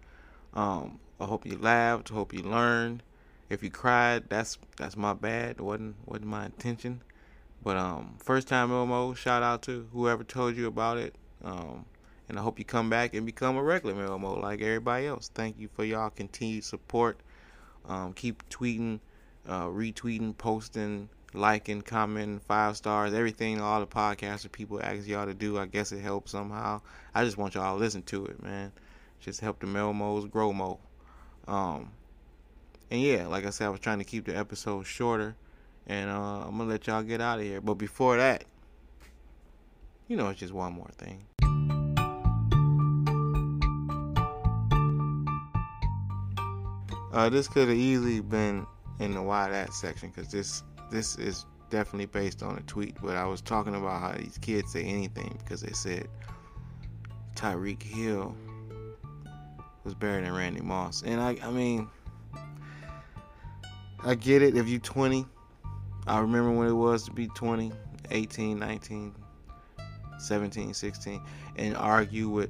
Um, 0.54 1.00
I 1.22 1.24
hope 1.24 1.46
you 1.46 1.58
laughed. 1.58 2.10
Hope 2.10 2.34
you 2.34 2.44
learned. 2.44 3.02
If 3.50 3.64
you 3.64 3.70
cried, 3.70 4.30
that's 4.30 4.58
that's 4.76 4.98
my 4.98 5.14
bad. 5.14 5.52
It 5.52 5.62
wasn't 5.62 5.96
wasn't 6.06 6.28
my 6.28 6.48
intention. 6.48 7.02
But 7.64 7.78
um, 7.78 8.18
first 8.20 8.50
time 8.50 8.72
Melmo, 8.72 9.16
shout 9.16 9.42
out 9.42 9.62
to 9.62 9.88
whoever 9.94 10.26
told 10.26 10.58
you 10.58 10.68
about 10.68 10.98
it. 10.98 11.16
Um, 11.42 11.86
and 12.28 12.38
I 12.38 12.42
hope 12.42 12.60
you 12.60 12.66
come 12.66 12.90
back 12.90 13.14
and 13.14 13.26
become 13.26 13.56
a 13.56 13.64
regular 13.64 13.96
Melmo 13.96 14.42
like 14.42 14.62
everybody 14.62 15.08
else. 15.08 15.32
Thank 15.34 15.58
you 15.58 15.70
for 15.70 15.86
y'all 15.86 16.10
continued 16.10 16.66
support. 16.66 17.22
Um, 17.86 18.12
keep 18.12 18.44
tweeting, 18.50 19.00
uh, 19.48 19.68
retweeting, 19.68 20.38
posting, 20.38 21.08
liking, 21.38 21.82
commenting, 21.82 22.40
five 22.40 22.76
stars, 22.78 23.14
everything 23.14 23.62
all 23.62 23.80
the 23.80 23.88
podcasts 23.88 24.42
that 24.42 24.52
people 24.52 24.82
ask 24.82 25.08
y'all 25.08 25.26
to 25.26 25.34
do. 25.34 25.58
I 25.58 25.66
guess 25.66 25.92
it 25.92 26.02
helps 26.02 26.32
somehow. 26.32 26.82
I 27.14 27.24
just 27.24 27.38
want 27.38 27.56
y'all 27.56 27.76
to 27.76 27.80
listen 27.80 28.04
to 28.04 28.26
it, 28.26 28.42
man. 28.44 28.72
Just 29.20 29.42
help 29.42 29.60
the 29.60 29.68
Melmos 29.68 30.30
grow 30.30 30.54
more. 30.54 30.80
Um, 31.48 31.92
and 32.92 33.02
yeah, 33.02 33.28
like 33.28 33.46
I 33.46 33.50
said, 33.52 33.68
I 33.68 33.70
was 33.70 33.80
trying 33.80 34.00
to 34.00 34.06
keep 34.06 34.26
the 34.26 34.36
episode 34.36 34.86
shorter, 34.86 35.36
and 35.88 36.10
uh, 36.10 36.46
I'm 36.46 36.58
gonna 36.58 36.70
let 36.70 36.88
y'all 36.88 37.04
get 37.04 37.22
out 37.22 37.40
of 37.40 37.46
here. 37.46 37.62
But 37.62 37.76
before 37.76 38.18
that, 38.18 38.44
you 40.08 40.18
know, 40.18 40.30
it's 40.30 40.40
just 40.40 40.54
one 40.54 40.74
more 40.74 40.90
thing. 40.98 41.26
Uh, 47.14 47.30
this 47.30 47.48
could 47.48 47.68
have 47.68 47.78
easily 47.78 48.20
been 48.20 48.66
in 49.00 49.14
the 49.14 49.22
why 49.22 49.50
that 49.50 49.74
section 49.74 50.12
because 50.14 50.32
this 50.32 50.64
this 50.90 51.16
is 51.18 51.46
definitely 51.70 52.06
based 52.06 52.44
on 52.44 52.58
a 52.58 52.62
tweet. 52.62 52.96
But 53.02 53.16
I 53.16 53.26
was 53.26 53.42
talking 53.42 53.76
about 53.76 54.02
how 54.02 54.12
these 54.14 54.38
kids 54.38 54.72
say 54.72 54.84
anything 54.84 55.38
because 55.44 55.62
they 55.62 55.74
said 55.74 56.08
Tyreek 57.36 57.84
Hill 57.84 58.36
was 59.84 59.94
better 59.94 60.22
than 60.22 60.34
Randy 60.34 60.62
Moss, 60.62 61.04
and 61.04 61.22
I 61.22 61.38
I 61.44 61.52
mean 61.52 61.90
I 64.04 64.16
get 64.16 64.42
it 64.42 64.56
if 64.56 64.68
you 64.68 64.80
20. 64.80 65.26
I 66.06 66.20
remember 66.20 66.52
when 66.52 66.68
it 66.68 66.74
was 66.74 67.04
to 67.06 67.12
be 67.12 67.28
20, 67.28 67.74
18, 68.12 68.58
19, 68.58 69.16
17, 70.20 70.74
16, 70.74 71.22
and 71.58 71.76
argue 71.76 72.30
with 72.30 72.50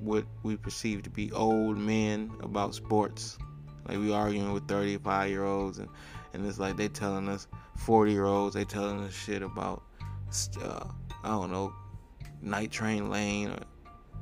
what 0.00 0.24
we 0.42 0.56
perceive 0.56 1.02
to 1.04 1.10
be 1.10 1.30
old 1.32 1.76
men 1.78 2.32
about 2.42 2.74
sports. 2.74 3.38
Like 3.86 3.98
we 3.98 4.12
arguing 4.12 4.52
with 4.52 4.66
35 4.66 5.30
year 5.30 5.44
olds, 5.44 5.78
and, 5.78 5.88
and 6.32 6.46
it's 6.46 6.58
like 6.58 6.76
they 6.76 6.88
telling 6.88 7.28
us 7.28 7.46
40 7.76 8.12
year 8.12 8.24
olds, 8.24 8.54
they 8.54 8.64
telling 8.64 9.00
us 9.00 9.12
shit 9.12 9.42
about, 9.42 9.82
uh, 10.62 10.84
I 11.24 11.28
don't 11.28 11.50
know, 11.50 11.72
Night 12.40 12.70
Train 12.70 13.10
Lane 13.10 13.50
or 13.50 13.60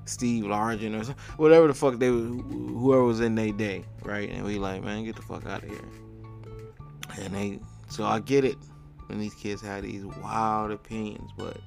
Steve 0.04 0.44
Largent 0.44 1.00
or 1.00 1.04
something, 1.04 1.24
whatever 1.36 1.66
the 1.66 1.74
fuck 1.74 1.98
they 1.98 2.08
whoever 2.08 3.04
was 3.04 3.20
in 3.20 3.34
their 3.34 3.52
day, 3.52 3.84
right? 4.02 4.28
And 4.28 4.44
we 4.44 4.58
like, 4.58 4.82
man, 4.82 5.04
get 5.04 5.16
the 5.16 5.22
fuck 5.22 5.46
out 5.46 5.62
of 5.62 5.68
here. 5.70 5.78
And 7.20 7.34
they, 7.34 7.61
so 7.88 8.04
I 8.04 8.20
get 8.20 8.44
it 8.44 8.56
when 9.06 9.18
these 9.18 9.34
kids 9.34 9.62
have 9.62 9.82
these 9.82 10.04
wild 10.04 10.70
opinions, 10.70 11.30
but 11.36 11.58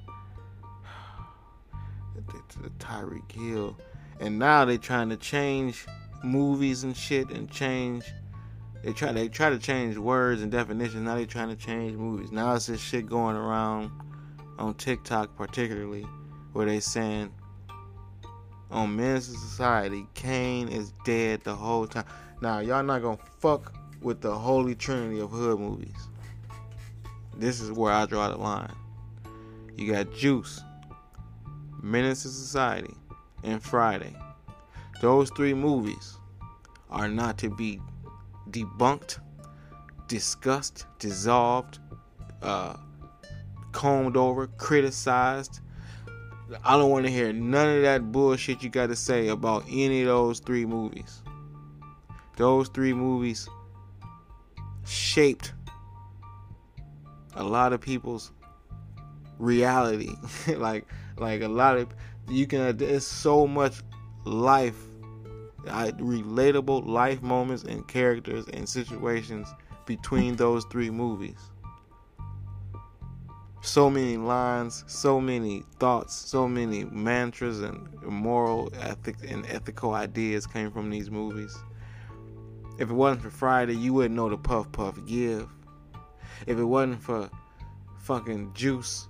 the, 2.16 2.62
the 2.62 2.70
Tyreek 2.80 3.32
Hill, 3.32 3.78
and 4.20 4.40
now 4.40 4.66
they're 4.66 4.78
trying 4.78 5.10
to 5.10 5.18
change 5.18 5.86
movies 6.24 6.84
and 6.84 6.96
shit 6.96 7.30
and 7.30 7.52
change 7.52 8.06
They 8.84 8.92
try 8.92 9.14
they 9.14 9.30
try 9.30 9.50
to 9.50 9.58
change 9.58 9.98
words 9.98 10.42
and 10.42 10.52
definitions. 10.52 11.04
Now 11.04 11.16
they 11.16 11.26
trying 11.26 11.50
to 11.50 11.56
change 11.56 11.96
movies. 11.96 12.32
Now 12.32 12.54
it's 12.56 12.66
this 12.66 12.82
shit 12.82 13.08
going 13.08 13.36
around 13.36 13.92
on 14.60 14.74
TikTok 14.76 15.36
particularly 15.38 16.06
where 16.52 16.66
they 16.66 16.80
saying 16.80 17.32
on 18.70 18.98
to 18.98 19.22
Society, 19.22 20.06
Caine 20.16 20.68
is 20.68 20.92
dead 21.06 21.44
the 21.44 21.56
whole 21.56 21.88
time. 21.88 22.06
Now 22.42 22.60
y'all 22.60 22.84
not 22.84 23.02
gonna 23.02 23.18
fuck 23.40 23.74
with 24.02 24.20
the 24.20 24.34
holy 24.34 24.76
trinity 24.76 25.20
of 25.20 25.32
hood 25.32 25.60
movies. 25.60 26.10
This 27.38 27.62
is 27.62 27.72
where 27.72 27.94
I 27.94 28.06
draw 28.06 28.30
the 28.30 28.38
line. 28.38 28.76
You 29.78 29.92
got 29.92 30.14
Juice, 30.14 30.62
Menace 31.82 32.24
to 32.24 32.30
Society, 32.30 32.94
and 33.44 33.62
Friday. 33.62 34.16
Those 35.02 35.30
three 35.32 35.54
movies 35.54 36.18
are 36.90 37.08
not 37.08 37.38
to 37.40 37.50
be 37.50 37.80
debunked, 38.54 39.20
discussed, 40.08 40.86
dissolved, 41.00 41.80
uh, 42.42 42.78
combed 43.72 44.16
over, 44.16 44.48
criticized. 44.48 45.60
I 46.64 46.78
don't 46.78 46.92
want 46.92 47.06
to 47.06 47.12
hear 47.12 47.34
none 47.34 47.78
of 47.78 47.82
that 47.82 48.12
bullshit 48.12 48.64
you 48.64 48.70
got 48.70 48.88
to 48.88 48.96
say 48.96 49.30
about 49.30 49.66
any 49.70 50.02
of 50.02 50.08
those 50.08 50.40
three 50.40 50.66
movies. 50.66 51.22
Those 52.38 52.70
three 52.70 52.94
movies 52.94 53.50
shaped 54.86 55.54
a 57.36 57.44
lot 57.44 57.74
of 57.74 57.82
people's 57.82 58.32
reality. 59.40 60.14
like, 60.56 60.86
like 61.18 61.42
a 61.42 61.48
lot 61.48 61.78
of 61.78 61.90
you 62.30 62.48
can. 62.48 62.78
There's 62.78 63.06
so 63.06 63.48
much 63.48 63.82
life 64.26 64.78
I, 65.70 65.92
relatable 65.92 66.86
life 66.86 67.22
moments 67.22 67.64
and 67.64 67.88
characters 67.88 68.46
and 68.54 68.68
situations 68.68 69.48
between 69.86 70.36
those 70.36 70.66
three 70.66 70.90
movies. 70.90 71.38
So 73.62 73.90
many 73.90 74.18
lines, 74.18 74.84
so 74.88 75.22
many 75.22 75.64
thoughts, 75.80 76.14
so 76.14 76.48
many 76.50 76.84
mantras 76.84 77.62
and 77.62 77.88
moral 78.04 78.72
ethics 78.82 79.24
and 79.24 79.46
ethical 79.46 79.94
ideas 79.94 80.46
came 80.46 80.70
from 80.70 80.90
these 80.90 81.10
movies. 81.10 81.58
If 82.78 82.90
it 82.90 82.94
wasn't 82.94 83.22
for 83.22 83.30
Friday, 83.30 83.76
you 83.76 83.94
wouldn't 83.94 84.16
know 84.16 84.30
the 84.30 84.38
Puff 84.38 84.72
Puff 84.72 84.98
give. 85.06 85.48
If 86.46 86.58
it 86.58 86.66
wasn't 86.66 87.02
for 87.02 87.30
fucking 88.00 88.54
Juice, 88.54 89.08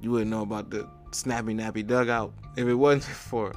you 0.00 0.10
wouldn't 0.10 0.30
know 0.30 0.42
about 0.42 0.70
the 0.70 0.88
Snappy 1.12 1.54
Nappy 1.54 1.86
Dugout 1.86 2.32
if 2.56 2.66
it 2.66 2.74
wasn't 2.74 3.04
for 3.14 3.52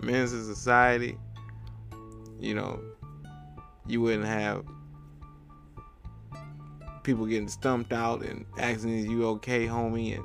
Men's 0.00 0.30
Society, 0.30 1.18
you 2.40 2.54
know, 2.54 2.80
you 3.86 4.00
wouldn't 4.00 4.24
have 4.24 4.64
people 7.02 7.26
getting 7.26 7.48
stumped 7.48 7.92
out 7.92 8.22
and 8.22 8.46
asking, 8.58 8.98
"Is 8.98 9.06
you 9.06 9.26
okay, 9.28 9.66
homie?" 9.66 10.16
and 10.16 10.24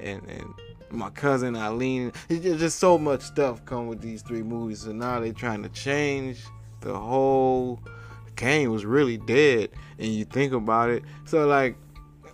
and 0.00 0.30
and 0.30 0.54
my 0.90 1.10
cousin 1.10 1.56
Eileen. 1.56 2.12
It's 2.28 2.60
just 2.60 2.78
so 2.78 2.98
much 2.98 3.22
stuff 3.22 3.64
come 3.64 3.86
with 3.86 4.00
these 4.00 4.22
three 4.22 4.42
movies. 4.42 4.80
So 4.80 4.92
now 4.92 5.20
they're 5.20 5.32
trying 5.32 5.62
to 5.62 5.68
change 5.68 6.44
the 6.80 6.96
whole. 6.96 7.80
Caine 8.36 8.70
was 8.70 8.84
really 8.84 9.16
dead, 9.16 9.70
and 9.98 10.08
you 10.08 10.26
think 10.26 10.52
about 10.52 10.90
it. 10.90 11.02
So 11.24 11.46
like, 11.46 11.76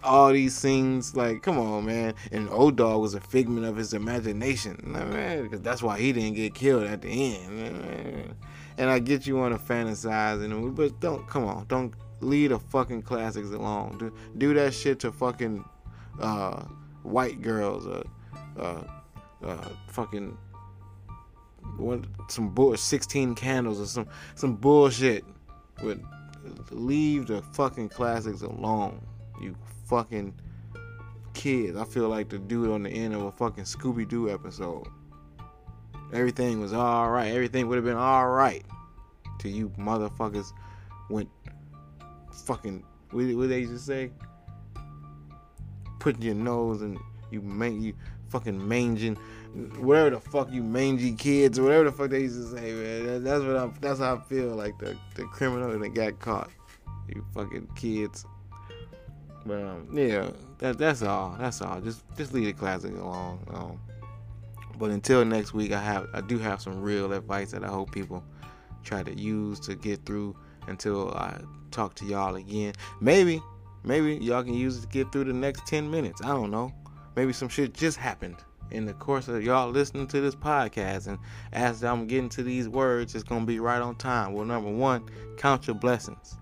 all 0.02 0.32
these 0.32 0.56
scenes. 0.56 1.16
Like, 1.16 1.42
come 1.42 1.58
on, 1.58 1.86
man. 1.86 2.14
And 2.30 2.48
O-Dog 2.50 3.00
was 3.00 3.14
a 3.14 3.20
figment 3.20 3.66
of 3.66 3.76
his 3.76 3.94
imagination, 3.94 4.78
man, 4.84 5.42
because 5.42 5.60
that's 5.60 5.82
why 5.82 5.98
he 5.98 6.12
didn't 6.12 6.34
get 6.34 6.54
killed 6.54 6.84
at 6.84 7.02
the 7.02 7.36
end. 7.36 8.34
And 8.78 8.90
I 8.90 8.98
get 8.98 9.26
you 9.26 9.36
want 9.36 9.58
to 9.58 9.72
fantasize, 9.72 10.42
and 10.42 10.74
but 10.74 10.98
don't 11.00 11.26
come 11.28 11.44
on, 11.44 11.66
don't 11.68 11.94
leave 12.20 12.50
the 12.50 12.58
fucking 12.58 13.02
classics 13.02 13.50
alone. 13.50 13.98
Do, 13.98 14.12
do 14.38 14.54
that 14.54 14.72
shit 14.72 15.00
to 15.00 15.12
fucking 15.12 15.64
uh, 16.20 16.64
white 17.02 17.42
girls, 17.42 17.86
uh, 17.86 18.02
uh, 18.58 18.82
uh, 19.44 19.68
fucking 19.88 20.36
what 21.76 22.04
some 22.28 22.50
bull 22.50 22.76
16 22.76 23.34
candles 23.34 23.80
or 23.80 23.86
some 23.86 24.06
some 24.34 24.56
bullshit. 24.56 25.24
But 25.82 25.98
leave 26.70 27.26
the 27.26 27.42
fucking 27.42 27.90
classics 27.90 28.42
alone. 28.42 29.00
Fucking 29.92 30.32
kids. 31.34 31.76
I 31.76 31.84
feel 31.84 32.08
like 32.08 32.30
the 32.30 32.38
dude 32.38 32.70
on 32.70 32.82
the 32.82 32.88
end 32.88 33.12
of 33.12 33.24
a 33.24 33.30
fucking 33.30 33.64
Scooby 33.64 34.08
Doo 34.08 34.30
episode. 34.30 34.88
Everything 36.14 36.60
was 36.60 36.72
alright. 36.72 37.30
Everything 37.30 37.68
would 37.68 37.76
have 37.76 37.84
been 37.84 37.98
alright. 37.98 38.64
Till 39.38 39.50
you 39.50 39.68
motherfuckers 39.78 40.46
went 41.10 41.28
fucking, 42.46 42.82
what, 43.10 43.26
what 43.36 43.50
they 43.50 43.58
used 43.58 43.74
to 43.74 43.78
say? 43.78 44.10
Putting 45.98 46.22
your 46.22 46.36
nose 46.36 46.80
and 46.80 46.96
you 47.30 47.42
man, 47.42 47.82
you 47.82 47.92
fucking 48.30 48.66
manging, 48.66 49.16
whatever 49.78 50.08
the 50.08 50.20
fuck 50.20 50.50
you 50.50 50.62
mangy 50.62 51.12
kids 51.12 51.58
or 51.58 51.64
whatever 51.64 51.84
the 51.84 51.92
fuck 51.92 52.08
they 52.08 52.20
used 52.20 52.40
to 52.40 52.56
say, 52.56 52.72
man. 52.72 53.22
That's 53.22 53.44
what 53.44 53.56
I'm. 53.58 53.74
That's 53.82 54.00
how 54.00 54.16
I 54.16 54.20
feel 54.20 54.54
like 54.54 54.78
the 54.78 54.96
the 55.16 55.24
criminal 55.24 55.78
that 55.78 55.88
got 55.90 56.18
caught. 56.18 56.48
You 57.08 57.22
fucking 57.34 57.68
kids. 57.76 58.24
But 59.44 59.62
um, 59.62 59.88
yeah, 59.92 60.30
that 60.58 60.78
that's 60.78 61.02
all. 61.02 61.36
That's 61.38 61.60
all. 61.62 61.80
Just 61.80 62.04
just 62.16 62.32
leave 62.32 62.46
the 62.46 62.52
classic 62.52 62.92
alone. 62.96 63.40
Um, 63.52 63.80
but 64.78 64.90
until 64.90 65.24
next 65.24 65.52
week, 65.52 65.72
I 65.72 65.80
have 65.80 66.08
I 66.12 66.20
do 66.20 66.38
have 66.38 66.60
some 66.60 66.80
real 66.80 67.12
advice 67.12 67.52
that 67.52 67.64
I 67.64 67.68
hope 67.68 67.92
people 67.92 68.24
try 68.82 69.02
to 69.02 69.18
use 69.18 69.60
to 69.60 69.74
get 69.74 70.04
through 70.04 70.36
until 70.66 71.10
I 71.10 71.40
talk 71.70 71.94
to 71.96 72.04
y'all 72.04 72.36
again. 72.36 72.74
Maybe 73.00 73.42
maybe 73.84 74.16
y'all 74.16 74.42
can 74.42 74.54
use 74.54 74.78
it 74.78 74.82
to 74.82 74.86
get 74.88 75.12
through 75.12 75.24
the 75.24 75.32
next 75.32 75.66
10 75.66 75.90
minutes. 75.90 76.22
I 76.22 76.28
don't 76.28 76.50
know. 76.50 76.72
Maybe 77.16 77.32
some 77.32 77.48
shit 77.48 77.74
just 77.74 77.96
happened 77.96 78.36
in 78.70 78.86
the 78.86 78.94
course 78.94 79.28
of 79.28 79.42
y'all 79.42 79.70
listening 79.70 80.06
to 80.08 80.20
this 80.20 80.34
podcast 80.34 81.06
and 81.06 81.18
as 81.52 81.84
I'm 81.84 82.06
getting 82.06 82.28
to 82.30 82.42
these 82.42 82.68
words, 82.68 83.14
it's 83.14 83.24
gonna 83.24 83.44
be 83.44 83.60
right 83.60 83.80
on 83.80 83.96
time. 83.96 84.32
Well, 84.32 84.44
number 84.44 84.70
one, 84.70 85.04
count 85.36 85.66
your 85.66 85.76
blessings. 85.76 86.36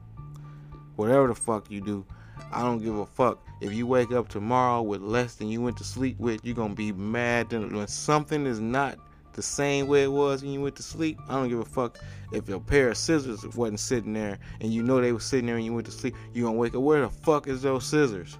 Whatever 0.96 1.28
the 1.28 1.34
fuck 1.34 1.70
you 1.70 1.80
do, 1.80 2.04
I 2.52 2.62
don't 2.62 2.82
give 2.82 2.96
a 2.96 3.06
fuck. 3.06 3.38
If 3.60 3.72
you 3.72 3.86
wake 3.86 4.12
up 4.12 4.28
tomorrow 4.28 4.82
with 4.82 5.02
less 5.02 5.34
than 5.34 5.48
you 5.48 5.60
went 5.60 5.76
to 5.78 5.84
sleep 5.84 6.18
with, 6.18 6.44
you're 6.44 6.54
gonna 6.54 6.74
be 6.74 6.92
mad. 6.92 7.52
When 7.52 7.86
something 7.86 8.46
is 8.46 8.60
not 8.60 8.98
the 9.32 9.42
same 9.42 9.86
way 9.86 10.04
it 10.04 10.12
was 10.12 10.42
when 10.42 10.52
you 10.52 10.60
went 10.60 10.76
to 10.76 10.82
sleep, 10.82 11.18
I 11.28 11.34
don't 11.34 11.48
give 11.48 11.60
a 11.60 11.64
fuck 11.64 11.98
if 12.32 12.48
your 12.48 12.60
pair 12.60 12.90
of 12.90 12.96
scissors 12.96 13.44
wasn't 13.54 13.80
sitting 13.80 14.12
there 14.12 14.38
and 14.60 14.72
you 14.72 14.82
know 14.82 15.00
they 15.00 15.12
were 15.12 15.20
sitting 15.20 15.46
there 15.46 15.56
and 15.56 15.64
you 15.64 15.72
went 15.72 15.86
to 15.86 15.92
sleep. 15.92 16.14
You're 16.32 16.46
gonna 16.46 16.58
wake 16.58 16.74
up. 16.74 16.82
Where 16.82 17.02
the 17.02 17.10
fuck 17.10 17.46
is 17.48 17.62
those 17.62 17.86
scissors? 17.86 18.38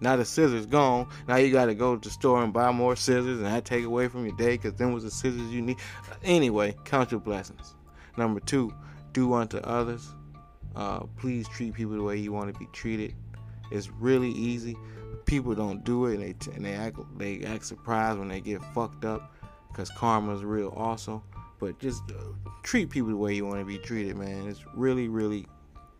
Now 0.00 0.16
the 0.16 0.24
scissors 0.24 0.66
gone. 0.66 1.08
Now 1.28 1.36
you 1.36 1.52
gotta 1.52 1.74
go 1.74 1.96
to 1.96 2.08
the 2.08 2.12
store 2.12 2.42
and 2.42 2.52
buy 2.52 2.70
more 2.72 2.96
scissors, 2.96 3.38
and 3.38 3.46
that 3.46 3.64
take 3.64 3.84
away 3.84 4.08
from 4.08 4.24
your 4.24 4.36
day 4.36 4.56
because 4.56 4.74
then 4.74 4.92
was 4.92 5.04
the 5.04 5.10
scissors 5.10 5.50
you 5.50 5.62
need. 5.62 5.76
Anyway, 6.24 6.74
count 6.84 7.10
your 7.10 7.20
blessings. 7.20 7.74
Number 8.16 8.40
two, 8.40 8.72
do 9.12 9.34
unto 9.34 9.58
others. 9.58 10.14
Uh, 10.74 11.00
please 11.18 11.48
treat 11.48 11.74
people 11.74 11.96
the 11.96 12.02
way 12.02 12.16
you 12.16 12.32
want 12.32 12.52
to 12.52 12.58
be 12.58 12.66
treated. 12.72 13.14
It's 13.70 13.90
really 13.90 14.30
easy. 14.30 14.76
People 15.26 15.54
don't 15.54 15.84
do 15.84 16.06
it, 16.06 16.14
and 16.14 16.22
they 16.22 16.54
and 16.54 16.64
they 16.64 16.72
act 16.72 16.98
they 17.16 17.44
act 17.44 17.64
surprised 17.64 18.18
when 18.18 18.28
they 18.28 18.40
get 18.40 18.62
fucked 18.74 19.04
up, 19.04 19.34
because 19.68 19.90
karma 19.90 20.34
is 20.34 20.42
real 20.42 20.72
also. 20.76 21.22
But 21.58 21.78
just 21.78 22.02
uh, 22.10 22.22
treat 22.62 22.90
people 22.90 23.10
the 23.10 23.16
way 23.16 23.34
you 23.34 23.46
want 23.46 23.60
to 23.60 23.66
be 23.66 23.78
treated, 23.78 24.16
man. 24.16 24.48
It's 24.48 24.64
really 24.74 25.08
really 25.08 25.46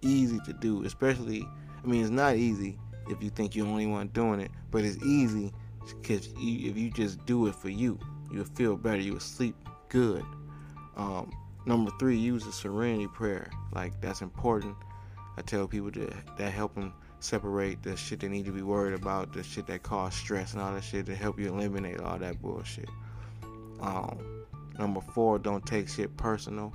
easy 0.03 0.41
to 0.47 0.53
do. 0.53 0.85
Especially, 0.85 1.47
I 1.83 1.87
mean, 1.87 2.03
it's 2.03 2.11
not 2.11 2.37
easy 2.37 2.79
if 3.09 3.23
you 3.23 3.31
think 3.31 3.55
you're 3.55 3.67
the 3.67 3.73
only 3.73 3.87
one 3.87 4.09
doing 4.09 4.41
it, 4.41 4.51
but 4.71 4.85
it's 4.85 5.03
easy 5.05 5.53
because 5.89 6.29
if 6.37 6.77
you 6.77 6.91
just 6.91 7.25
do 7.27 7.47
it 7.47 7.55
for 7.55 7.69
you, 7.69 7.99
you'll 8.33 8.45
feel 8.45 8.77
better. 8.77 9.01
You'll 9.01 9.21
sleep 9.21 9.57
good. 9.89 10.25
Um, 10.97 11.33
number 11.67 11.91
three, 11.99 12.17
use 12.17 12.45
the 12.45 12.53
serenity 12.53 13.07
prayer. 13.09 13.51
Like 13.73 14.01
that's 14.01 14.23
important. 14.23 14.77
I 15.37 15.43
tell 15.43 15.67
people 15.67 15.91
that 16.37 16.51
help 16.51 16.75
them 16.75 16.93
separate 17.21 17.83
the 17.83 17.97
shit 17.97 18.21
they 18.21 18.29
need 18.29 18.47
to 18.47 18.53
be 18.53 18.63
worried 18.63 18.95
about, 18.95 19.33
the 19.33 19.43
shit 19.43 19.67
that 19.67 19.83
cause 19.83 20.15
stress 20.15 20.53
and 20.53 20.63
all 20.63 20.73
that 20.73 20.85
shit 20.85 21.07
to 21.07 21.15
help 21.15 21.39
you 21.39 21.49
eliminate 21.49 22.01
all 22.01 22.19
that 22.19 22.41
bullshit. 22.41 22.89
Um, 23.81 24.19
number 24.79 25.01
four, 25.01 25.39
don't 25.39 25.65
take 25.65 25.89
shit 25.89 26.17
personal. 26.17 26.73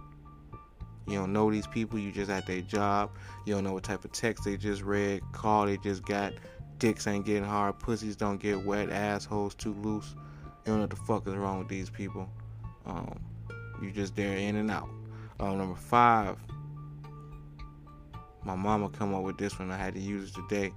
You 1.07 1.19
don't 1.19 1.33
know 1.33 1.51
these 1.51 1.67
people, 1.67 1.99
you 1.99 2.11
just 2.11 2.31
at 2.31 2.47
their 2.47 2.61
job. 2.61 3.11
You 3.45 3.53
don't 3.53 3.63
know 3.63 3.73
what 3.73 3.83
type 3.83 4.05
of 4.05 4.11
text 4.11 4.45
they 4.45 4.57
just 4.57 4.81
read, 4.81 5.21
call 5.31 5.65
they 5.67 5.77
just 5.77 6.03
got. 6.05 6.33
Dicks 6.77 7.07
ain't 7.07 7.25
getting 7.25 7.43
hard, 7.43 7.79
pussies 7.79 8.15
don't 8.15 8.37
get 8.37 8.65
wet, 8.65 8.89
assholes 8.89 9.55
too 9.55 9.73
loose. 9.73 10.13
You 10.15 10.71
don't 10.71 10.75
know 10.75 10.81
what 10.81 10.89
the 10.89 10.95
fuck 10.95 11.27
is 11.27 11.35
wrong 11.35 11.59
with 11.59 11.69
these 11.69 11.89
people. 11.89 12.27
Um, 12.85 13.19
you 13.81 13.91
just 13.91 14.15
there 14.15 14.35
in 14.35 14.55
and 14.55 14.69
out. 14.69 14.89
Um, 15.39 15.57
number 15.57 15.75
five, 15.75 16.37
my 18.45 18.55
mama 18.55 18.89
come 18.89 19.13
up 19.13 19.23
with 19.23 19.37
this 19.37 19.57
one. 19.59 19.71
I 19.71 19.77
had 19.77 19.95
to 19.95 19.99
use 19.99 20.29
it 20.29 20.35
today. 20.47 20.71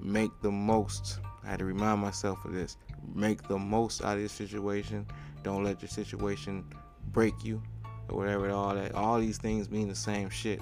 Make 0.00 0.30
the 0.42 0.50
most. 0.50 1.20
I 1.44 1.50
had 1.50 1.60
to 1.60 1.64
remind 1.64 2.00
myself 2.00 2.44
of 2.44 2.52
this. 2.52 2.76
Make 3.14 3.46
the 3.46 3.58
most 3.58 4.02
out 4.02 4.16
of 4.16 4.22
this 4.22 4.32
situation. 4.32 5.06
Don't 5.42 5.62
let 5.62 5.80
your 5.80 5.88
situation 5.88 6.64
break 7.12 7.34
you. 7.44 7.62
or 8.08 8.16
whatever. 8.18 8.50
All 8.50 8.74
that, 8.74 8.94
all 8.94 9.20
these 9.20 9.38
things 9.38 9.70
mean 9.70 9.88
the 9.88 9.94
same 9.94 10.28
shit. 10.28 10.60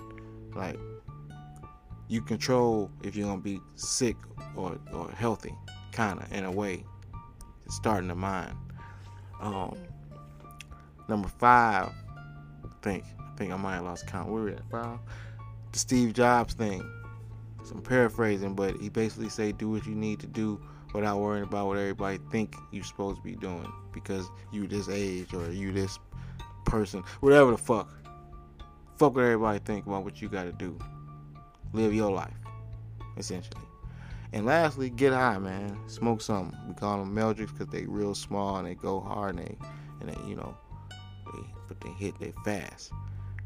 Like 0.55 0.79
you 2.09 2.21
control 2.21 2.91
if 3.03 3.17
you're 3.17 3.27
gonna 3.27 3.41
be 3.41 3.61
sick 3.75 4.17
or 4.55 4.79
or 4.93 5.11
healthy, 5.13 5.55
kind 5.93 6.21
of 6.21 6.31
in 6.33 6.45
a 6.45 6.51
way. 6.53 6.85
It's 7.65 7.77
starting 7.77 8.09
to 8.09 8.15
mind. 8.15 8.55
Um, 9.41 9.77
number 11.09 11.29
five, 11.29 11.89
I 12.17 12.69
think 12.83 13.05
I 13.19 13.37
think 13.37 13.53
I 13.53 13.57
might 13.57 13.75
have 13.75 13.85
lost 13.85 14.07
count. 14.07 14.31
Where 14.31 14.43
we 14.43 14.53
at? 14.53 14.71
Five. 14.71 14.99
The 15.73 15.79
Steve 15.79 16.13
Jobs 16.13 16.55
thing. 16.55 16.89
So 17.65 17.75
I'm 17.75 17.83
paraphrasing, 17.83 18.55
but 18.55 18.77
he 18.77 18.89
basically 18.89 19.29
say 19.29 19.53
do 19.53 19.71
what 19.71 19.87
you 19.87 19.95
need 19.95 20.21
to 20.21 20.27
do 20.27 20.61
without 20.93 21.21
worrying 21.21 21.45
about 21.45 21.67
what 21.69 21.79
everybody 21.79 22.19
think 22.31 22.55
you're 22.71 22.85
supposed 22.85 23.19
to 23.19 23.23
be 23.23 23.37
doing 23.37 23.71
because 23.93 24.29
you 24.53 24.67
this 24.67 24.89
age 24.89 25.33
or 25.33 25.51
you 25.51 25.73
this 25.73 25.99
person, 26.65 27.03
whatever 27.21 27.53
the 27.53 27.59
fuck. 27.59 27.89
Fuck 28.97 29.15
what 29.15 29.25
everybody 29.25 29.59
think 29.59 29.87
about 29.87 30.05
what 30.05 30.21
you 30.21 30.29
got 30.29 30.45
to 30.45 30.53
do. 30.53 30.79
Live 31.73 31.95
your 31.95 32.13
life, 32.13 32.37
essentially. 33.17 33.65
And 34.33 34.47
lastly, 34.47 34.91
get 34.91 35.13
high, 35.13 35.39
man. 35.39 35.79
Smoke 35.89 36.21
something. 36.21 36.59
We 36.69 36.75
call 36.75 36.99
them 36.99 37.15
Meldricks 37.15 37.53
because 37.57 37.69
they 37.69 37.85
real 37.85 38.15
small 38.15 38.57
and 38.57 38.67
they 38.67 38.75
go 38.75 39.01
hard 39.01 39.37
and 39.37 39.47
they, 39.47 39.57
and 40.01 40.09
they, 40.11 40.29
you 40.29 40.37
know, 40.37 40.55
they, 41.33 41.41
but 41.69 41.81
they 41.81 41.91
hit 41.91 42.19
they 42.19 42.33
fast. 42.45 42.93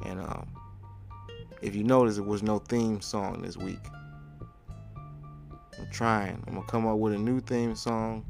And 0.05 0.21
um, 0.21 0.47
if 1.63 1.75
you 1.75 1.85
notice, 1.85 2.17
there 2.17 2.25
was 2.25 2.43
no 2.43 2.59
theme 2.59 3.01
song 3.01 3.43
this 3.43 3.57
week. 3.57 3.81
I'm 5.79 5.91
trying. 5.91 6.43
I'm 6.47 6.55
gonna 6.55 6.67
come 6.67 6.87
up 6.87 6.99
with 6.99 7.13
a 7.13 7.19
new 7.19 7.41
theme 7.41 7.75
song, 7.75 8.25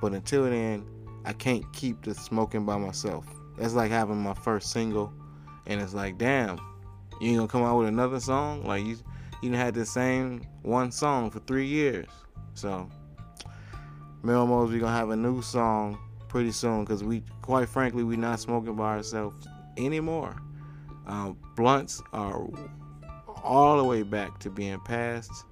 but 0.00 0.12
until 0.12 0.44
then, 0.44 0.84
I 1.24 1.32
can't 1.32 1.64
keep 1.72 2.02
the 2.02 2.14
smoking 2.14 2.64
by 2.64 2.78
myself. 2.78 3.26
That's 3.58 3.74
like 3.74 3.90
having 3.90 4.22
my 4.22 4.34
first 4.34 4.70
single, 4.72 5.12
and 5.66 5.80
it's 5.80 5.94
like, 5.94 6.18
damn, 6.18 6.58
you 7.20 7.30
ain't 7.30 7.36
gonna 7.38 7.48
come 7.48 7.62
out 7.62 7.78
with 7.78 7.88
another 7.88 8.20
song? 8.20 8.64
Like 8.64 8.84
you, 8.84 8.96
you 9.42 9.52
had 9.52 9.74
the 9.74 9.86
same 9.86 10.46
one 10.62 10.90
song 10.90 11.30
for 11.30 11.40
three 11.40 11.66
years. 11.66 12.08
So, 12.54 12.88
Melmos, 14.22 14.70
we 14.70 14.78
gonna 14.78 14.96
have 14.96 15.10
a 15.10 15.16
new 15.16 15.42
song 15.42 15.98
pretty 16.28 16.52
soon 16.52 16.84
because 16.84 17.04
we, 17.04 17.22
quite 17.42 17.68
frankly, 17.68 18.04
we 18.04 18.16
not 18.16 18.40
smoking 18.40 18.74
by 18.74 18.96
ourselves 18.96 19.46
anymore. 19.76 20.36
Um, 21.06 21.36
blunts 21.56 22.02
are 22.12 22.46
all 23.42 23.76
the 23.76 23.84
way 23.84 24.02
back 24.02 24.38
to 24.40 24.50
being 24.50 24.80
passed. 24.80 25.44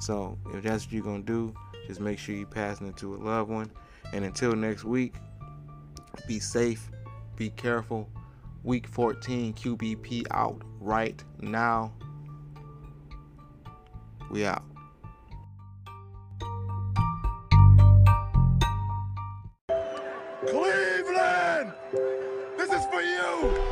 So 0.00 0.38
if 0.54 0.62
that's 0.62 0.84
what 0.84 0.92
you're 0.92 1.02
gonna 1.02 1.22
do, 1.22 1.54
just 1.86 2.00
make 2.00 2.18
sure 2.18 2.34
you're 2.34 2.46
passing 2.46 2.86
it 2.88 2.96
to 2.98 3.14
a 3.14 3.18
loved 3.18 3.50
one. 3.50 3.70
And 4.12 4.24
until 4.24 4.54
next 4.54 4.84
week, 4.84 5.14
be 6.26 6.38
safe, 6.38 6.90
be 7.36 7.50
careful. 7.50 8.08
Week 8.64 8.86
14 8.86 9.54
QBP 9.54 10.26
out 10.30 10.62
right 10.80 11.22
now. 11.40 11.92
We 14.30 14.44
out. 14.44 14.62
Cleveland! 20.46 21.72
This 22.56 22.72
is 22.72 22.84
for 22.86 23.00
you! 23.00 23.67